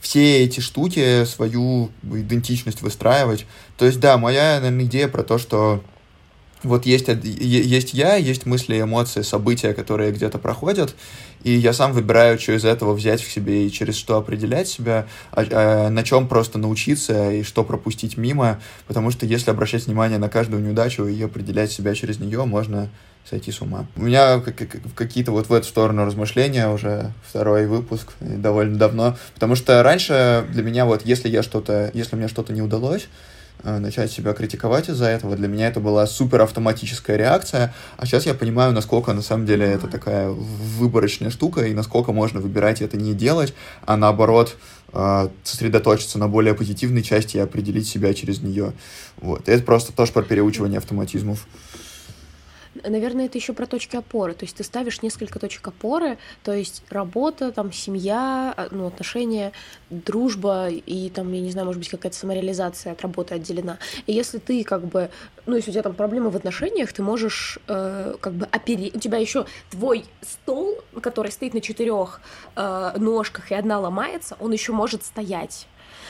все 0.00 0.44
эти 0.44 0.60
штуки 0.60 1.24
свою 1.24 1.90
идентичность 2.02 2.82
выстраивать. 2.82 3.46
То 3.76 3.84
есть, 3.84 3.98
да, 3.98 4.16
моя, 4.16 4.60
наверное, 4.60 4.84
идея 4.84 5.08
про 5.08 5.24
то, 5.24 5.38
что 5.38 5.82
вот 6.62 6.86
есть, 6.86 7.08
есть 7.08 7.94
я, 7.94 8.16
есть 8.16 8.46
мысли, 8.46 8.80
эмоции, 8.80 9.22
события, 9.22 9.74
которые 9.74 10.12
где-то 10.12 10.38
проходят, 10.38 10.94
и 11.42 11.52
я 11.52 11.72
сам 11.72 11.92
выбираю, 11.92 12.38
что 12.38 12.52
из 12.52 12.64
этого 12.64 12.94
взять 12.94 13.20
в 13.20 13.30
себе 13.30 13.66
и 13.66 13.72
через 13.72 13.96
что 13.96 14.16
определять 14.16 14.68
себя, 14.68 15.06
а, 15.32 15.44
а, 15.50 15.88
на 15.90 16.02
чем 16.02 16.28
просто 16.28 16.58
научиться 16.58 17.32
и 17.32 17.42
что 17.42 17.64
пропустить 17.64 18.16
мимо, 18.16 18.60
потому 18.86 19.10
что 19.10 19.26
если 19.26 19.50
обращать 19.50 19.86
внимание 19.86 20.18
на 20.18 20.28
каждую 20.28 20.62
неудачу 20.62 21.06
и 21.06 21.22
определять 21.22 21.72
себя 21.72 21.94
через 21.94 22.18
нее, 22.18 22.44
можно 22.44 22.88
сойти 23.28 23.52
с 23.52 23.60
ума. 23.60 23.86
У 23.96 24.02
меня 24.02 24.42
какие-то 24.96 25.30
вот 25.30 25.48
в 25.48 25.52
эту 25.52 25.66
сторону 25.66 26.04
размышления 26.04 26.68
уже 26.68 27.12
второй 27.24 27.66
выпуск 27.66 28.12
довольно 28.20 28.76
давно, 28.76 29.16
потому 29.34 29.54
что 29.54 29.82
раньше 29.82 30.44
для 30.50 30.62
меня 30.62 30.86
вот 30.86 31.06
если 31.06 31.28
я 31.28 31.42
что-то, 31.42 31.90
если 31.94 32.16
мне 32.16 32.28
что-то 32.28 32.52
не 32.52 32.62
удалось, 32.62 33.08
начать 33.62 34.10
себя 34.10 34.32
критиковать 34.32 34.88
из-за 34.88 35.06
этого. 35.06 35.36
Для 35.36 35.48
меня 35.48 35.68
это 35.68 35.80
была 35.80 36.06
супер 36.06 36.42
автоматическая 36.42 37.16
реакция, 37.16 37.72
а 37.96 38.06
сейчас 38.06 38.26
я 38.26 38.34
понимаю, 38.34 38.72
насколько 38.72 39.12
на 39.12 39.22
самом 39.22 39.46
деле 39.46 39.66
это 39.66 39.86
такая 39.86 40.30
выборочная 40.30 41.30
штука, 41.30 41.66
и 41.66 41.74
насколько 41.74 42.12
можно 42.12 42.40
выбирать 42.40 42.82
это 42.82 42.96
не 42.96 43.14
делать, 43.14 43.54
а 43.86 43.96
наоборот 43.96 44.56
э, 44.92 45.28
сосредоточиться 45.44 46.18
на 46.18 46.28
более 46.28 46.54
позитивной 46.54 47.02
части 47.02 47.36
и 47.36 47.40
определить 47.40 47.86
себя 47.86 48.12
через 48.14 48.40
нее. 48.40 48.72
Вот. 49.20 49.48
И 49.48 49.52
это 49.52 49.62
просто 49.62 49.92
тоже 49.92 50.12
про 50.12 50.22
переучивание 50.22 50.78
автоматизмов. 50.78 51.46
Наверное, 52.74 53.26
это 53.26 53.36
еще 53.36 53.52
про 53.52 53.66
точки 53.66 53.96
опоры. 53.96 54.32
То 54.32 54.44
есть 54.44 54.56
ты 54.56 54.64
ставишь 54.64 55.02
несколько 55.02 55.38
точек 55.38 55.68
опоры, 55.68 56.18
то 56.42 56.52
есть 56.52 56.82
работа, 56.88 57.52
там, 57.52 57.70
семья, 57.70 58.54
а, 58.56 58.68
ну, 58.70 58.86
отношения, 58.86 59.52
дружба 59.90 60.68
и 60.68 61.10
там, 61.10 61.30
я 61.32 61.40
не 61.40 61.50
знаю, 61.50 61.66
может 61.66 61.80
быть, 61.80 61.90
какая-то 61.90 62.16
самореализация 62.16 62.92
от 62.92 63.02
работы 63.02 63.34
отделена. 63.34 63.78
И 64.06 64.12
если 64.12 64.38
ты 64.38 64.64
как 64.64 64.86
бы, 64.86 65.10
ну, 65.44 65.56
если 65.56 65.70
у 65.70 65.72
тебя 65.74 65.82
там 65.82 65.94
проблемы 65.94 66.30
в 66.30 66.36
отношениях, 66.36 66.92
ты 66.92 67.02
можешь 67.02 67.58
э, 67.68 68.14
как 68.20 68.32
бы 68.32 68.46
опереть, 68.50 68.96
у 68.96 68.98
тебя 68.98 69.18
еще 69.18 69.46
твой 69.70 70.06
стол, 70.22 70.78
который 71.02 71.30
стоит 71.30 71.52
на 71.52 71.60
четырех 71.60 72.22
э, 72.56 72.92
ножках 72.96 73.50
и 73.50 73.54
одна 73.54 73.80
ломается, 73.80 74.36
он 74.40 74.52
еще 74.52 74.72
может 74.72 75.04
стоять. 75.04 75.66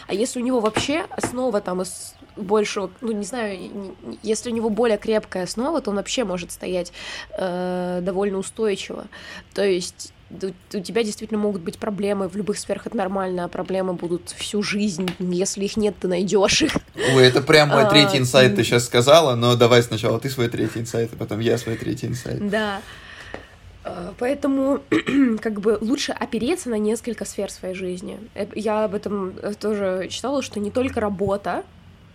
А 0.06 0.14
если 0.14 0.40
у 0.40 0.44
него 0.44 0.60
вообще 0.60 1.06
основа 1.10 1.60
там 1.60 1.82
из 1.82 2.14
большего, 2.36 2.90
ну 3.00 3.12
не 3.12 3.24
знаю, 3.24 3.58
если 4.22 4.50
у 4.50 4.54
него 4.54 4.70
более 4.70 4.98
крепкая 4.98 5.44
основа, 5.44 5.80
то 5.80 5.90
он 5.90 5.96
вообще 5.96 6.24
может 6.24 6.52
стоять 6.52 6.92
э, 7.36 8.00
довольно 8.02 8.38
устойчиво. 8.38 9.06
То 9.54 9.64
есть 9.64 10.12
у 10.72 10.80
тебя 10.80 11.02
действительно 11.02 11.38
могут 11.38 11.62
быть 11.62 11.78
проблемы 11.78 12.28
в 12.28 12.36
любых 12.36 12.58
сферах, 12.58 12.86
это 12.86 12.96
нормально, 12.96 13.44
а 13.44 13.48
проблемы 13.48 13.92
будут 13.92 14.30
всю 14.30 14.62
жизнь, 14.62 15.10
если 15.18 15.64
их 15.64 15.76
нет, 15.76 15.94
ты 16.00 16.08
найдешь 16.08 16.62
их. 16.62 16.76
Ой, 17.14 17.26
это 17.26 17.42
прям 17.42 17.68
мой 17.68 17.84
а, 17.84 17.90
третий 17.90 18.18
инсайт 18.18 18.56
ты 18.56 18.64
сейчас 18.64 18.86
сказала, 18.86 19.34
но 19.34 19.56
давай 19.56 19.82
сначала 19.82 20.18
ты 20.18 20.30
свой 20.30 20.48
третий 20.48 20.80
инсайт, 20.80 21.10
а 21.12 21.16
потом 21.16 21.40
я 21.40 21.58
свой 21.58 21.76
третий 21.76 22.06
инсайт. 22.06 22.48
Да. 22.48 22.80
А, 23.84 24.14
поэтому 24.18 24.80
как 25.40 25.60
бы 25.60 25.78
лучше 25.80 26.12
опереться 26.12 26.70
на 26.70 26.78
несколько 26.78 27.24
сфер 27.24 27.50
своей 27.50 27.74
жизни. 27.74 28.18
Э, 28.34 28.46
я 28.54 28.84
об 28.84 28.94
этом 28.94 29.34
э, 29.42 29.54
тоже 29.54 30.08
читала, 30.08 30.42
что 30.42 30.60
не 30.60 30.70
только 30.70 31.00
работа, 31.00 31.64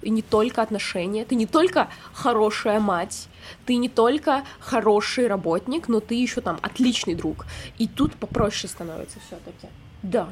и 0.08 0.10
не 0.10 0.22
только 0.22 0.62
отношения, 0.62 1.26
ты 1.26 1.36
не 1.36 1.46
только 1.46 1.90
хорошая 2.14 2.80
мать, 2.80 3.28
ты 3.66 3.76
не 3.76 3.90
только 3.90 4.46
хороший 4.62 5.28
работник, 5.28 5.90
но 5.90 6.00
ты 6.00 6.16
еще 6.16 6.40
там 6.40 6.60
отличный 6.62 7.14
друг. 7.14 7.46
И 7.78 7.90
тут 7.90 8.16
попроще 8.16 8.72
становится 8.72 9.20
все-таки. 9.28 9.68
Да. 10.04 10.30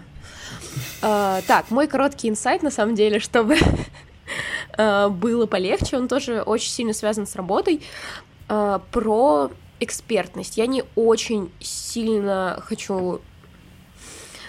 А, 1.02 1.42
так, 1.46 1.72
мой 1.72 1.88
короткий 1.88 2.30
инсайт, 2.30 2.64
на 2.64 2.72
самом 2.72 2.96
деле, 2.96 3.20
чтобы 3.20 3.58
а, 4.78 5.10
было 5.10 5.46
полегче, 5.46 5.98
он 5.98 6.08
тоже 6.08 6.42
очень 6.42 6.70
сильно 6.70 6.94
связан 6.94 7.28
с 7.28 7.36
работой, 7.36 7.82
а, 8.48 8.80
про 8.94 9.52
экспертность. 9.82 10.56
Я 10.56 10.68
не 10.68 10.86
очень 10.96 11.52
сильно 11.60 12.64
хочу 12.66 13.20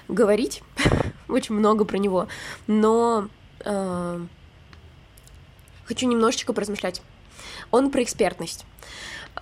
говорить, 0.06 0.62
очень 1.28 1.56
много 1.56 1.84
про 1.84 1.96
него, 1.98 2.28
но 2.68 3.26
э, 3.64 4.20
хочу 5.87 6.07
немножечко 6.07 6.53
поразмышлять. 6.53 7.03
Он 7.70 7.91
про 7.91 8.03
экспертность. 8.03 8.64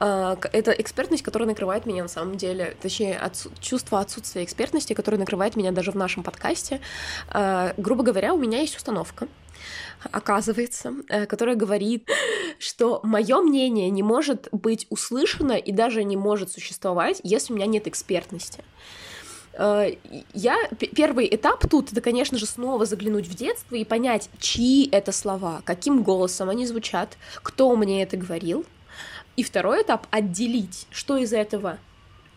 Uh, 0.01 0.49
это 0.53 0.73
экспертность, 0.73 1.23
которая 1.23 1.49
накрывает 1.49 1.87
меня 1.87 2.03
на 2.03 2.09
самом 2.09 2.37
деле, 2.37 2.77
точнее, 2.83 3.17
отсу- 3.17 3.53
чувство 3.61 4.01
отсутствия 4.01 4.43
экспертности, 4.43 4.93
которое 4.93 5.19
накрывает 5.19 5.55
меня 5.55 5.71
даже 5.71 5.93
в 5.93 5.95
нашем 5.95 6.25
подкасте. 6.25 6.81
Uh, 7.31 7.73
грубо 7.77 8.03
говоря, 8.03 8.35
у 8.35 8.39
меня 8.39 8.61
есть 8.61 8.77
установка, 8.77 9.29
оказывается, 10.11 10.95
э, 11.09 11.27
которая 11.27 11.55
говорит, 11.55 12.09
что 12.59 13.01
мое 13.03 13.41
мнение 13.41 13.91
не 13.91 14.03
может 14.03 14.49
быть 14.53 14.87
услышано 14.91 15.53
и 15.53 15.73
даже 15.73 16.05
не 16.05 16.17
может 16.17 16.51
существовать, 16.51 17.21
если 17.23 17.53
у 17.53 17.57
меня 17.57 17.67
нет 17.67 17.87
экспертности. 17.87 18.65
Э, 19.57 19.95
я 20.33 20.57
первый 20.69 21.29
этап 21.35 21.69
тут 21.69 21.93
это, 21.93 22.01
конечно 22.01 22.39
же, 22.39 22.47
снова 22.47 22.87
заглянуть 22.87 23.27
в 23.27 23.35
детство 23.35 23.77
и 23.77 23.85
понять, 23.85 24.29
чьи 24.39 24.89
это 24.91 25.13
слова, 25.13 25.63
каким 25.65 26.03
голосом 26.03 26.51
они 26.51 26.67
звучат, 26.67 27.17
кто 27.43 27.75
мне 27.77 28.03
это 28.03 28.17
говорил. 28.17 28.65
И 29.37 29.43
второй 29.43 29.83
этап 29.83 30.07
отделить, 30.11 30.87
что 30.91 31.17
из 31.17 31.33
этого 31.33 31.79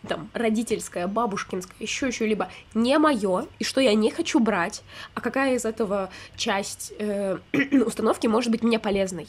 там 0.08 0.30
родительское, 0.32 1.06
бабушкинское, 1.06 1.76
еще 1.80 2.12
что-либо 2.12 2.48
не 2.74 2.98
мое, 2.98 3.46
и 3.58 3.64
что 3.64 3.80
я 3.80 3.94
не 3.94 4.10
хочу 4.10 4.38
брать, 4.38 4.82
а 5.14 5.20
какая 5.20 5.54
из 5.54 5.64
этого 5.64 6.10
часть 6.36 6.92
э, 6.98 7.38
установки 7.84 8.26
может 8.26 8.50
быть 8.50 8.62
мне 8.62 8.78
полезной 8.78 9.26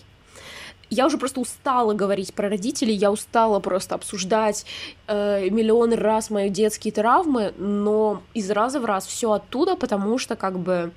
я 0.89 1.05
уже 1.05 1.17
просто 1.17 1.39
устала 1.39 1.93
говорить 1.93 2.33
про 2.33 2.49
родителей, 2.49 2.93
я 2.93 3.11
устала 3.11 3.59
просто 3.59 3.95
обсуждать 3.95 4.65
э, 5.07 5.49
миллионы 5.49 5.95
раз 5.95 6.29
мои 6.29 6.49
детские 6.49 6.91
травмы, 6.91 7.53
но 7.57 8.21
из 8.33 8.49
раза 8.49 8.79
в 8.79 8.85
раз 8.85 9.05
все 9.05 9.33
оттуда, 9.33 9.75
потому 9.75 10.17
что 10.17 10.35
как 10.35 10.59
бы 10.59 10.91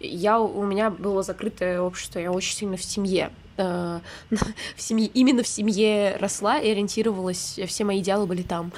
я 0.00 0.40
у 0.40 0.64
меня 0.64 0.90
было 0.90 1.22
закрытое 1.22 1.80
общество, 1.80 2.18
я 2.18 2.32
очень 2.32 2.54
сильно 2.54 2.76
в 2.76 2.84
семье. 2.84 3.30
Э, 3.56 4.00
в 4.76 4.80
семье, 4.80 5.06
именно 5.06 5.42
в 5.42 5.48
семье 5.48 6.16
росла 6.18 6.58
и 6.58 6.70
ориентировалась, 6.70 7.58
все 7.66 7.84
мои 7.84 8.00
идеалы 8.00 8.26
были 8.26 8.42
там. 8.42 8.72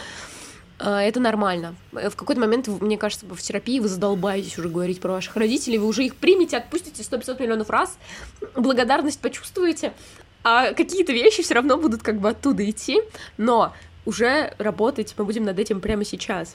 Э, 0.79 0.99
это 0.99 1.21
нормально. 1.21 1.77
В 1.93 2.15
какой-то 2.17 2.41
момент, 2.41 2.69
мне 2.69 2.99
кажется, 2.99 3.27
в 3.27 3.41
терапии 3.41 3.81
вы 3.81 3.89
задолбаетесь 3.89 4.59
уже 4.59 4.69
говорить 4.69 5.01
про 5.01 5.13
ваших 5.13 5.37
родителей, 5.37 5.79
вы 5.79 5.87
уже 5.87 6.05
их 6.05 6.17
примете, 6.17 6.57
отпустите 6.57 7.03
100-500 7.03 7.43
миллионов 7.43 7.71
раз, 7.71 7.99
благодарность 8.55 9.21
почувствуете, 9.21 9.93
а 10.49 10.75
какие-то 10.75 11.13
вещи 11.13 11.43
все 11.43 11.55
равно 11.55 11.77
будут 11.77 12.05
как 12.05 12.21
бы 12.21 12.29
оттуда 12.29 12.71
идти, 12.71 13.01
но 13.37 13.73
уже 14.05 14.55
работать 14.59 15.13
мы 15.19 15.25
будем 15.25 15.43
над 15.43 15.59
этим 15.59 15.81
прямо 15.81 16.05
сейчас. 16.05 16.55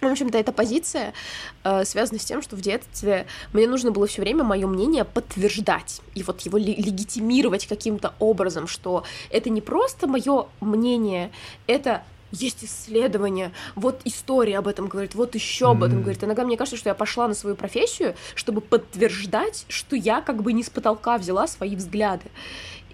В 0.00 0.06
общем-то, 0.06 0.36
эта 0.36 0.50
позиция 0.50 1.14
э, 1.62 1.84
связана 1.84 2.18
с 2.18 2.24
тем, 2.24 2.42
что 2.42 2.56
в 2.56 2.60
детстве 2.60 3.26
мне 3.52 3.68
нужно 3.68 3.92
было 3.92 4.08
все 4.08 4.20
время 4.20 4.42
мое 4.42 4.66
мнение 4.66 5.04
подтверждать 5.04 6.00
и 6.16 6.24
вот 6.24 6.40
его 6.40 6.58
легитимировать 6.58 7.68
каким-то 7.68 8.14
образом, 8.18 8.66
что 8.66 9.04
это 9.30 9.48
не 9.48 9.60
просто 9.60 10.08
мое 10.08 10.48
мнение, 10.60 11.30
это 11.68 12.02
есть 12.34 12.64
исследования, 12.64 13.52
вот 13.74 14.00
история 14.04 14.58
об 14.58 14.68
этом 14.68 14.88
говорит, 14.88 15.14
вот 15.14 15.34
еще 15.34 15.70
об 15.70 15.82
этом 15.82 16.00
говорит. 16.02 16.22
Иногда 16.22 16.44
мне 16.44 16.56
кажется, 16.56 16.76
что 16.76 16.90
я 16.90 16.94
пошла 16.94 17.28
на 17.28 17.34
свою 17.34 17.56
профессию, 17.56 18.14
чтобы 18.34 18.60
подтверждать, 18.60 19.64
что 19.68 19.96
я 19.96 20.20
как 20.20 20.42
бы 20.42 20.52
не 20.52 20.62
с 20.62 20.70
потолка 20.70 21.18
взяла 21.18 21.46
свои 21.46 21.76
взгляды. 21.76 22.26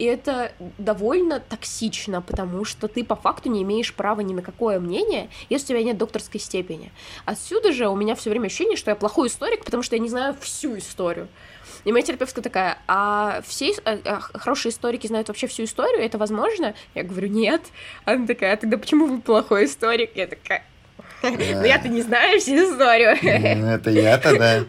И 0.00 0.04
это 0.04 0.52
довольно 0.78 1.40
токсично, 1.40 2.22
потому 2.22 2.64
что 2.64 2.88
ты 2.88 3.04
по 3.04 3.16
факту 3.16 3.50
не 3.50 3.62
имеешь 3.62 3.92
права 3.92 4.22
ни 4.22 4.32
на 4.32 4.40
какое 4.40 4.80
мнение, 4.80 5.28
если 5.50 5.74
у 5.74 5.76
тебя 5.76 5.84
нет 5.84 5.98
докторской 5.98 6.40
степени. 6.40 6.90
Отсюда 7.26 7.70
же 7.72 7.86
у 7.86 7.96
меня 7.96 8.14
все 8.14 8.30
время 8.30 8.46
ощущение, 8.46 8.78
что 8.78 8.90
я 8.90 8.94
плохой 8.94 9.28
историк, 9.28 9.62
потому 9.62 9.82
что 9.82 9.96
я 9.96 10.00
не 10.00 10.08
знаю 10.08 10.34
всю 10.40 10.78
историю. 10.78 11.28
И 11.84 11.92
моя 11.92 12.04
терапевтка 12.04 12.42
такая, 12.42 12.78
а 12.86 13.42
все 13.46 13.72
а, 13.84 13.98
а, 14.04 14.20
хорошие 14.38 14.70
историки 14.70 15.06
знают 15.06 15.28
вообще 15.28 15.46
всю 15.46 15.64
историю, 15.64 16.02
это 16.02 16.18
возможно? 16.18 16.74
Я 16.94 17.02
говорю, 17.02 17.28
нет. 17.28 17.62
Она 18.04 18.26
такая, 18.26 18.54
а 18.54 18.56
тогда 18.56 18.76
почему 18.78 19.06
вы 19.06 19.20
плохой 19.20 19.64
историк? 19.64 20.10
Я 20.14 20.26
такая, 20.26 20.64
ну 21.22 21.64
я-то 21.64 21.88
не 21.88 22.02
знаю 22.02 22.40
всю 22.40 22.56
историю. 22.56 23.16
Это 23.22 23.90
я-то, 23.90 24.38
да. 24.38 24.64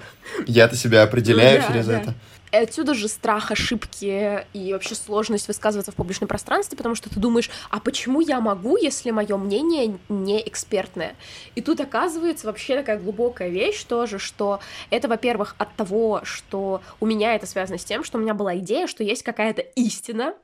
Я-то 0.46 0.76
себя 0.76 1.04
определяю 1.04 1.62
через 1.64 1.90
это. 1.90 2.14
Отсюда 2.52 2.94
же 2.94 3.08
страх 3.08 3.52
ошибки 3.52 4.46
и 4.54 4.74
вообще 4.74 4.94
сложность 4.96 5.48
высказываться 5.48 5.92
в 5.92 5.96
публичном 5.96 6.28
пространстве, 6.28 6.78
потому 6.78 6.96
что 6.96 7.10
ты 7.10 7.20
думаешь, 7.20 7.50
а 7.70 7.80
почему 7.80 8.20
я 8.20 8.42
могу, 8.42 8.76
если 8.76 9.12
мое 9.12 9.38
мнение 9.38 9.98
не 10.10 10.46
экспертное? 10.46 11.16
И 11.56 11.62
тут 11.62 11.80
оказывается 11.80 12.48
вообще 12.48 12.76
такая 12.76 13.00
глубокая 13.00 13.50
вещь 13.50 13.84
тоже, 13.84 14.20
что 14.20 14.60
это, 14.90 15.08
во-первых, 15.08 15.56
от 15.58 15.74
того, 15.76 16.22
что 16.24 16.82
у 17.00 17.06
меня 17.06 17.36
это 17.36 17.46
связано 17.46 17.78
с 17.78 17.86
тем, 17.86 18.04
что 18.04 18.18
у 18.18 18.22
меня 18.22 18.34
была 18.34 18.58
идея, 18.58 18.88
что 18.88 19.04
есть 19.04 19.24
какая-то 19.24 19.62
истина, 19.62 20.36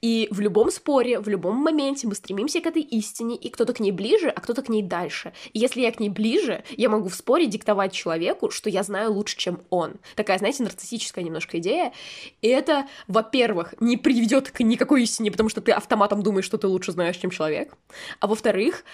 и 0.00 0.28
в 0.30 0.40
любом 0.40 0.70
споре, 0.70 1.20
в 1.20 1.28
любом 1.28 1.56
моменте 1.56 2.06
мы 2.06 2.14
стремимся 2.14 2.60
к 2.60 2.66
этой 2.66 2.82
истине, 2.82 3.36
и 3.36 3.48
кто-то 3.48 3.72
к 3.72 3.80
ней 3.80 3.92
ближе, 3.92 4.28
а 4.28 4.40
кто-то 4.40 4.62
к 4.62 4.68
ней 4.68 4.82
дальше. 4.82 5.32
И 5.52 5.58
если 5.58 5.80
я 5.80 5.92
к 5.92 6.00
ней 6.00 6.08
ближе, 6.08 6.64
я 6.76 6.88
могу 6.88 7.08
в 7.08 7.14
споре 7.14 7.46
диктовать 7.46 7.92
человеку, 7.92 8.50
что 8.50 8.70
я 8.70 8.82
знаю 8.82 9.12
лучше, 9.12 9.36
чем 9.36 9.60
он. 9.70 9.94
Такая, 10.16 10.38
знаете, 10.38 10.62
нарциссическая 10.62 11.24
немножко 11.24 11.58
идея. 11.58 11.92
И 12.40 12.48
это, 12.48 12.86
во-первых, 13.08 13.74
не 13.80 13.96
приведет 13.96 14.50
к 14.50 14.60
никакой 14.60 15.02
истине, 15.02 15.30
потому 15.30 15.48
что 15.48 15.60
ты 15.60 15.72
автоматом 15.72 16.22
думаешь, 16.22 16.44
что 16.44 16.58
ты 16.58 16.66
лучше 16.66 16.92
знаешь, 16.92 17.16
чем 17.16 17.30
человек. 17.30 17.76
А 18.20 18.26
во-вторых, 18.26 18.84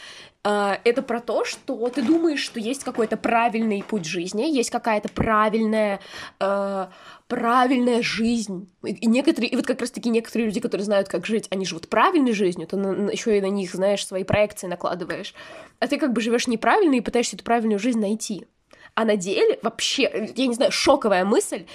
э, 0.44 0.76
это 0.84 1.02
про 1.02 1.20
то, 1.20 1.44
что 1.44 1.88
ты 1.88 2.02
думаешь, 2.02 2.40
что 2.40 2.60
есть 2.60 2.84
какой-то 2.84 3.16
правильный 3.16 3.82
путь 3.82 4.04
жизни, 4.04 4.42
есть 4.42 4.70
какая-то 4.70 5.08
правильная 5.08 6.00
э, 6.40 6.86
правильная 7.28 8.02
жизнь. 8.02 8.72
И 8.82 9.06
некоторые, 9.06 9.50
и 9.50 9.56
вот 9.56 9.66
как 9.66 9.80
раз-таки 9.80 10.08
некоторые 10.08 10.46
люди, 10.46 10.60
которые 10.60 10.84
знают, 10.84 11.08
как 11.08 11.26
жить, 11.26 11.46
они 11.50 11.64
живут 11.64 11.88
правильной 11.88 12.32
жизнью, 12.32 12.66
ты 12.66 12.76
на, 12.76 13.10
еще 13.10 13.36
и 13.36 13.40
на 13.40 13.50
них, 13.50 13.72
знаешь, 13.74 14.06
свои 14.06 14.24
проекции 14.24 14.66
накладываешь. 14.66 15.34
А 15.78 15.86
ты 15.86 15.98
как 15.98 16.12
бы 16.12 16.20
живешь 16.20 16.46
неправильно 16.46 16.94
и 16.94 17.00
пытаешься 17.00 17.36
эту 17.36 17.44
правильную 17.44 17.78
жизнь 17.78 18.00
найти. 18.00 18.46
А 18.94 19.04
на 19.04 19.16
деле 19.16 19.58
вообще, 19.62 20.32
я 20.34 20.46
не 20.46 20.54
знаю, 20.54 20.72
шоковая 20.72 21.24
мысль, 21.24 21.66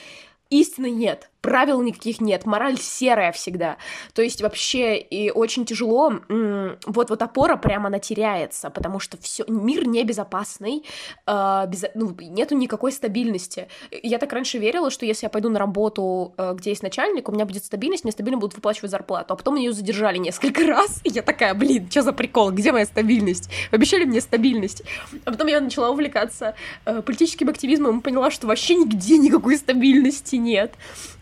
истины 0.50 0.90
нет 0.90 1.30
правил 1.44 1.82
никаких 1.82 2.22
нет, 2.22 2.46
мораль 2.46 2.80
серая 2.80 3.34
всегда. 3.34 3.76
То 4.14 4.22
есть 4.22 4.42
вообще 4.42 4.98
и 4.98 5.30
очень 5.30 5.66
тяжело, 5.66 6.22
вот 6.30 7.10
вот 7.10 7.22
опора 7.22 7.58
прямо 7.58 7.88
она 7.88 8.00
теряется, 8.00 8.70
потому 8.70 9.00
что 9.00 9.18
все 9.18 9.44
мир 9.50 9.86
небезопасный, 9.86 10.86
э, 11.28 11.66
без, 11.68 11.84
ну, 11.96 12.16
нету 12.18 12.56
никакой 12.56 12.94
стабильности. 12.94 13.68
Я 13.92 14.20
так 14.20 14.32
раньше 14.32 14.58
верила, 14.58 14.90
что 14.90 15.06
если 15.06 15.26
я 15.26 15.30
пойду 15.30 15.50
на 15.50 15.60
работу, 15.60 16.34
э, 16.38 16.54
где 16.56 16.70
есть 16.70 16.82
начальник, 16.82 17.28
у 17.28 17.34
меня 17.34 17.46
будет 17.46 17.66
стабильность, 17.66 18.06
мне 18.06 18.14
стабильно 18.14 18.40
будут 18.40 18.56
выплачивать 18.56 18.92
зарплату, 18.92 19.34
а 19.34 19.36
потом 19.36 19.56
ее 19.56 19.74
задержали 19.74 20.20
несколько 20.20 20.62
раз, 20.66 21.02
и 21.04 21.10
я 21.10 21.22
такая, 21.22 21.54
блин, 21.54 21.92
что 21.92 22.04
за 22.04 22.14
прикол, 22.14 22.52
где 22.52 22.72
моя 22.72 22.86
стабильность? 22.86 23.50
Обещали 23.70 24.06
мне 24.06 24.22
стабильность. 24.22 24.84
А 25.26 25.32
потом 25.32 25.48
я 25.48 25.60
начала 25.60 25.90
увлекаться 25.90 26.56
э, 26.86 27.02
политическим 27.02 27.50
активизмом 27.50 28.00
и 28.00 28.02
поняла, 28.02 28.32
что 28.32 28.48
вообще 28.48 28.76
нигде 28.76 29.18
никакой 29.18 29.58
стабильности 29.58 30.38
нет. 30.38 30.74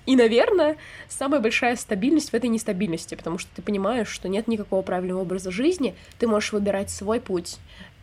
И, 0.06 0.16
наверное, 0.16 0.78
самая 1.10 1.39
большая 1.39 1.76
стабильность 1.76 2.32
в 2.32 2.34
этой 2.34 2.49
нестабильности, 2.49 3.16
потому 3.16 3.38
что 3.38 3.49
ты 3.56 3.62
понимаешь, 3.62 4.08
что 4.08 4.30
нет 4.30 4.47
никакого 4.47 4.82
правильного 4.82 5.22
образа 5.22 5.52
жизни, 5.52 5.95
ты 6.18 6.28
можешь 6.28 6.54
выбирать 6.54 6.89
свой 6.89 7.20
путь. 7.20 7.58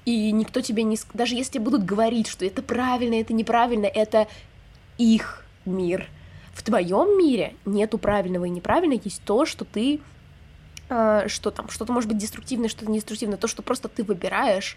И 0.04 0.30
никто 0.30 0.60
тебе 0.60 0.84
не... 0.84 0.96
Даже 1.12 1.34
если 1.34 1.58
будут 1.58 1.84
говорить, 1.84 2.28
что 2.28 2.46
это 2.46 2.62
правильно, 2.62 3.14
это 3.14 3.34
неправильно, 3.34 3.86
это 3.86 4.28
их 4.96 5.44
мир. 5.66 6.08
В 6.54 6.62
твоем 6.62 7.18
мире 7.18 7.54
нету 7.64 7.98
правильного 7.98 8.44
и 8.44 8.50
неправильного, 8.50 9.00
есть 9.04 9.22
то, 9.24 9.44
что 9.44 9.64
ты 9.64 10.00
э, 10.88 11.24
что 11.26 11.50
там, 11.50 11.68
что-то 11.68 11.92
может 11.92 12.08
быть 12.08 12.18
деструктивное, 12.18 12.68
что-то 12.68 12.90
недеструктивное, 12.90 13.36
то, 13.36 13.48
что 13.48 13.62
просто 13.62 13.88
ты 13.88 14.04
выбираешь. 14.04 14.76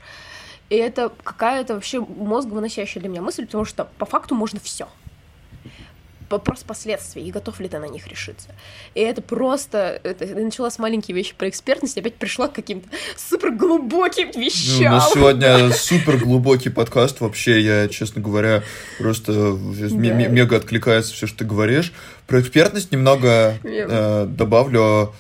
И 0.70 0.76
это 0.76 1.12
какая-то 1.24 1.76
вообще 1.76 2.00
мозг 2.00 2.50
выносящая 2.50 3.02
для 3.02 3.10
меня 3.10 3.22
мысль, 3.22 3.46
потому 3.46 3.66
что 3.66 3.90
по 3.98 4.06
факту 4.06 4.36
можно 4.36 4.60
все 4.60 4.88
вопрос 6.32 6.64
последствий, 6.64 7.24
и 7.24 7.32
готов 7.32 7.60
ли 7.60 7.68
ты 7.68 7.80
на 7.80 7.88
них 7.88 8.08
решиться. 8.08 8.50
И 8.96 9.02
это 9.02 9.22
просто... 9.22 10.00
Это, 10.04 10.26
я 10.26 10.36
начала 10.36 10.70
с 10.70 10.80
маленькие 10.80 11.16
вещи 11.16 11.34
про 11.38 11.50
экспертность, 11.50 11.98
опять 11.98 12.16
пришла 12.16 12.48
к 12.48 12.54
каким-то 12.54 12.90
супер 13.18 13.52
глубоким 13.52 14.32
вещам. 14.32 14.80
Ну, 14.80 14.88
у 14.88 14.92
нас 14.92 15.14
сегодня 15.14 15.72
супер 15.74 16.18
глубокий 16.18 16.70
подкаст. 16.70 17.22
Вообще, 17.22 17.62
я, 17.62 17.88
честно 17.88 18.22
говоря, 18.22 18.64
просто 18.98 19.34
да. 19.34 19.98
мега 19.98 20.58
откликается 20.58 21.14
все, 21.14 21.28
что 21.28 21.40
ты 21.40 21.46
говоришь. 21.46 21.94
Про 22.28 22.42
экспертность 22.42 22.92
немного 22.92 23.58
э, 23.64 24.26
добавлю. 24.28 25.14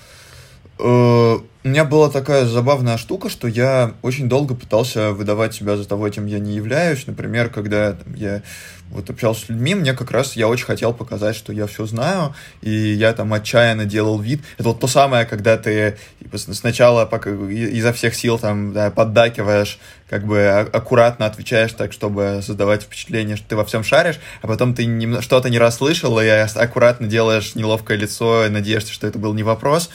Э, 0.79 1.39
у 1.63 1.67
меня 1.67 1.85
была 1.85 2.09
такая 2.09 2.45
забавная 2.45 2.97
штука, 2.97 3.29
что 3.29 3.47
я 3.47 3.93
очень 4.01 4.27
долго 4.27 4.55
пытался 4.55 5.11
выдавать 5.11 5.53
себя 5.53 5.77
за 5.77 5.87
того, 5.87 6.09
чем 6.09 6.25
я 6.25 6.39
не 6.39 6.55
являюсь. 6.55 7.05
Например, 7.05 7.49
когда 7.49 7.93
там, 7.93 8.15
я 8.15 8.41
вот 8.89 9.09
общался 9.11 9.45
с 9.45 9.49
людьми, 9.49 9.75
мне 9.75 9.93
как 9.93 10.09
раз 10.09 10.35
я 10.35 10.47
очень 10.47 10.65
хотел 10.65 10.91
показать, 10.91 11.35
что 11.35 11.53
я 11.53 11.67
все 11.67 11.85
знаю, 11.85 12.33
и 12.61 12.69
я 12.69 13.13
там 13.13 13.31
отчаянно 13.31 13.85
делал 13.85 14.19
вид. 14.19 14.41
Это 14.57 14.69
вот 14.69 14.79
то 14.79 14.87
самое, 14.87 15.25
когда 15.25 15.55
ты 15.55 15.97
типа, 16.19 16.39
сначала 16.39 17.09
изо 17.49 17.93
всех 17.93 18.15
сил 18.15 18.39
там 18.39 18.73
да, 18.73 18.89
поддакиваешь, 18.89 19.79
как 20.09 20.25
бы 20.25 20.39
а, 20.39 20.61
аккуратно 20.61 21.27
отвечаешь 21.27 21.73
так, 21.73 21.93
чтобы 21.93 22.41
создавать 22.43 22.83
впечатление, 22.83 23.37
что 23.37 23.49
ты 23.49 23.55
во 23.55 23.65
всем 23.65 23.83
шаришь, 23.83 24.19
а 24.41 24.47
потом 24.47 24.73
ты 24.73 25.21
что-то 25.21 25.49
не 25.49 25.59
расслышал, 25.59 26.19
и 26.19 26.27
аккуратно 26.27 27.05
делаешь 27.05 27.53
неловкое 27.53 27.97
лицо 27.97 28.47
и 28.47 28.49
надеешься, 28.49 28.91
что 28.91 29.05
это 29.05 29.19
был 29.19 29.33
не 29.35 29.43
вопрос. 29.43 29.91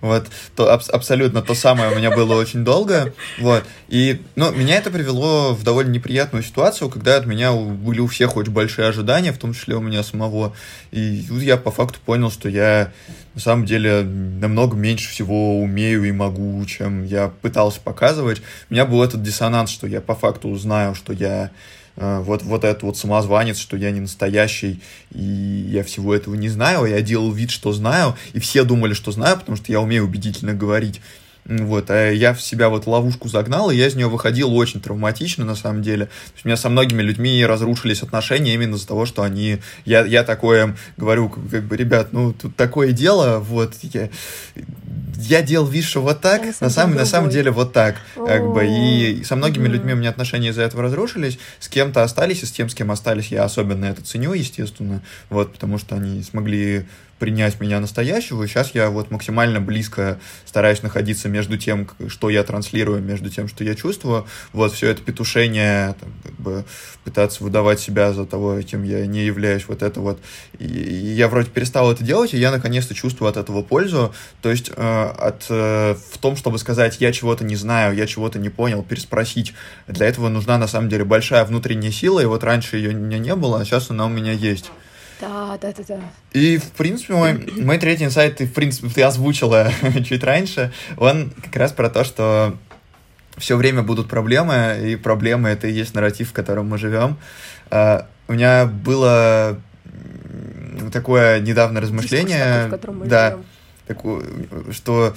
Вот, 0.00 0.26
то 0.54 0.72
аб- 0.72 0.88
абсолютно 0.90 1.42
то 1.42 1.54
самое 1.54 1.90
у 1.90 1.96
меня 1.96 2.10
было 2.10 2.34
очень 2.34 2.64
долго. 2.64 3.14
Вот. 3.38 3.64
И, 3.88 4.20
ну, 4.34 4.52
меня 4.52 4.76
это 4.76 4.90
привело 4.90 5.54
в 5.54 5.62
довольно 5.62 5.90
неприятную 5.90 6.42
ситуацию, 6.42 6.90
когда 6.90 7.16
от 7.16 7.26
меня 7.26 7.52
были 7.52 8.00
у 8.00 8.06
всех 8.06 8.36
очень 8.36 8.52
большие 8.52 8.88
ожидания, 8.88 9.32
в 9.32 9.38
том 9.38 9.54
числе 9.54 9.74
у 9.76 9.80
меня 9.80 10.02
самого. 10.02 10.54
И 10.90 11.24
я 11.30 11.56
по 11.56 11.70
факту 11.70 11.98
понял, 12.04 12.30
что 12.30 12.48
я 12.48 12.92
на 13.34 13.40
самом 13.40 13.66
деле 13.66 14.02
намного 14.02 14.76
меньше 14.76 15.08
всего 15.08 15.60
умею 15.60 16.04
и 16.04 16.12
могу, 16.12 16.64
чем 16.66 17.04
я 17.04 17.28
пытался 17.28 17.80
показывать. 17.80 18.42
У 18.70 18.74
меня 18.74 18.84
был 18.84 19.02
этот 19.02 19.22
диссонанс, 19.22 19.70
что 19.70 19.86
я 19.86 20.00
по 20.00 20.14
факту 20.14 20.54
знаю, 20.56 20.94
что 20.94 21.12
я 21.12 21.50
вот, 21.96 22.42
вот 22.42 22.64
этот 22.64 22.82
вот 22.82 22.96
самозванец, 22.96 23.58
что 23.58 23.76
я 23.76 23.90
не 23.90 24.00
настоящий, 24.00 24.80
и 25.12 25.22
я 25.22 25.82
всего 25.82 26.14
этого 26.14 26.34
не 26.34 26.48
знаю, 26.48 26.84
я 26.84 27.00
делал 27.00 27.32
вид, 27.32 27.50
что 27.50 27.72
знаю, 27.72 28.16
и 28.34 28.40
все 28.40 28.64
думали, 28.64 28.92
что 28.92 29.12
знаю, 29.12 29.38
потому 29.38 29.56
что 29.56 29.72
я 29.72 29.80
умею 29.80 30.04
убедительно 30.04 30.54
говорить. 30.54 31.00
Вот, 31.48 31.90
а 31.90 32.10
я 32.10 32.34
в 32.34 32.42
себя 32.42 32.68
вот 32.68 32.86
ловушку 32.86 33.28
загнал, 33.28 33.70
и 33.70 33.76
я 33.76 33.86
из 33.86 33.94
нее 33.94 34.08
выходил 34.08 34.52
очень 34.54 34.80
травматично, 34.80 35.44
на 35.44 35.54
самом 35.54 35.80
деле. 35.80 36.08
У 36.44 36.48
меня 36.48 36.56
со 36.56 36.68
многими 36.68 37.02
людьми 37.02 37.44
разрушились 37.46 38.02
отношения 38.02 38.54
именно 38.54 38.74
из-за 38.74 38.88
того, 38.88 39.06
что 39.06 39.22
они... 39.22 39.58
Я, 39.84 40.04
я 40.04 40.24
такое 40.24 40.76
говорю, 40.96 41.28
как 41.28 41.64
бы, 41.64 41.76
ребят, 41.76 42.12
ну, 42.12 42.32
тут 42.32 42.56
такое 42.56 42.90
дело, 42.90 43.38
вот, 43.38 43.74
я, 43.82 44.10
я 45.18 45.42
делал 45.42 45.70
что 45.82 46.02
вот 46.02 46.20
так, 46.20 46.42
на 46.60 46.70
самом, 46.70 46.96
на 46.96 47.06
самом 47.06 47.30
деле 47.30 47.52
вот 47.52 47.72
так, 47.72 47.96
как 48.14 48.44
бы, 48.52 48.66
и 48.66 49.22
со 49.22 49.36
многими 49.36 49.68
людьми 49.68 49.92
у 49.92 49.96
меня 49.96 50.10
отношения 50.10 50.48
из-за 50.48 50.62
этого 50.62 50.82
разрушились, 50.82 51.38
с 51.60 51.68
кем-то 51.68 52.02
остались, 52.02 52.42
и 52.42 52.46
с 52.46 52.50
тем, 52.50 52.68
с 52.68 52.74
кем 52.74 52.90
остались, 52.90 53.28
я 53.28 53.44
особенно 53.44 53.84
это 53.84 54.02
ценю, 54.02 54.32
естественно, 54.32 55.00
вот, 55.30 55.52
потому 55.52 55.78
что 55.78 55.94
они 55.94 56.22
смогли 56.22 56.86
принять 57.18 57.60
меня 57.60 57.80
настоящего. 57.80 58.42
И 58.42 58.46
сейчас 58.46 58.74
я 58.74 58.90
вот 58.90 59.10
максимально 59.10 59.60
близко 59.60 60.18
стараюсь 60.44 60.82
находиться 60.82 61.28
между 61.28 61.56
тем, 61.56 61.88
что 62.08 62.30
я 62.30 62.42
транслирую, 62.42 63.02
между 63.02 63.30
тем, 63.30 63.48
что 63.48 63.64
я 63.64 63.74
чувствую. 63.74 64.26
Вот 64.52 64.72
все 64.72 64.90
это 64.90 65.02
петушение, 65.02 65.94
там, 66.00 66.12
как 66.22 66.32
бы 66.34 66.64
пытаться 67.04 67.44
выдавать 67.44 67.80
себя 67.80 68.12
за 68.12 68.26
того, 68.26 68.60
кем 68.62 68.82
я 68.82 69.06
не 69.06 69.24
являюсь, 69.24 69.66
вот 69.68 69.82
это 69.82 70.00
вот. 70.00 70.20
И, 70.58 70.66
я 70.66 71.28
вроде 71.28 71.50
перестал 71.50 71.90
это 71.90 72.02
делать, 72.02 72.34
и 72.34 72.38
я 72.38 72.50
наконец-то 72.50 72.94
чувствую 72.94 73.30
от 73.30 73.36
этого 73.36 73.62
пользу. 73.62 74.14
То 74.42 74.50
есть 74.50 74.70
э, 74.74 75.12
от, 75.18 75.46
э, 75.48 75.94
в 76.12 76.18
том, 76.18 76.36
чтобы 76.36 76.58
сказать, 76.58 76.96
я 77.00 77.12
чего-то 77.12 77.44
не 77.44 77.56
знаю, 77.56 77.94
я 77.94 78.06
чего-то 78.06 78.38
не 78.38 78.48
понял, 78.48 78.82
переспросить. 78.82 79.54
Для 79.86 80.06
этого 80.06 80.28
нужна 80.28 80.58
на 80.58 80.66
самом 80.66 80.88
деле 80.88 81.04
большая 81.04 81.44
внутренняя 81.44 81.92
сила, 81.92 82.20
и 82.20 82.26
вот 82.26 82.44
раньше 82.44 82.76
ее 82.76 82.90
у 82.90 82.98
меня 82.98 83.18
не 83.18 83.34
было, 83.34 83.60
а 83.60 83.64
сейчас 83.64 83.90
она 83.90 84.06
у 84.06 84.10
меня 84.10 84.32
есть. 84.32 84.70
Да, 85.20 85.58
да, 85.60 85.72
да, 85.72 85.82
да. 85.88 86.00
И, 86.32 86.58
в 86.58 86.70
принципе, 86.72 87.14
мой, 87.14 87.46
мой 87.56 87.78
третий 87.78 88.04
инсайт, 88.04 88.36
ты, 88.36 88.46
в 88.46 88.52
принципе, 88.52 88.88
ты 88.88 89.02
озвучила 89.02 89.70
чуть 90.04 90.22
раньше, 90.22 90.72
он 90.96 91.32
как 91.42 91.56
раз 91.56 91.72
про 91.72 91.88
то, 91.88 92.04
что 92.04 92.56
все 93.38 93.56
время 93.56 93.82
будут 93.82 94.08
проблемы, 94.08 94.78
и 94.84 94.96
проблемы 94.96 95.48
это 95.48 95.68
и 95.68 95.72
есть 95.72 95.94
нарратив, 95.94 96.30
в 96.30 96.32
котором 96.32 96.68
мы 96.68 96.78
живем. 96.78 97.18
А, 97.70 98.06
у 98.28 98.32
меня 98.32 98.66
было 98.66 99.60
такое 100.92 101.40
недавно 101.40 101.80
размышление, 101.80 102.64
Дискурс 102.64 102.80
такой, 102.80 103.08
да, 103.08 103.38
такое, 103.86 104.24
что 104.70 105.14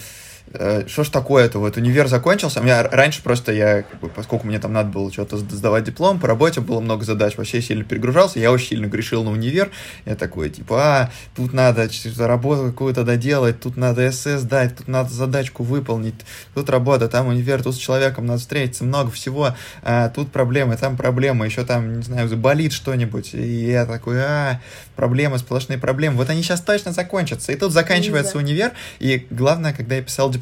что 0.51 1.03
ж 1.03 1.09
такое-то, 1.09 1.59
вот 1.59 1.77
универ 1.77 2.07
закончился, 2.07 2.59
у 2.59 2.63
меня 2.63 2.81
раньше 2.83 3.21
просто 3.21 3.51
я, 3.51 3.83
поскольку 4.15 4.47
мне 4.47 4.59
там 4.59 4.73
надо 4.73 4.89
было 4.89 5.11
что-то 5.11 5.37
сдавать 5.37 5.83
диплом, 5.83 6.19
по 6.19 6.27
работе 6.27 6.59
было 6.59 6.79
много 6.79 7.05
задач, 7.05 7.37
вообще 7.37 7.61
сильно 7.61 7.83
перегружался, 7.83 8.39
я 8.39 8.51
очень 8.51 8.69
сильно 8.69 8.87
грешил 8.87 9.23
на 9.23 9.31
универ, 9.31 9.69
я 10.05 10.15
такой, 10.15 10.49
типа, 10.49 10.81
а, 10.81 11.11
тут 11.35 11.53
надо 11.53 11.87
работу 12.17 12.65
какую-то 12.71 13.03
доделать, 13.03 13.59
тут 13.59 13.77
надо 13.77 14.09
эссе 14.09 14.39
сдать, 14.39 14.75
тут 14.77 14.87
надо 14.87 15.13
задачку 15.13 15.63
выполнить, 15.63 16.15
тут 16.55 16.69
работа, 16.69 17.07
там 17.07 17.27
универ, 17.27 17.61
тут 17.61 17.75
с 17.75 17.77
человеком 17.77 18.25
надо 18.25 18.39
встретиться, 18.39 18.83
много 18.83 19.11
всего, 19.11 19.55
а, 19.83 20.09
тут 20.09 20.31
проблемы, 20.31 20.77
там 20.77 20.97
проблемы, 20.97 21.45
еще 21.45 21.63
там, 21.63 21.97
не 21.97 22.03
знаю, 22.03 22.27
заболит 22.27 22.73
что-нибудь, 22.73 23.35
и 23.35 23.69
я 23.69 23.85
такой, 23.85 24.19
а, 24.19 24.61
проблемы, 24.95 25.37
сплошные 25.37 25.77
проблемы, 25.77 26.17
вот 26.17 26.29
они 26.31 26.41
сейчас 26.41 26.61
точно 26.61 26.91
закончатся, 26.91 27.51
и 27.51 27.55
тут 27.55 27.71
заканчивается 27.71 28.33
да. 28.33 28.39
универ, 28.39 28.71
и 28.99 29.27
главное, 29.29 29.73
когда 29.73 29.95
я 29.95 30.01
писал 30.01 30.29
диплом, 30.29 30.38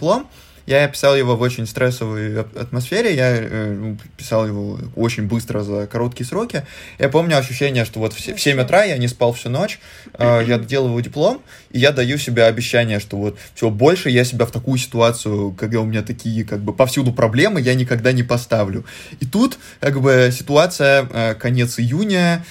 я 0.68 0.86
писал 0.90 1.16
его 1.16 1.38
в 1.38 1.42
очень 1.42 1.66
стрессовой 1.66 2.42
атмосфере, 2.42 3.16
я 3.16 3.38
э, 3.38 3.74
ну, 3.74 3.98
писал 4.18 4.46
его 4.46 4.78
очень 4.98 5.24
быстро 5.24 5.62
за 5.64 5.88
короткие 5.88 6.28
сроки. 6.28 6.64
Я 7.00 7.08
помню 7.08 7.38
ощущение, 7.38 7.86
что 7.86 8.00
вот 8.00 8.12
в 8.12 8.20
7 8.20 8.60
утра 8.60 8.84
я 8.84 8.98
не 8.98 9.08
спал 9.08 9.32
всю 9.32 9.50
ночь, 9.50 9.80
э, 10.14 10.44
я 10.46 10.56
его 10.56 11.00
диплом, 11.00 11.42
и 11.72 11.80
я 11.80 11.94
даю 11.94 12.18
себе 12.18 12.44
обещание, 12.44 13.00
что 13.00 13.16
вот 13.16 13.40
все, 13.56 13.70
больше 13.70 14.10
я 14.10 14.26
себя 14.26 14.46
в 14.46 14.52
такую 14.52 14.78
ситуацию, 14.78 15.54
когда 15.54 15.80
у 15.80 15.86
меня 15.86 16.02
такие 16.02 16.44
как 16.44 16.60
бы 16.60 16.74
повсюду 16.74 17.14
проблемы, 17.14 17.62
я 17.62 17.74
никогда 17.74 18.12
не 18.12 18.24
поставлю. 18.24 18.84
И 19.22 19.26
тут 19.26 19.58
как 19.80 20.02
бы 20.02 20.34
ситуация, 20.38 21.08
э, 21.10 21.36
конец 21.36 21.80
июня, 21.80 22.44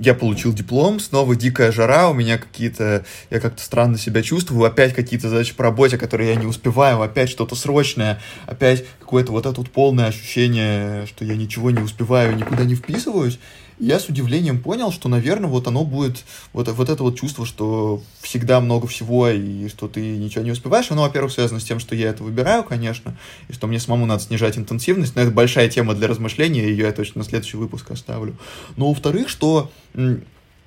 я 0.00 0.14
получил 0.14 0.52
диплом, 0.52 1.00
снова 1.00 1.36
дикая 1.36 1.72
жара, 1.72 2.08
у 2.08 2.14
меня 2.14 2.38
какие-то, 2.38 3.04
я 3.30 3.40
как-то 3.40 3.62
странно 3.62 3.98
себя 3.98 4.22
чувствую, 4.22 4.64
опять 4.64 4.94
какие-то 4.94 5.28
задачи 5.28 5.54
по 5.54 5.64
работе, 5.64 5.98
которые 5.98 6.30
я 6.30 6.36
не 6.36 6.46
успеваю, 6.46 7.02
опять 7.02 7.30
что-то 7.30 7.54
срочное, 7.54 8.20
опять 8.46 8.84
какое-то 8.98 9.32
вот 9.32 9.46
это 9.46 9.60
вот 9.60 9.70
полное 9.70 10.06
ощущение, 10.06 11.06
что 11.06 11.24
я 11.24 11.36
ничего 11.36 11.70
не 11.70 11.82
успеваю, 11.82 12.36
никуда 12.36 12.64
не 12.64 12.74
вписываюсь 12.74 13.38
я 13.80 13.98
с 13.98 14.08
удивлением 14.08 14.62
понял, 14.62 14.92
что, 14.92 15.08
наверное, 15.08 15.48
вот 15.48 15.66
оно 15.66 15.84
будет, 15.84 16.24
вот, 16.52 16.68
вот 16.68 16.88
это 16.88 17.02
вот 17.02 17.18
чувство, 17.18 17.46
что 17.46 18.02
всегда 18.20 18.60
много 18.60 18.86
всего 18.86 19.28
и 19.28 19.68
что 19.68 19.88
ты 19.88 20.00
ничего 20.00 20.44
не 20.44 20.52
успеваешь, 20.52 20.90
оно, 20.90 21.02
во-первых, 21.02 21.32
связано 21.32 21.60
с 21.60 21.64
тем, 21.64 21.80
что 21.80 21.96
я 21.96 22.10
это 22.10 22.22
выбираю, 22.22 22.62
конечно, 22.62 23.16
и 23.48 23.52
что 23.52 23.66
мне 23.66 23.80
самому 23.80 24.06
надо 24.06 24.22
снижать 24.22 24.58
интенсивность, 24.58 25.16
но 25.16 25.22
это 25.22 25.30
большая 25.30 25.68
тема 25.68 25.94
для 25.94 26.08
размышления, 26.08 26.68
ее 26.68 26.84
я 26.86 26.92
точно 26.92 27.20
на 27.20 27.24
следующий 27.24 27.56
выпуск 27.56 27.90
оставлю. 27.90 28.36
Но, 28.76 28.88
во-вторых, 28.88 29.28
что 29.30 29.70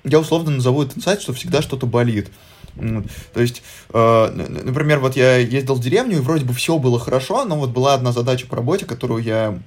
я 0.04 0.18
условно 0.18 0.50
назову 0.50 0.82
это 0.82 0.98
инсайт, 0.98 1.22
что 1.22 1.32
всегда 1.32 1.62
что-то 1.62 1.86
болит. 1.86 2.30
То 3.32 3.40
есть, 3.40 3.62
э, 3.92 4.46
например, 4.64 4.98
вот 4.98 5.16
я 5.16 5.36
ездил 5.36 5.74
в 5.74 5.80
деревню, 5.80 6.16
и 6.16 6.20
вроде 6.20 6.44
бы 6.44 6.52
все 6.52 6.78
было 6.78 6.98
хорошо, 6.98 7.44
но 7.44 7.56
вот 7.56 7.70
была 7.70 7.94
одна 7.94 8.12
задача 8.12 8.46
по 8.46 8.56
работе, 8.56 8.84
которую 8.84 9.22
я 9.22 9.58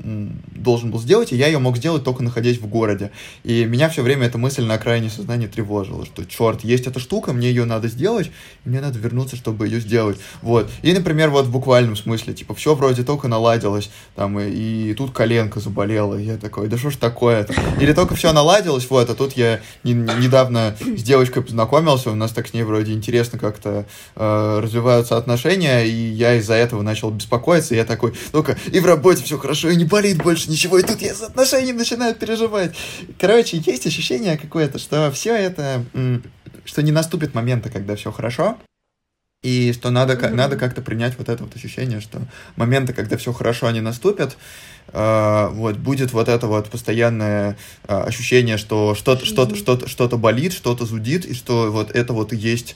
должен 0.55 0.91
был 0.91 0.99
сделать, 0.99 1.31
и 1.31 1.37
я 1.37 1.47
ее 1.47 1.59
мог 1.59 1.77
сделать 1.77 2.03
только 2.03 2.23
находясь 2.23 2.57
в 2.57 2.67
городе. 2.67 3.11
И 3.43 3.65
меня 3.65 3.89
все 3.89 4.01
время 4.01 4.27
эта 4.27 4.37
мысль 4.37 4.63
на 4.63 4.73
окраине 4.73 5.09
сознания 5.09 5.47
тревожила, 5.47 6.05
что, 6.05 6.25
черт, 6.25 6.63
есть 6.63 6.87
эта 6.87 6.99
штука, 6.99 7.33
мне 7.33 7.49
ее 7.49 7.65
надо 7.65 7.87
сделать, 7.87 8.31
мне 8.65 8.81
надо 8.81 8.99
вернуться, 8.99 9.35
чтобы 9.35 9.67
ее 9.67 9.79
сделать. 9.79 10.17
Вот. 10.41 10.69
И, 10.81 10.91
например, 10.93 11.29
вот 11.29 11.45
в 11.45 11.51
буквальном 11.51 11.95
смысле, 11.95 12.33
типа, 12.33 12.55
все 12.55 12.75
вроде 12.75 13.03
только 13.03 13.27
наладилось, 13.27 13.89
там, 14.15 14.39
и, 14.39 14.91
и 14.91 14.93
тут 14.93 15.11
коленка 15.11 15.59
заболела, 15.59 16.15
и 16.15 16.25
я 16.25 16.37
такой, 16.37 16.67
да 16.67 16.77
что 16.77 16.89
ж 16.89 16.97
такое-то? 16.97 17.53
Или 17.79 17.93
только 17.93 18.15
все 18.15 18.33
наладилось, 18.33 18.89
вот, 18.89 19.09
а 19.09 19.15
тут 19.15 19.33
я 19.33 19.61
не, 19.83 19.93
недавно 19.93 20.75
с 20.79 21.03
девочкой 21.03 21.43
познакомился, 21.43 22.11
у 22.11 22.15
нас 22.15 22.31
так 22.31 22.47
с 22.47 22.53
ней 22.53 22.63
вроде 22.63 22.96
интересно 22.97 23.39
как-то 23.39 23.85
э, 24.15 24.59
развиваются 24.61 25.17
отношения, 25.17 25.85
и 25.85 25.91
я 25.91 26.35
из-за 26.35 26.55
этого 26.55 26.81
начал 26.81 27.11
беспокоиться, 27.11 27.75
я 27.75 27.85
такой, 27.85 28.13
ну-ка, 28.33 28.57
и 28.71 28.79
в 28.79 28.85
работе 28.85 29.23
все 29.23 29.37
хорошо, 29.37 29.69
и 29.69 29.75
не 29.75 29.85
болит 29.85 30.21
больше 30.21 30.49
ничего, 30.49 30.77
и 30.79 30.83
тут 30.83 31.01
я 31.01 31.13
за 31.13 31.27
отношения 31.27 31.73
начинаю 31.73 32.15
переживать. 32.15 32.75
Короче, 33.19 33.61
есть 33.65 33.87
ощущение 33.87 34.37
какое-то, 34.37 34.79
что 34.79 35.11
все 35.11 35.35
это, 35.35 35.85
что 36.65 36.83
не 36.83 36.91
наступит 36.91 37.33
момента, 37.33 37.69
когда 37.69 37.95
все 37.95 38.11
хорошо, 38.11 38.57
и 39.43 39.71
что 39.71 39.91
надо, 39.91 40.13
mm-hmm. 40.13 40.33
надо 40.33 40.57
как-то 40.57 40.81
принять 40.81 41.17
вот 41.17 41.29
это 41.29 41.43
вот 41.43 41.55
ощущение, 41.55 42.01
что 42.01 42.21
моменты, 42.55 42.93
когда 42.93 43.17
все 43.17 43.31
хорошо, 43.33 43.67
они 43.67 43.81
наступят, 43.81 44.35
э, 44.87 45.47
вот, 45.51 45.77
будет 45.77 46.11
вот 46.11 46.27
это 46.27 46.47
вот 46.47 46.69
постоянное 46.69 47.55
э, 47.87 47.95
ощущение, 47.95 48.57
что 48.57 48.95
что-то, 48.95 49.25
что-то, 49.25 49.55
что-то, 49.55 49.87
что-то 49.87 50.17
болит, 50.17 50.53
что-то 50.53 50.85
зудит, 50.85 51.25
и 51.25 51.33
что 51.35 51.71
вот 51.71 51.91
это 51.91 52.13
вот 52.13 52.33
и 52.33 52.35
есть 52.35 52.75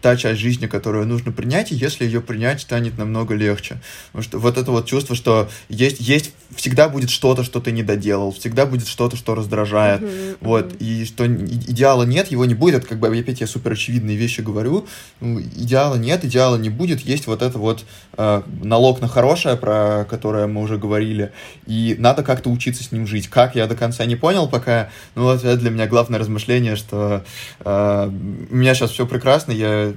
та 0.00 0.16
часть 0.16 0.40
жизни, 0.40 0.66
которую 0.66 1.06
нужно 1.06 1.32
принять, 1.32 1.72
и 1.72 1.74
если 1.74 2.04
ее 2.04 2.20
принять, 2.20 2.60
станет 2.60 2.98
намного 2.98 3.34
легче. 3.34 3.80
Потому 4.08 4.22
что 4.22 4.38
вот 4.38 4.58
это 4.58 4.70
вот 4.70 4.86
чувство, 4.86 5.14
что 5.14 5.50
есть, 5.68 6.00
есть 6.00 6.32
всегда 6.54 6.88
будет 6.88 7.10
что-то, 7.10 7.44
что 7.44 7.60
ты 7.60 7.70
не 7.72 7.82
доделал, 7.82 8.32
всегда 8.32 8.66
будет 8.66 8.88
что-то, 8.88 9.16
что 9.16 9.34
раздражает. 9.34 10.02
Uh-huh, 10.02 10.36
вот, 10.40 10.74
и 10.80 11.04
что 11.04 11.26
идеала 11.26 12.04
нет, 12.04 12.30
его 12.30 12.44
не 12.44 12.54
будет. 12.54 12.76
Это 12.76 12.86
как 12.86 12.98
бы 12.98 13.08
опять 13.08 13.40
я 13.40 13.46
супер 13.46 13.72
очевидные 13.72 14.16
вещи 14.16 14.40
говорю. 14.40 14.86
Ну, 15.20 15.40
идеала 15.40 15.96
нет, 15.96 16.24
идеала 16.24 16.56
не 16.56 16.70
будет. 16.70 17.00
Есть 17.00 17.26
вот 17.26 17.42
это 17.42 17.58
вот 17.58 17.84
э, 18.16 18.42
налог 18.62 19.00
на 19.00 19.08
хорошее, 19.08 19.56
про 19.56 20.06
которое 20.08 20.46
мы 20.46 20.62
уже 20.62 20.78
говорили, 20.78 21.32
и 21.66 21.94
надо 21.98 22.22
как-то 22.22 22.50
учиться 22.50 22.82
с 22.82 22.92
ним 22.92 23.06
жить. 23.06 23.28
Как, 23.28 23.54
я 23.54 23.66
до 23.66 23.76
конца 23.76 24.04
не 24.06 24.16
понял 24.16 24.48
пока. 24.48 24.90
Ну, 25.14 25.24
вот 25.24 25.44
это 25.44 25.56
для 25.56 25.70
меня 25.70 25.86
главное 25.86 26.18
размышление, 26.18 26.76
что 26.76 27.24
э, 27.60 28.10
у 28.50 28.54
меня 28.54 28.74
сейчас 28.74 28.90
все 28.90 29.06
прекрасно, 29.06 29.52
я 29.52 29.89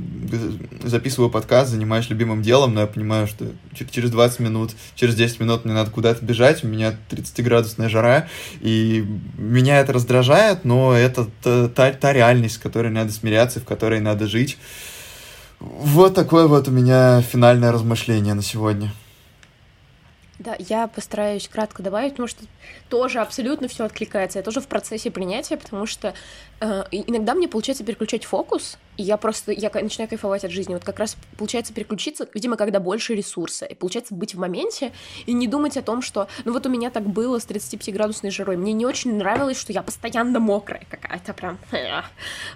записываю 0.83 1.29
подкаст, 1.29 1.71
занимаюсь 1.71 2.09
любимым 2.09 2.41
делом, 2.41 2.73
но 2.73 2.81
я 2.81 2.87
понимаю, 2.87 3.27
что 3.27 3.45
через 3.91 4.11
20 4.11 4.39
минут, 4.39 4.71
через 4.95 5.15
10 5.15 5.39
минут 5.39 5.65
мне 5.65 5.73
надо 5.73 5.91
куда-то 5.91 6.23
бежать, 6.23 6.63
у 6.63 6.67
меня 6.67 6.95
30-градусная 7.09 7.89
жара, 7.89 8.27
и 8.61 9.05
меня 9.37 9.79
это 9.79 9.93
раздражает, 9.93 10.65
но 10.65 10.93
это 10.93 11.27
та, 11.43 11.91
та 11.91 12.13
реальность, 12.13 12.55
с 12.55 12.57
которой 12.59 12.91
надо 12.91 13.11
смиряться, 13.11 13.59
в 13.59 13.65
которой 13.65 13.99
надо 13.99 14.27
жить. 14.27 14.57
Вот 15.59 16.13
такое 16.13 16.47
вот 16.47 16.67
у 16.67 16.71
меня 16.71 17.21
финальное 17.21 17.71
размышление 17.71 18.33
на 18.33 18.41
сегодня. 18.41 18.91
Да, 20.43 20.57
я 20.59 20.87
постараюсь 20.87 21.47
кратко 21.47 21.81
добавить, 21.81 22.11
потому 22.11 22.27
что 22.27 22.43
тоже 22.89 23.19
абсолютно 23.19 23.69
все 23.69 23.85
откликается. 23.85 24.39
Я 24.39 24.43
тоже 24.43 24.59
в 24.59 24.67
процессе 24.67 25.09
принятия, 25.09 25.55
потому 25.55 25.85
что 25.85 26.13
э, 26.59 26.83
иногда 26.91 27.33
мне 27.33 27.47
получается 27.47 27.85
переключать 27.85 28.25
фокус, 28.25 28.77
и 28.97 29.03
я 29.03 29.15
просто 29.15 29.53
я 29.53 29.71
начинаю 29.73 30.09
кайфовать 30.09 30.43
от 30.43 30.51
жизни. 30.51 30.73
Вот 30.73 30.83
как 30.83 30.99
раз 30.99 31.15
получается 31.37 31.73
переключиться, 31.73 32.27
видимо, 32.33 32.57
когда 32.57 32.81
больше 32.81 33.15
ресурса. 33.15 33.65
И 33.65 33.73
получается 33.73 34.15
быть 34.15 34.35
в 34.35 34.39
моменте 34.39 34.91
и 35.25 35.31
не 35.31 35.47
думать 35.47 35.77
о 35.77 35.81
том, 35.81 36.01
что... 36.01 36.27
Ну 36.43 36.51
вот 36.51 36.65
у 36.65 36.69
меня 36.69 36.89
так 36.89 37.03
было 37.03 37.39
с 37.39 37.47
35-градусной 37.47 38.29
жарой. 38.29 38.57
Мне 38.57 38.73
не 38.73 38.85
очень 38.85 39.15
нравилось, 39.15 39.57
что 39.57 39.71
я 39.71 39.81
постоянно 39.81 40.41
мокрая 40.41 40.85
какая-то 40.89 41.33
прям. 41.33 41.57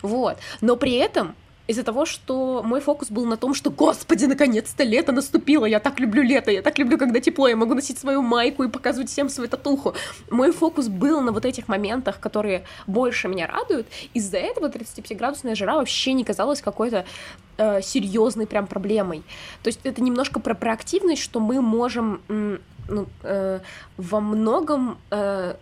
Вот. 0.01 0.37
Но 0.59 0.75
при 0.75 0.95
этом 0.95 1.35
из-за 1.67 1.83
того, 1.83 2.05
что 2.05 2.63
мой 2.63 2.79
фокус 2.79 3.11
был 3.11 3.25
на 3.25 3.37
том, 3.37 3.53
что, 3.53 3.69
господи, 3.69 4.25
наконец-то 4.25 4.83
лето 4.83 5.11
наступило, 5.11 5.65
я 5.65 5.79
так 5.79 5.99
люблю 5.99 6.23
лето, 6.23 6.49
я 6.49 6.61
так 6.61 6.79
люблю, 6.79 6.97
когда 6.97 7.19
тепло, 7.19 7.47
я 7.47 7.55
могу 7.55 7.73
носить 7.73 7.99
свою 7.99 8.21
майку 8.21 8.63
и 8.63 8.69
показывать 8.69 9.09
всем 9.09 9.29
свою 9.29 9.49
татуху. 9.49 9.93
Мой 10.29 10.51
фокус 10.51 10.87
был 10.87 11.21
на 11.21 11.31
вот 11.31 11.45
этих 11.45 11.67
моментах, 11.67 12.19
которые 12.19 12.63
больше 12.87 13.27
меня 13.27 13.47
радуют. 13.47 13.87
Из-за 14.13 14.37
этого 14.37 14.69
35-градусная 14.69 15.55
жара 15.55 15.75
вообще 15.75 16.13
не 16.13 16.23
казалась 16.23 16.61
какой-то 16.61 17.05
э, 17.57 17.81
серьезной 17.81 18.47
прям 18.47 18.67
проблемой. 18.67 19.23
То 19.63 19.67
есть 19.67 19.81
это 19.83 20.01
немножко 20.01 20.39
про 20.39 20.55
проактивность, 20.55 21.21
что 21.21 21.39
мы 21.39 21.61
можем 21.61 22.21
ну, 22.87 23.07
э, 23.23 23.59
во 23.97 24.19
многом 24.21 24.97
э, 25.11 25.55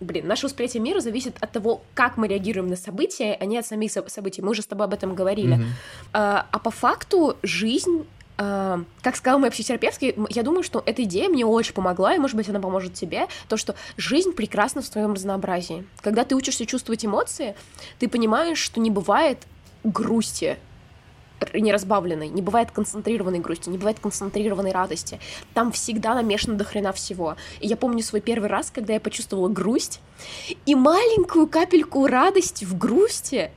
блин, 0.00 0.26
наше 0.26 0.46
восприятие 0.46 0.82
мира 0.82 1.00
зависит 1.00 1.36
от 1.40 1.52
того, 1.52 1.82
как 1.94 2.16
мы 2.16 2.28
реагируем 2.28 2.68
на 2.68 2.76
события, 2.76 3.36
а 3.38 3.44
не 3.44 3.58
от 3.58 3.66
самих 3.66 3.92
событий. 3.92 4.42
Мы 4.42 4.50
уже 4.50 4.62
с 4.62 4.66
тобой 4.66 4.86
об 4.86 4.94
этом 4.94 5.14
говорили. 5.14 5.56
Mm-hmm. 5.56 5.66
А, 6.12 6.46
а 6.50 6.58
по 6.58 6.70
факту 6.70 7.36
жизнь 7.42 8.06
Uh, 8.38 8.84
как 9.00 9.16
сказал 9.16 9.38
мой 9.38 9.50
психотерапевт, 9.50 9.98
я 10.02 10.42
думаю, 10.42 10.62
что 10.62 10.82
эта 10.84 11.04
идея 11.04 11.30
мне 11.30 11.46
очень 11.46 11.72
помогла, 11.72 12.14
и, 12.14 12.18
может 12.18 12.36
быть, 12.36 12.46
она 12.50 12.60
поможет 12.60 12.92
тебе, 12.92 13.28
то, 13.48 13.56
что 13.56 13.74
жизнь 13.96 14.32
прекрасна 14.32 14.82
в 14.82 14.84
своем 14.84 15.14
разнообразии. 15.14 15.86
Когда 16.02 16.22
ты 16.22 16.36
учишься 16.36 16.66
чувствовать 16.66 17.02
эмоции, 17.02 17.56
ты 17.98 18.10
понимаешь, 18.10 18.58
что 18.58 18.78
не 18.78 18.90
бывает 18.90 19.38
грусти, 19.84 20.58
неразбавленной, 21.54 22.28
не 22.28 22.42
бывает 22.42 22.70
концентрированной 22.70 23.40
грусти, 23.40 23.68
не 23.68 23.78
бывает 23.78 23.98
концентрированной 24.00 24.72
радости. 24.72 25.20
Там 25.54 25.72
всегда 25.72 26.14
намешано 26.14 26.56
до 26.56 26.64
хрена 26.64 26.92
всего. 26.92 27.36
И 27.60 27.66
я 27.66 27.76
помню 27.76 28.02
свой 28.02 28.20
первый 28.20 28.48
раз, 28.48 28.70
когда 28.70 28.94
я 28.94 29.00
почувствовала 29.00 29.48
грусть 29.48 30.00
и 30.64 30.74
маленькую 30.74 31.46
капельку 31.46 32.06
радости 32.06 32.64
в 32.64 32.76
грусти, 32.76 33.50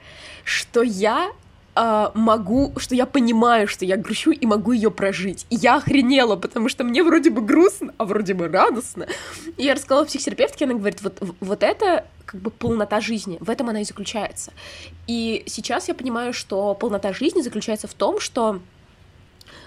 что 0.43 0.81
я 0.81 1.31
а, 1.75 2.11
могу, 2.13 2.73
что 2.77 2.95
я 2.95 3.05
понимаю, 3.05 3.67
что 3.67 3.85
я 3.85 3.97
грущу 3.97 4.31
и 4.31 4.45
могу 4.45 4.71
ее 4.71 4.91
прожить. 4.91 5.45
И 5.49 5.55
я 5.55 5.77
охренела, 5.77 6.35
потому 6.35 6.69
что 6.69 6.83
мне 6.83 7.03
вроде 7.03 7.29
бы 7.29 7.41
грустно, 7.41 7.93
а 7.97 8.05
вроде 8.05 8.33
бы 8.33 8.47
радостно. 8.47 9.07
И 9.57 9.63
я 9.63 9.75
рассказала 9.75 10.05
психотерапевтке, 10.05 10.65
она 10.65 10.73
говорит, 10.73 11.01
вот, 11.01 11.17
вот 11.39 11.63
это 11.63 12.05
как 12.25 12.41
бы 12.41 12.51
полнота 12.51 13.01
жизни, 13.01 13.37
в 13.39 13.49
этом 13.49 13.69
она 13.69 13.81
и 13.81 13.83
заключается. 13.83 14.51
И 15.07 15.43
сейчас 15.47 15.87
я 15.87 15.95
понимаю, 15.95 16.33
что 16.33 16.75
полнота 16.75 17.13
жизни 17.13 17.41
заключается 17.41 17.87
в 17.87 17.93
том, 17.93 18.19
что 18.19 18.59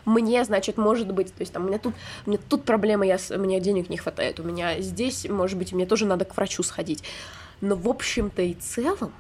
мне, 0.05 0.45
значит, 0.45 0.77
может 0.77 1.13
быть, 1.13 1.29
то 1.29 1.41
есть 1.41 1.53
там 1.53 1.65
у 1.65 1.69
меня 1.69 1.79
тут, 1.79 1.95
у 2.27 2.31
меня 2.31 2.41
тут 2.49 2.65
проблема, 2.65 3.07
я, 3.07 3.19
у 3.31 3.39
меня 3.39 3.61
денег 3.61 3.89
не 3.89 3.97
хватает, 3.97 4.41
у 4.41 4.43
меня 4.43 4.81
здесь, 4.81 5.29
может 5.29 5.59
быть, 5.59 5.73
мне 5.73 5.87
тоже 5.87 6.07
надо 6.07 6.25
к 6.25 6.37
врачу 6.37 6.63
сходить. 6.63 7.03
Но 7.61 7.77
в 7.77 7.89
общем-то 7.89 8.43
и 8.43 8.55
целом 8.55 9.13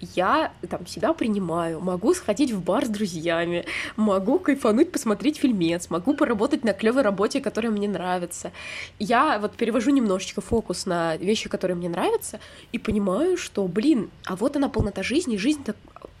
я 0.00 0.52
там 0.68 0.86
себя 0.86 1.12
принимаю, 1.12 1.80
могу 1.80 2.14
сходить 2.14 2.52
в 2.52 2.62
бар 2.62 2.86
с 2.86 2.88
друзьями, 2.88 3.64
могу 3.96 4.38
кайфануть, 4.38 4.92
посмотреть 4.92 5.38
фильмец, 5.38 5.90
могу 5.90 6.14
поработать 6.14 6.64
на 6.64 6.72
клевой 6.72 7.02
работе, 7.02 7.40
которая 7.40 7.72
мне 7.72 7.88
нравится. 7.88 8.52
Я 8.98 9.38
вот 9.38 9.56
перевожу 9.56 9.90
немножечко 9.90 10.40
фокус 10.40 10.86
на 10.86 11.16
вещи, 11.16 11.48
которые 11.48 11.76
мне 11.76 11.88
нравятся, 11.88 12.40
и 12.72 12.78
понимаю, 12.78 13.36
что, 13.36 13.66
блин, 13.66 14.10
а 14.24 14.36
вот 14.36 14.56
она 14.56 14.68
полнота 14.68 15.02
жизни, 15.02 15.36
жизнь 15.36 15.64
так 15.64 15.76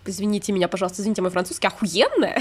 извините 0.08 0.52
меня, 0.52 0.68
пожалуйста, 0.68 1.02
извините 1.02 1.22
мой 1.22 1.30
французский, 1.30 1.66
охуенная. 1.66 2.40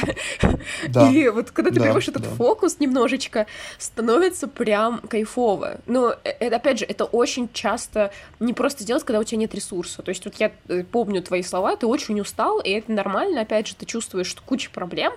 Да. 0.87 1.09
И 1.09 1.29
вот 1.29 1.51
когда 1.51 1.69
ты 1.69 1.77
да, 1.77 1.85
понимаешь 1.85 2.07
этот 2.07 2.23
да. 2.23 2.29
фокус 2.29 2.79
немножечко, 2.79 3.47
становится 3.77 4.47
прям 4.47 4.99
кайфово. 4.99 5.79
Но 5.85 6.15
это, 6.23 6.55
опять 6.55 6.79
же, 6.79 6.85
это 6.85 7.05
очень 7.05 7.49
часто 7.51 8.11
не 8.39 8.53
просто 8.53 8.83
сделать, 8.83 9.03
когда 9.03 9.19
у 9.19 9.23
тебя 9.23 9.39
нет 9.39 9.53
ресурса. 9.55 10.01
То 10.01 10.09
есть 10.09 10.23
вот 10.25 10.35
я 10.35 10.51
э, 10.67 10.83
помню 10.83 11.21
твои 11.21 11.43
слова, 11.43 11.75
ты 11.75 11.87
очень 11.87 12.19
устал, 12.19 12.59
и 12.59 12.69
это 12.69 12.91
нормально, 12.91 13.41
опять 13.41 13.67
же, 13.67 13.75
ты 13.75 13.85
чувствуешь 13.85 14.27
что 14.27 14.41
куча 14.41 14.69
проблем, 14.69 15.13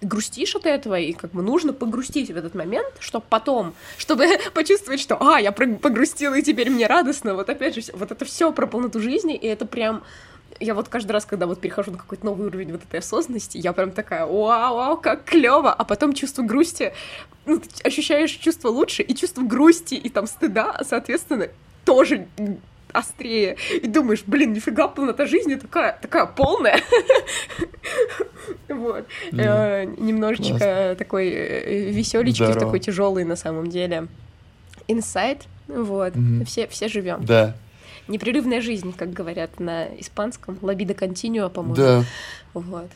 грустишь 0.00 0.54
от 0.54 0.66
этого, 0.66 0.98
и 0.98 1.12
как 1.12 1.32
бы 1.32 1.42
нужно 1.42 1.72
погрустить 1.72 2.30
в 2.30 2.36
этот 2.36 2.54
момент, 2.54 2.94
чтобы 3.00 3.24
потом, 3.28 3.74
чтобы 3.98 4.26
почувствовать, 4.54 5.00
что, 5.00 5.16
а, 5.20 5.40
я 5.40 5.52
погрустила, 5.52 6.34
и 6.34 6.42
теперь 6.42 6.70
мне 6.70 6.86
радостно, 6.86 7.34
вот 7.34 7.48
опять 7.48 7.74
же, 7.74 7.82
вот 7.92 8.10
это 8.10 8.24
все 8.24 8.52
про 8.52 8.66
полноту 8.66 9.00
жизни, 9.00 9.34
и 9.34 9.46
это 9.46 9.66
прям 9.66 10.02
я 10.60 10.74
вот 10.74 10.88
каждый 10.88 11.12
раз, 11.12 11.24
когда 11.24 11.46
вот 11.46 11.60
перехожу 11.60 11.92
на 11.92 11.98
какой-то 11.98 12.24
новый 12.24 12.46
уровень 12.46 12.72
вот 12.72 12.82
этой 12.82 13.00
осознанности, 13.00 13.58
я 13.58 13.72
прям 13.72 13.92
такая, 13.92 14.26
вау, 14.26 14.76
вау, 14.76 14.96
как 14.96 15.24
клево, 15.24 15.72
а 15.72 15.84
потом 15.84 16.12
чувство 16.12 16.42
грусти, 16.42 16.92
ну, 17.46 17.58
ты 17.58 17.68
ощущаешь 17.84 18.30
чувство 18.30 18.68
лучше, 18.68 19.02
и 19.02 19.14
чувство 19.14 19.42
грусти, 19.42 19.94
и 19.94 20.08
там 20.08 20.26
стыда, 20.26 20.80
соответственно, 20.86 21.48
тоже 21.84 22.26
острее, 22.92 23.56
и 23.74 23.86
думаешь, 23.86 24.22
блин, 24.26 24.52
нифига 24.52 24.88
полнота 24.88 25.26
жизни 25.26 25.54
такая, 25.54 25.98
такая 26.00 26.26
полная. 26.26 26.80
Вот. 28.68 29.06
Э, 29.32 29.84
немножечко 29.84 30.96
такой 30.98 31.28
э, 31.28 31.90
веселички, 31.90 32.52
такой 32.58 32.80
тяжелый 32.80 33.24
на 33.24 33.36
самом 33.36 33.68
деле. 33.68 34.08
Инсайт, 34.88 35.42
вот. 35.68 36.14
Все 36.46 36.88
живем. 36.88 37.24
Да 37.24 37.54
непрерывная 38.08 38.60
жизнь, 38.60 38.92
как 38.96 39.12
говорят 39.12 39.60
на 39.60 39.86
испанском, 39.98 40.58
лабида 40.62 40.94
континуа, 40.94 41.48
по-моему. 41.48 41.76
Да. 41.76 42.04
Вот. 42.54 42.90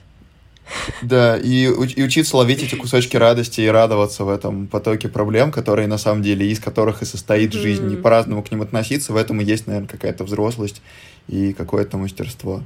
Да, 1.01 1.37
и, 1.37 1.65
и 1.65 2.03
учиться 2.03 2.37
ловить 2.37 2.63
эти 2.63 2.75
кусочки 2.75 3.17
радости 3.17 3.61
и 3.61 3.69
радоваться 3.69 4.25
в 4.25 4.29
этом 4.29 4.67
потоке 4.67 5.09
проблем, 5.09 5.53
которые 5.53 5.87
на 5.87 5.99
самом 5.99 6.23
деле, 6.23 6.51
из 6.51 6.59
которых 6.59 7.03
и 7.03 7.05
состоит 7.05 7.53
жизнь, 7.53 7.93
и 7.93 7.97
по-разному 7.97 8.43
к 8.43 8.51
ним 8.51 8.63
относиться, 8.63 9.13
в 9.13 9.17
этом 9.17 9.41
и 9.41 9.45
есть, 9.45 9.67
наверное, 9.69 9.89
какая-то 9.89 10.25
взрослость 10.25 10.83
и 11.29 11.53
какое-то 11.53 11.99
мастерство. 11.99 12.63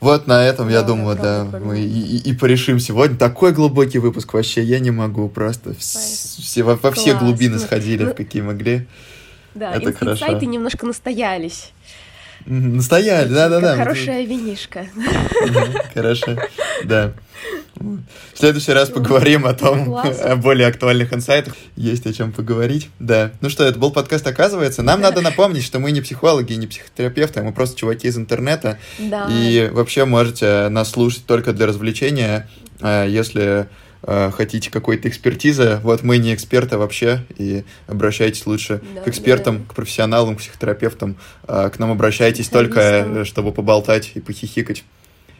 Вот 0.00 0.26
на 0.26 0.44
этом, 0.44 0.68
да, 0.68 0.74
я 0.74 0.82
думаю, 0.82 1.16
да, 1.16 1.46
правда, 1.50 1.66
мы 1.66 1.80
и, 1.80 1.86
и, 1.86 2.30
и 2.30 2.34
порешим 2.34 2.78
сегодня. 2.78 3.16
Такой 3.16 3.52
глубокий 3.52 3.98
выпуск 3.98 4.32
вообще, 4.34 4.62
я 4.62 4.78
не 4.78 4.90
могу, 4.90 5.28
просто 5.28 5.74
все, 5.74 6.62
во, 6.62 6.76
во 6.76 6.92
все 6.92 7.16
глубины 7.16 7.58
сходили, 7.58 8.04
ну, 8.04 8.10
в 8.10 8.14
какие 8.14 8.42
могли. 8.42 8.86
Да, 9.58 9.74
это 9.74 9.92
хорошо. 9.92 10.24
инсайты 10.24 10.46
немножко 10.46 10.86
настоялись. 10.86 11.72
Настояли, 12.46 13.28
да-да-да. 13.28 13.76
Хорошая 13.76 14.24
винишка. 14.24 14.86
Хорошо, 15.92 16.36
да. 16.84 17.12
В 17.74 18.38
следующий 18.38 18.72
раз 18.72 18.88
поговорим 18.88 19.46
о 19.46 19.54
том, 19.54 19.94
о 19.96 20.36
более 20.36 20.68
актуальных 20.68 21.12
инсайтах. 21.12 21.54
Есть 21.76 22.06
о 22.06 22.12
чем 22.12 22.32
поговорить. 22.32 22.88
Да. 22.98 23.32
Ну 23.40 23.50
что, 23.50 23.64
это 23.64 23.78
был 23.78 23.90
подкаст 23.90 24.26
«Оказывается». 24.26 24.82
Нам 24.82 25.00
надо 25.00 25.20
напомнить, 25.20 25.64
что 25.64 25.78
мы 25.78 25.92
не 25.92 26.00
психологи 26.00 26.54
не 26.54 26.66
психотерапевты, 26.66 27.40
а 27.40 27.42
мы 27.42 27.52
просто 27.52 27.76
чуваки 27.76 28.08
из 28.08 28.16
интернета. 28.16 28.78
Да. 28.98 29.28
И 29.30 29.68
вообще 29.72 30.04
можете 30.04 30.68
нас 30.68 30.90
слушать 30.90 31.26
только 31.26 31.52
для 31.52 31.66
развлечения, 31.66 32.48
а 32.80 33.04
если 33.04 33.68
Э, 34.02 34.30
хотите 34.30 34.70
какой-то 34.70 35.08
экспертизы, 35.08 35.80
вот 35.82 36.02
мы 36.02 36.18
не 36.18 36.32
эксперты 36.34 36.78
вообще, 36.78 37.24
и 37.36 37.64
обращайтесь 37.88 38.46
лучше 38.46 38.80
да, 38.94 39.02
к 39.02 39.08
экспертам, 39.08 39.58
да. 39.58 39.64
к 39.68 39.74
профессионалам, 39.74 40.36
к 40.36 40.38
психотерапевтам. 40.38 41.16
Э, 41.48 41.68
к 41.72 41.78
нам 41.78 41.90
обращайтесь 41.90 42.48
только, 42.48 42.80
э, 42.80 43.24
чтобы 43.24 43.52
поболтать 43.52 44.12
и 44.14 44.20
похихикать 44.20 44.84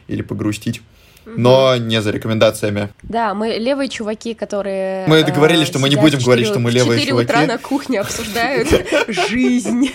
или 0.07 0.21
погрустить 0.21 0.81
но 1.25 1.77
не 1.77 2.01
за 2.01 2.09
рекомендациями. 2.09 2.89
Да, 3.03 3.35
мы 3.35 3.49
левые 3.49 3.87
чуваки, 3.87 4.33
которые... 4.33 5.05
Мы 5.05 5.23
договорились, 5.23 5.67
что 5.67 5.77
мы 5.77 5.87
не 5.87 5.95
будем 5.95 6.17
говорить, 6.17 6.47
что 6.47 6.57
мы 6.57 6.71
левые 6.71 7.05
чуваки. 7.05 7.29
утра 7.29 7.45
на 7.45 7.59
кухне 7.59 7.99
обсуждают 7.99 8.67
жизнь. 9.07 9.91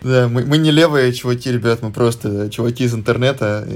Да, 0.00 0.28
мы, 0.28 0.46
мы 0.46 0.56
не 0.56 0.70
левые 0.70 1.12
чуваки, 1.12 1.52
ребят, 1.52 1.82
мы 1.82 1.90
просто 1.92 2.48
чуваки 2.48 2.84
из 2.84 2.94
интернета, 2.94 3.68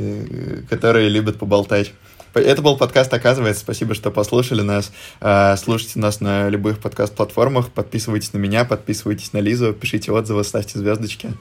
которые 0.70 1.10
любят 1.10 1.38
поболтать. 1.38 1.92
Это 2.34 2.62
был 2.62 2.76
подкаст 2.76 3.12
«Оказывается». 3.14 3.62
Спасибо, 3.62 3.94
что 3.94 4.10
послушали 4.10 4.62
нас. 4.62 4.92
А, 5.20 5.56
слушайте 5.56 5.98
нас 6.00 6.20
на 6.20 6.48
любых 6.48 6.80
подкаст-платформах. 6.80 7.70
Подписывайтесь 7.70 8.32
на 8.32 8.38
меня, 8.38 8.64
подписывайтесь 8.64 9.32
на 9.32 9.38
Лизу, 9.38 9.72
пишите 9.72 10.10
отзывы, 10.10 10.42
ставьте 10.42 10.78
звездочки. 10.78 11.32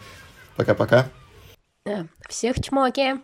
Пока-пока. 0.55 1.09
Всех 2.29 2.61
чмоки. 2.61 3.15